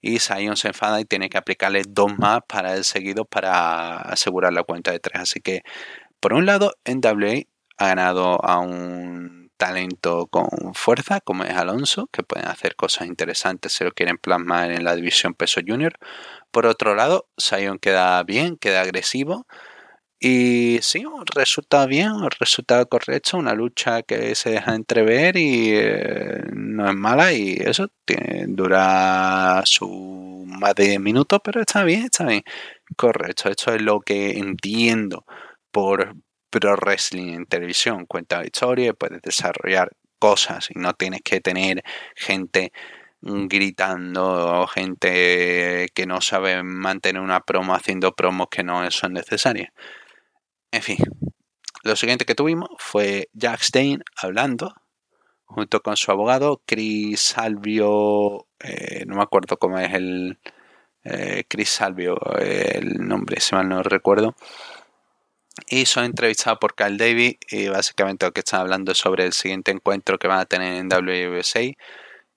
Y 0.00 0.18
Sion 0.18 0.56
se 0.56 0.68
enfada 0.68 1.00
y 1.00 1.04
tiene 1.06 1.30
que 1.30 1.38
aplicarle 1.38 1.82
dos 1.88 2.18
más 2.18 2.40
para 2.46 2.74
el 2.74 2.84
seguido 2.84 3.24
para 3.24 3.96
asegurar 3.98 4.52
la 4.52 4.64
cuenta 4.64 4.90
de 4.92 5.00
tres. 5.00 5.20
Así 5.20 5.40
que, 5.40 5.62
por 6.24 6.32
un 6.32 6.46
lado, 6.46 6.72
NWA 6.86 7.42
ha 7.76 7.88
ganado 7.88 8.42
a 8.42 8.58
un 8.58 9.50
talento 9.58 10.26
con 10.28 10.48
fuerza, 10.72 11.20
como 11.20 11.44
es 11.44 11.54
Alonso, 11.54 12.08
que 12.10 12.22
pueden 12.22 12.48
hacer 12.48 12.76
cosas 12.76 13.08
interesantes 13.08 13.74
si 13.74 13.84
lo 13.84 13.92
quieren 13.92 14.16
plasmar 14.16 14.70
en 14.70 14.84
la 14.84 14.96
división 14.96 15.34
peso 15.34 15.60
junior. 15.66 15.98
Por 16.50 16.64
otro 16.64 16.94
lado, 16.94 17.28
Sion 17.36 17.78
queda 17.78 18.22
bien, 18.22 18.56
queda 18.56 18.80
agresivo 18.80 19.46
y 20.18 20.78
sí, 20.80 21.04
resulta 21.34 21.84
bien, 21.84 22.12
resulta 22.40 22.82
correcto, 22.86 23.36
una 23.36 23.52
lucha 23.52 24.02
que 24.02 24.34
se 24.34 24.52
deja 24.52 24.74
entrever 24.74 25.36
y 25.36 25.72
eh, 25.74 26.42
no 26.54 26.88
es 26.88 26.96
mala 26.96 27.34
y 27.34 27.52
eso 27.60 27.88
dura 28.48 29.60
su 29.66 30.44
más 30.46 30.74
de 30.74 30.84
10 30.84 31.00
minutos, 31.00 31.40
pero 31.44 31.60
está 31.60 31.84
bien, 31.84 32.04
está 32.04 32.24
bien. 32.24 32.44
Correcto, 32.96 33.50
esto 33.50 33.74
es 33.74 33.82
lo 33.82 34.00
que 34.00 34.38
entiendo 34.38 35.26
por 35.74 36.14
pro 36.50 36.76
wrestling 36.76 37.34
en 37.34 37.46
televisión. 37.46 38.06
Cuenta 38.06 38.38
la 38.38 38.46
historia, 38.46 38.94
puedes 38.94 39.20
desarrollar 39.22 39.90
cosas 40.20 40.68
y 40.70 40.78
no 40.78 40.94
tienes 40.94 41.20
que 41.24 41.40
tener 41.40 41.82
gente 42.14 42.72
gritando 43.20 44.60
o 44.60 44.66
gente 44.68 45.88
que 45.92 46.06
no 46.06 46.20
sabe 46.20 46.62
mantener 46.62 47.20
una 47.20 47.40
promo 47.40 47.74
haciendo 47.74 48.14
promos 48.14 48.46
que 48.50 48.62
no 48.62 48.88
son 48.92 49.14
necesarias. 49.14 49.70
En 50.70 50.82
fin, 50.82 50.98
lo 51.82 51.96
siguiente 51.96 52.24
que 52.24 52.36
tuvimos 52.36 52.68
fue 52.78 53.28
Jack 53.32 53.62
Stein 53.62 54.04
hablando 54.22 54.74
junto 55.44 55.80
con 55.82 55.96
su 55.96 56.12
abogado 56.12 56.62
Chris 56.66 57.20
Salvio, 57.20 58.46
eh, 58.60 59.04
no 59.06 59.16
me 59.16 59.22
acuerdo 59.22 59.56
cómo 59.56 59.78
es 59.80 59.92
el 59.92 60.38
eh, 61.02 61.44
Chris 61.48 61.70
Salvio, 61.70 62.16
el 62.38 63.06
nombre, 63.06 63.40
si 63.40 63.56
mal 63.56 63.68
no 63.68 63.82
recuerdo. 63.82 64.36
Y 65.68 65.86
son 65.86 66.04
entrevistados 66.04 66.58
por 66.58 66.74
Carl 66.74 66.96
Davis 66.96 67.36
y 67.48 67.68
básicamente 67.68 68.26
lo 68.26 68.32
que 68.32 68.40
están 68.40 68.60
hablando 68.60 68.92
es 68.92 68.98
sobre 68.98 69.24
el 69.24 69.32
siguiente 69.32 69.70
encuentro 69.70 70.18
que 70.18 70.28
van 70.28 70.40
a 70.40 70.46
tener 70.46 70.74
en 70.74 70.88
WUSA, 70.88 71.60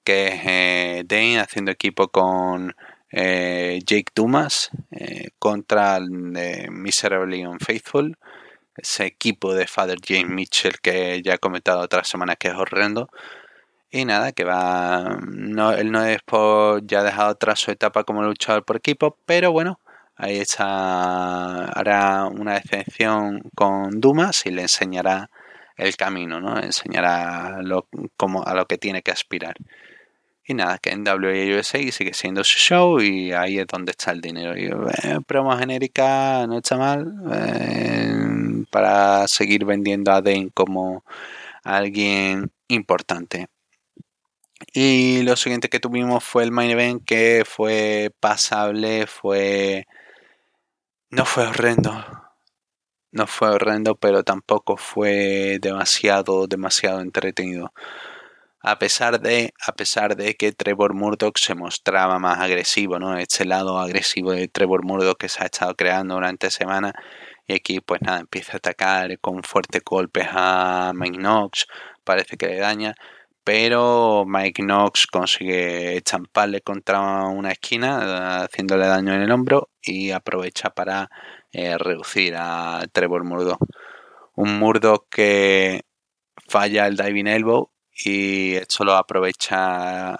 que 0.03 0.27
es 0.27 0.41
eh, 0.45 1.03
Dane 1.05 1.39
haciendo 1.39 1.71
equipo 1.71 2.09
con 2.09 2.75
eh, 3.11 3.79
Jake 3.85 4.11
Dumas 4.15 4.69
eh, 4.91 5.29
contra 5.39 5.99
de 5.99 6.67
Miserably 6.69 7.45
Unfaithful, 7.45 8.17
ese 8.75 9.05
equipo 9.05 9.53
de 9.55 9.67
Father 9.67 9.97
James 10.05 10.29
Mitchell 10.29 10.79
que 10.81 11.21
ya 11.23 11.35
he 11.35 11.39
comentado 11.39 11.81
otra 11.81 12.03
semana 12.03 12.35
que 12.35 12.49
es 12.49 12.53
horrendo. 12.53 13.09
Y 13.89 14.05
nada, 14.05 14.33
que 14.33 14.43
va. 14.43 15.17
No, 15.27 15.71
él 15.71 15.91
no 15.91 16.03
es 16.03 16.21
por, 16.23 16.85
ya 16.85 16.99
ha 16.99 17.03
dejado 17.03 17.29
atrás 17.31 17.59
su 17.59 17.71
etapa 17.71 18.03
como 18.03 18.21
luchador 18.23 18.65
por 18.65 18.77
equipo, 18.77 19.17
pero 19.25 19.51
bueno, 19.51 19.79
ahí 20.17 20.37
está. 20.39 21.65
Hará 21.65 22.25
una 22.25 22.57
excepción 22.57 23.41
con 23.55 24.01
Dumas 24.01 24.45
y 24.45 24.51
le 24.51 24.63
enseñará 24.63 25.29
el 25.77 25.95
camino, 25.95 26.41
¿no? 26.41 26.59
Enseñará 26.59 27.61
lo, 27.61 27.87
como, 28.17 28.43
a 28.43 28.53
lo 28.55 28.65
que 28.65 28.77
tiene 28.77 29.01
que 29.03 29.11
aspirar. 29.11 29.55
Y 30.49 30.53
nada, 30.53 30.77
que 30.79 30.91
en 30.91 31.03
WAUSA 31.05 31.79
sigue 31.91 32.13
siendo 32.13 32.43
su 32.43 32.57
show 32.57 33.01
y 33.01 33.33
ahí 33.33 33.59
es 33.59 33.67
donde 33.67 33.91
está 33.91 34.11
el 34.11 34.21
dinero. 34.21 34.57
Y, 34.57 34.67
eh, 34.67 35.19
promo 35.27 35.55
genérica 35.57 36.47
no 36.47 36.59
está 36.59 36.77
mal 36.77 37.13
eh, 37.33 38.63
para 38.71 39.27
seguir 39.27 39.65
vendiendo 39.65 40.11
a 40.11 40.21
Dane 40.21 40.49
como 40.53 41.03
alguien 41.63 42.49
importante. 42.69 43.47
Y 44.73 45.21
lo 45.23 45.35
siguiente 45.35 45.69
que 45.69 45.79
tuvimos 45.79 46.23
fue 46.23 46.43
el 46.43 46.51
main 46.51 46.71
event 46.71 47.03
que 47.05 47.43
fue 47.45 48.11
pasable, 48.19 49.05
fue... 49.05 49.85
No 51.09 51.23
fue 51.23 51.47
horrendo. 51.47 52.03
No 53.11 53.27
fue 53.27 53.49
horrendo, 53.49 53.95
pero 53.95 54.23
tampoco 54.23 54.75
fue 54.75 55.57
demasiado, 55.61 56.47
demasiado 56.47 56.99
entretenido. 56.99 57.71
A 58.61 58.77
pesar 58.79 59.21
de, 59.21 59.53
a 59.65 59.71
pesar 59.73 60.17
de 60.17 60.35
que 60.35 60.51
Trevor 60.51 60.93
Murdoch 60.93 61.37
se 61.37 61.55
mostraba 61.55 62.19
más 62.19 62.39
agresivo, 62.39 62.99
¿no? 62.99 63.17
Este 63.17 63.45
lado 63.45 63.79
agresivo 63.79 64.33
de 64.33 64.49
Trevor 64.49 64.83
Murdoch 64.85 65.17
que 65.17 65.29
se 65.29 65.43
ha 65.43 65.45
estado 65.45 65.75
creando 65.75 66.15
durante 66.15 66.51
semana. 66.51 66.93
Y 67.47 67.53
aquí 67.53 67.79
pues 67.79 68.01
nada, 68.01 68.19
empieza 68.19 68.53
a 68.53 68.57
atacar 68.57 69.17
con 69.19 69.43
fuertes 69.43 69.81
golpes 69.85 70.27
a 70.31 70.91
Mike 70.93 71.19
Knox, 71.19 71.67
parece 72.03 72.35
que 72.37 72.47
le 72.47 72.57
daña, 72.59 72.95
pero 73.45 74.25
Mike 74.27 74.63
Knox 74.63 75.07
consigue 75.07 75.97
estamparle 75.97 76.61
contra 76.61 77.23
una 77.27 77.51
esquina 77.53 78.43
haciéndole 78.43 78.87
daño 78.87 79.13
en 79.13 79.21
el 79.21 79.31
hombro 79.31 79.69
y 79.87 80.11
aprovecha 80.11 80.69
para 80.69 81.09
eh, 81.51 81.77
reducir 81.77 82.35
a 82.37 82.81
Trevor 82.91 83.23
Murdoch. 83.23 83.59
Un 84.35 84.59
Murdoch 84.59 85.07
que 85.09 85.81
falla 86.47 86.87
el 86.87 86.95
diving 86.95 87.27
elbow 87.27 87.71
y 87.91 88.55
esto 88.55 88.83
lo 88.83 88.93
aprovecha 88.93 90.15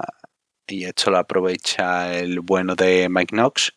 y 0.67 0.85
esto 0.85 1.11
lo 1.11 1.17
aprovecha 1.17 2.17
el 2.17 2.41
bueno 2.41 2.75
de 2.75 3.07
Mike 3.09 3.35
Knox 3.35 3.73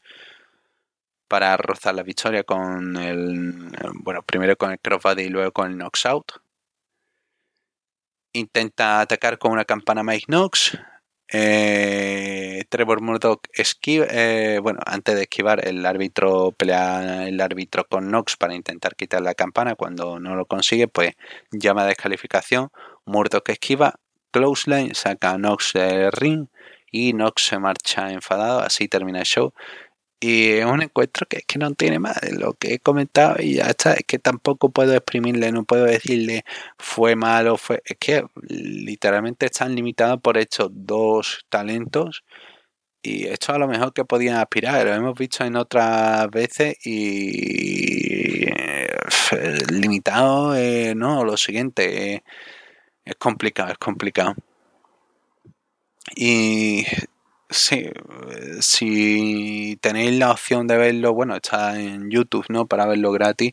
para 1.29 1.57
rozar 1.57 1.95
la 1.95 2.03
victoria 2.03 2.43
con 2.43 2.97
el 2.97 3.71
bueno 4.03 4.23
primero 4.23 4.57
con 4.57 4.73
el 4.73 4.81
crossbody 4.81 5.25
y 5.25 5.29
luego 5.29 5.53
con 5.53 5.71
el 5.71 5.77
Knox 5.77 6.07
out 6.07 6.33
intenta 8.33 9.01
atacar 9.01 9.39
con 9.39 9.53
una 9.53 9.65
campana 9.65 10.03
Mike 10.03 10.27
Knox 10.27 10.77
eh, 11.33 12.65
Trevor 12.69 13.01
Murdoch 13.03 13.43
esquiva 13.53 14.07
eh, 14.11 14.59
bueno 14.63 14.81
antes 14.85 15.15
de 15.15 15.23
esquivar 15.23 15.67
el 15.67 15.87
árbitro 15.87 16.53
pelea 16.53 17.29
el 17.29 17.41
árbitro 17.41 17.85
con 17.85 18.09
Knox 18.09 18.37
para 18.37 18.55
intentar 18.55 18.97
quitar 18.97 19.23
la 19.23 19.35
campana. 19.35 19.75
Cuando 19.77 20.19
no 20.21 20.35
lo 20.37 20.47
consigue 20.47 20.89
pues 20.89 21.13
llama 21.53 21.83
a 21.83 21.87
descalificación. 21.87 22.71
Murdoch 23.07 23.49
esquiva, 23.49 23.95
Clothesline 24.31 24.95
saca 24.95 25.31
a 25.31 25.39
Nox 25.39 25.73
del 25.75 26.13
ring 26.13 26.49
y 26.91 27.13
Nox 27.13 27.45
se 27.45 27.59
marcha 27.59 28.11
enfadado, 28.11 28.61
así 28.61 28.89
termina 28.89 29.21
el 29.21 29.25
show. 29.25 29.53
Y 30.23 30.51
es 30.53 30.67
un 30.67 30.83
encuentro 30.83 31.27
que 31.27 31.39
es 31.39 31.45
que 31.47 31.59
no 31.59 31.73
tiene 31.75 31.99
más 31.99 32.21
de 32.21 32.33
lo 32.35 32.53
que 32.55 32.75
he 32.75 32.79
comentado 32.79 33.37
y 33.41 33.55
ya 33.55 33.67
está. 33.69 33.95
Es 33.95 34.05
que 34.07 34.19
tampoco 34.19 34.71
puedo 34.71 34.95
exprimirle, 34.95 35.51
no 35.53 35.65
puedo 35.65 35.85
decirle 35.85 36.45
fue 36.79 37.17
malo, 37.17 37.57
fue. 37.57 37.83
Es 37.87 37.97
que 37.99 38.25
literalmente 38.49 39.47
están 39.47 39.75
limitados 39.75 40.21
por 40.21 40.37
estos 40.39 40.71
dos 40.73 41.47
talentos. 41.49 42.25
Y 43.03 43.27
esto 43.29 43.55
a 43.55 43.59
lo 43.59 43.69
mejor 43.69 43.93
que 43.95 44.05
podían 44.05 44.37
aspirar. 44.37 44.87
Lo 44.87 44.95
hemos 44.95 45.19
visto 45.19 45.45
en 45.45 45.57
otras 45.57 46.31
veces 46.31 46.77
y. 46.87 48.47
limitado, 49.73 50.55
eh, 50.57 50.95
no, 50.95 51.25
lo 51.25 51.37
siguiente. 51.37 52.15
Eh, 52.15 52.25
es 53.05 53.17
complicado, 53.17 53.73
es 53.73 53.79
complicado. 53.79 54.35
Y 56.17 56.85
sí, 57.51 57.91
si 58.61 59.79
tenéis 59.81 60.19
la 60.19 60.31
opción 60.31 60.67
de 60.67 60.77
verlo, 60.77 61.13
bueno, 61.15 61.37
está 61.37 61.79
en 61.81 62.11
YouTube, 62.11 62.47
¿no? 62.49 62.67
Para 62.67 62.87
verlo 62.87 63.13
gratis. 63.13 63.53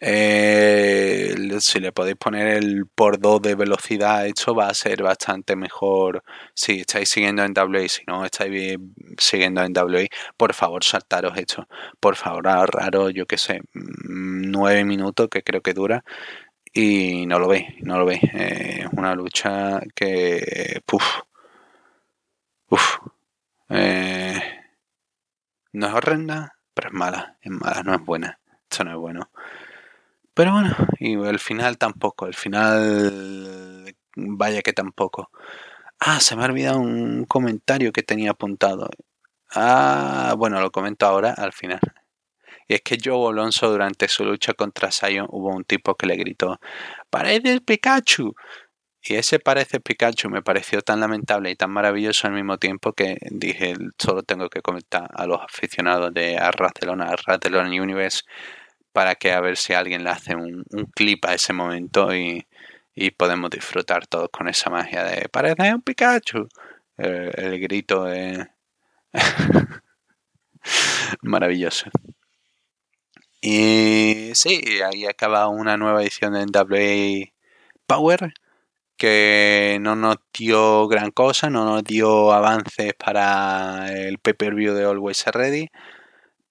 Eh, 0.00 1.34
si 1.60 1.78
le 1.80 1.92
podéis 1.92 2.16
poner 2.16 2.48
el 2.58 2.86
por 2.86 3.20
2 3.20 3.40
de 3.42 3.54
velocidad, 3.54 4.26
esto 4.26 4.54
va 4.54 4.68
a 4.68 4.74
ser 4.74 5.02
bastante 5.02 5.54
mejor 5.56 6.24
si 6.54 6.80
estáis 6.80 7.08
siguiendo 7.08 7.44
en 7.44 7.52
WA. 7.56 7.88
Si 7.88 8.02
no 8.06 8.24
estáis 8.24 8.78
siguiendo 9.18 9.62
en 9.62 9.72
WA, 9.76 10.06
por 10.36 10.54
favor, 10.54 10.84
saltaros 10.84 11.36
esto. 11.38 11.66
Por 12.00 12.16
favor, 12.16 12.48
ahorraros, 12.48 13.12
yo 13.14 13.26
que 13.26 13.38
sé, 13.38 13.60
9 13.74 14.84
minutos 14.84 15.28
que 15.30 15.42
creo 15.42 15.62
que 15.62 15.72
dura 15.74 16.04
y 16.72 17.26
no 17.26 17.38
lo 17.38 17.48
veis, 17.48 17.66
no 17.82 17.98
lo 17.98 18.06
veis. 18.06 18.22
es 18.34 18.86
una 18.92 19.14
lucha 19.14 19.80
que, 19.94 20.80
puf, 20.86 21.04
uf, 22.70 22.98
eh, 23.72 24.42
no 25.72 25.86
es 25.86 25.94
horrenda, 25.94 26.56
pero 26.74 26.88
es 26.88 26.94
mala, 26.94 27.38
es 27.40 27.50
mala, 27.50 27.82
no 27.82 27.94
es 27.94 28.04
buena. 28.04 28.38
Esto 28.70 28.84
no 28.84 28.90
es 28.92 28.96
bueno. 28.96 29.30
Pero 30.34 30.52
bueno, 30.52 30.74
y 30.98 31.14
el 31.14 31.38
final 31.38 31.76
tampoco, 31.78 32.26
el 32.26 32.34
final, 32.34 33.94
vaya 34.16 34.62
que 34.62 34.72
tampoco. 34.72 35.30
Ah, 36.00 36.20
se 36.20 36.36
me 36.36 36.42
ha 36.42 36.46
olvidado 36.46 36.78
un 36.80 37.24
comentario 37.26 37.92
que 37.92 38.02
tenía 38.02 38.32
apuntado. 38.32 38.88
Ah, 39.54 40.34
bueno, 40.38 40.60
lo 40.60 40.72
comento 40.72 41.06
ahora 41.06 41.32
al 41.32 41.52
final. 41.52 41.80
Y 42.68 42.74
es 42.74 42.82
que 42.82 42.98
Joe 43.02 43.30
Alonso 43.30 43.70
durante 43.70 44.08
su 44.08 44.24
lucha 44.24 44.54
contra 44.54 44.90
Sion 44.90 45.26
hubo 45.30 45.50
un 45.50 45.64
tipo 45.64 45.94
que 45.94 46.06
le 46.06 46.16
gritó 46.16 46.58
¡Pareces 47.10 47.60
Pikachu! 47.60 48.34
Y 49.04 49.16
ese 49.16 49.40
parece 49.40 49.80
Pikachu 49.80 50.30
me 50.30 50.42
pareció 50.42 50.80
tan 50.82 51.00
lamentable 51.00 51.50
y 51.50 51.56
tan 51.56 51.72
maravilloso 51.72 52.28
al 52.28 52.34
mismo 52.34 52.58
tiempo 52.58 52.92
que 52.92 53.16
dije, 53.30 53.74
solo 53.98 54.22
tengo 54.22 54.48
que 54.48 54.62
comentar 54.62 55.08
a 55.12 55.26
los 55.26 55.40
aficionados 55.40 56.14
de 56.14 56.36
Barcelona, 56.36 57.06
a 57.06 57.16
Barcelona 57.26 57.68
Universe, 57.68 58.22
para 58.92 59.16
que 59.16 59.32
a 59.32 59.40
ver 59.40 59.56
si 59.56 59.72
alguien 59.72 60.04
le 60.04 60.10
hace 60.10 60.36
un, 60.36 60.64
clip 60.94 61.24
a 61.24 61.34
ese 61.34 61.52
momento 61.52 62.14
y, 62.14 62.46
podemos 63.16 63.50
disfrutar 63.50 64.06
todos 64.06 64.28
con 64.30 64.48
esa 64.48 64.70
magia 64.70 65.04
de 65.04 65.28
parece 65.28 65.74
un 65.74 65.82
Pikachu. 65.82 66.48
El, 66.96 67.60
grito 67.60 68.04
de... 68.04 68.48
maravilloso. 71.22 71.90
Y 73.40 74.30
sí, 74.34 74.80
ahí 74.82 75.06
acaba 75.06 75.48
una 75.48 75.76
nueva 75.76 76.02
edición 76.02 76.34
de 76.34 76.46
NWA 76.46 77.32
Power 77.86 78.32
que 78.96 79.78
no 79.80 79.96
nos 79.96 80.16
dio 80.36 80.88
gran 80.88 81.10
cosa, 81.10 81.50
no 81.50 81.64
nos 81.64 81.84
dio 81.84 82.32
avances 82.32 82.94
para 82.94 83.92
el 83.92 84.18
pay-per-view 84.18 84.74
de 84.74 84.84
Always 84.84 85.24
Ready, 85.26 85.68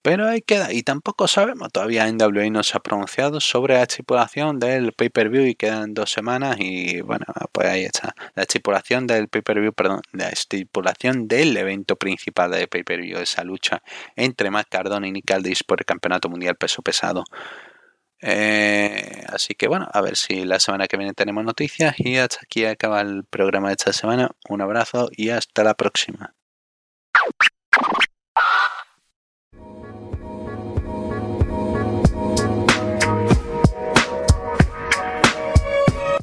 pero 0.02 0.28
ahí 0.28 0.42
queda. 0.42 0.74
Y 0.74 0.84
tampoco 0.84 1.28
sabemos, 1.28 1.72
todavía 1.72 2.12
NWA 2.12 2.50
no 2.50 2.64
se 2.64 2.76
ha 2.78 2.80
pronunciado 2.80 3.40
sobre 3.40 3.76
la 3.76 3.84
estipulación 3.84 4.60
del 4.60 4.94
pay-per-view 4.94 5.46
y 5.46 5.56
quedan 5.56 5.94
dos 5.94 6.12
semanas 6.12 6.58
y 6.60 7.02
bueno, 7.02 7.26
pues 7.52 7.68
ahí 7.68 7.84
está. 7.86 8.16
La 8.36 8.44
estipulación 8.44 9.06
del 9.06 9.28
pay-per-view, 9.28 9.74
perdón, 9.74 10.02
la 10.12 10.30
estipulación 10.30 11.28
del 11.28 11.56
evento 11.56 11.96
principal 11.98 12.52
del 12.52 12.68
pay-per-view, 12.68 13.20
esa 13.20 13.44
lucha 13.44 13.84
entre 14.16 14.50
Matt 14.50 14.70
Cardona 14.70 15.08
y 15.08 15.12
Nick 15.12 15.30
Aldis 15.32 15.64
por 15.64 15.82
el 15.82 15.86
Campeonato 15.86 16.30
Mundial 16.30 16.56
Peso 16.56 16.82
Pesado. 16.82 17.24
Eh, 18.22 19.24
así 19.30 19.56
que 19.56 19.68
bueno, 19.68 19.88
a 19.92 20.02
ver 20.02 20.16
si 20.16 20.46
la 20.46 20.60
semana 20.60 20.88
que 20.88 20.98
viene 20.98 21.14
tenemos 21.14 21.44
noticias 21.44 21.96
y 21.98 22.18
hasta 22.18 22.40
aquí 22.44 22.66
acaba 22.66 23.02
el 23.02 23.24
programa 23.26 23.70
de 23.70 23.74
esta 23.74 23.94
semana. 23.94 24.30
Un 24.48 24.62
abrazo 24.62 25.10
y 25.12 25.30
hasta 25.30 25.64
la 25.64 25.74
próxima. 25.74 26.34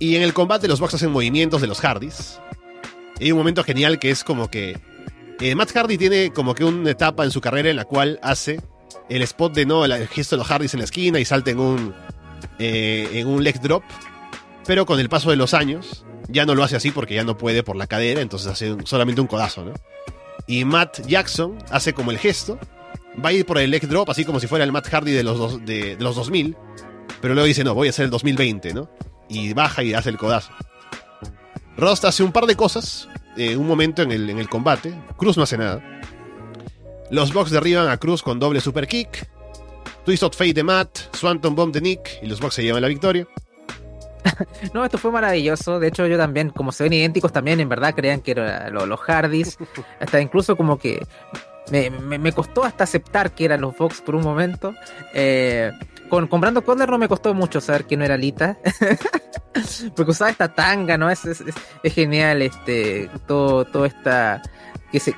Y 0.00 0.14
en 0.14 0.22
el 0.22 0.32
combate 0.32 0.68
los 0.68 0.78
Bucks 0.78 0.94
hacen 0.94 1.10
movimientos 1.10 1.60
de 1.60 1.66
los 1.66 1.80
Hardys. 1.80 2.40
hay 3.20 3.32
un 3.32 3.38
momento 3.38 3.64
genial 3.64 3.98
que 3.98 4.10
es 4.10 4.22
como 4.22 4.48
que 4.48 4.78
eh, 5.40 5.54
Matt 5.54 5.72
Hardy 5.72 5.98
tiene 5.98 6.32
como 6.32 6.54
que 6.54 6.64
una 6.64 6.90
etapa 6.90 7.24
en 7.24 7.30
su 7.32 7.40
carrera 7.40 7.70
en 7.70 7.76
la 7.76 7.84
cual 7.84 8.20
hace 8.22 8.60
el 9.08 9.22
spot 9.22 9.54
de 9.54 9.66
no, 9.66 9.84
el 9.84 10.08
gesto 10.08 10.36
de 10.36 10.38
los 10.38 10.46
Hardys 10.48 10.74
en 10.74 10.80
la 10.80 10.84
esquina 10.84 11.18
y 11.18 11.24
salta 11.24 11.50
en 11.50 11.60
un, 11.60 11.94
eh, 12.58 13.08
en 13.12 13.26
un 13.26 13.42
leg 13.42 13.60
drop. 13.60 13.82
Pero 14.66 14.84
con 14.86 15.00
el 15.00 15.08
paso 15.08 15.30
de 15.30 15.36
los 15.36 15.54
años, 15.54 16.04
ya 16.28 16.44
no 16.44 16.54
lo 16.54 16.62
hace 16.62 16.76
así 16.76 16.90
porque 16.90 17.14
ya 17.14 17.24
no 17.24 17.38
puede 17.38 17.62
por 17.62 17.76
la 17.76 17.86
cadera, 17.86 18.20
entonces 18.20 18.48
hace 18.48 18.76
solamente 18.84 19.20
un 19.20 19.26
codazo, 19.26 19.64
¿no? 19.64 19.72
Y 20.46 20.64
Matt 20.64 21.06
Jackson 21.06 21.58
hace 21.70 21.94
como 21.94 22.10
el 22.10 22.18
gesto, 22.18 22.58
va 23.24 23.30
a 23.30 23.32
ir 23.32 23.46
por 23.46 23.58
el 23.58 23.70
leg 23.70 23.86
drop, 23.88 24.10
así 24.10 24.24
como 24.24 24.40
si 24.40 24.46
fuera 24.46 24.64
el 24.64 24.72
Matt 24.72 24.88
Hardy 24.88 25.12
de 25.12 25.22
los, 25.22 25.38
dos, 25.38 25.64
de, 25.64 25.96
los 25.98 26.16
2000, 26.16 26.56
pero 27.20 27.34
luego 27.34 27.46
dice, 27.46 27.64
no, 27.64 27.74
voy 27.74 27.88
a 27.88 27.90
hacer 27.90 28.04
el 28.04 28.10
2020, 28.10 28.74
¿no? 28.74 28.90
Y 29.28 29.52
baja 29.52 29.82
y 29.82 29.94
hace 29.94 30.10
el 30.10 30.18
codazo. 30.18 30.52
Rost 31.76 32.04
hace 32.04 32.22
un 32.22 32.32
par 32.32 32.46
de 32.46 32.56
cosas, 32.56 33.08
eh, 33.36 33.56
un 33.56 33.66
momento 33.66 34.02
en 34.02 34.12
el, 34.12 34.28
en 34.28 34.38
el 34.38 34.48
combate, 34.48 34.94
Cruz 35.16 35.36
no 35.36 35.42
hace 35.42 35.58
nada. 35.58 35.82
Los 37.10 37.32
Bucks 37.32 37.50
derriban 37.50 37.88
a 37.88 37.96
Cruz 37.96 38.22
con 38.22 38.38
doble 38.38 38.60
super 38.60 38.86
kick. 38.86 39.28
Twist 40.04 40.22
of 40.22 40.36
Fate 40.36 40.54
de 40.54 40.62
Matt, 40.62 41.14
Swanton 41.14 41.54
Bomb 41.54 41.72
de 41.72 41.80
Nick 41.80 42.18
y 42.22 42.26
los 42.26 42.40
Bucks 42.40 42.54
se 42.54 42.62
llevan 42.62 42.82
la 42.82 42.88
victoria. 42.88 43.26
no, 44.74 44.84
esto 44.84 44.98
fue 44.98 45.10
maravilloso. 45.10 45.78
De 45.80 45.88
hecho, 45.88 46.06
yo 46.06 46.16
también, 46.16 46.50
como 46.50 46.72
se 46.72 46.84
ven 46.84 46.92
idénticos, 46.92 47.32
también 47.32 47.60
en 47.60 47.68
verdad 47.68 47.94
creían 47.94 48.20
que 48.20 48.32
eran 48.32 48.72
los 48.72 49.00
Hardys. 49.00 49.58
Hasta 50.00 50.20
incluso 50.20 50.56
como 50.56 50.78
que 50.78 51.06
me, 51.70 52.32
costó 52.32 52.64
hasta 52.64 52.84
aceptar 52.84 53.32
que 53.32 53.44
eran 53.44 53.60
los 53.60 53.76
Bucks 53.76 54.00
por 54.00 54.14
un 54.14 54.22
momento. 54.22 54.74
Eh, 55.12 55.72
con, 56.08 56.26
comprando 56.26 56.62
Brandon 56.62 56.90
no 56.90 56.98
me 56.98 57.08
costó 57.08 57.34
mucho 57.34 57.60
saber 57.60 57.84
que 57.84 57.96
no 57.96 58.04
era 58.04 58.16
Lita. 58.16 58.58
Porque 59.96 60.10
usaba 60.10 60.30
esta 60.30 60.54
tanga, 60.54 60.96
¿no? 60.96 61.10
Es, 61.10 61.24
es, 61.24 61.42
es 61.82 61.94
genial 61.94 62.42
este 62.42 63.10
todo, 63.26 63.64
todo 63.64 63.84
esta 63.84 64.40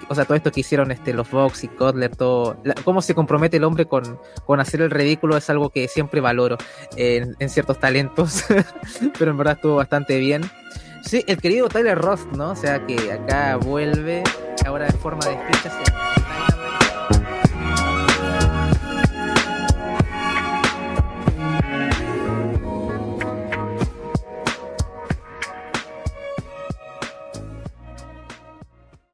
o 0.09 0.15
sea, 0.15 0.25
todo 0.25 0.37
esto 0.37 0.51
que 0.51 0.61
hicieron 0.61 0.91
este, 0.91 1.13
los 1.13 1.31
Vox 1.31 1.65
y 1.65 1.69
Kotler, 1.69 2.15
todo, 2.17 2.57
cómo 2.85 3.03
se 3.03 3.15
compromete 3.15 3.59
el 3.59 3.65
hombre 3.65 3.87
con, 3.87 4.19
hacer 4.59 4.83
el 4.83 4.91
ridículo 4.91 5.37
es 5.37 5.49
algo 5.49 5.71
que 5.71 5.87
siempre 5.89 6.21
valoro 6.21 6.59
en, 6.97 7.37
ciertos 7.49 7.79
talentos, 7.79 8.45
pero 9.19 9.31
en 9.31 9.37
verdad 9.37 9.55
estuvo 9.55 9.77
bastante 9.77 10.19
bien. 10.19 10.43
Sí, 11.03 11.25
el 11.27 11.39
querido 11.39 11.69
Tyler 11.69 11.97
Roth, 11.97 12.27
¿no? 12.37 12.51
O 12.51 12.57
sea, 12.57 12.85
que 12.87 13.13
acá 13.13 13.57
vuelve 13.57 14.23
ahora 14.67 14.87
en 14.87 14.99
forma 14.99 15.25
de. 15.25 16.20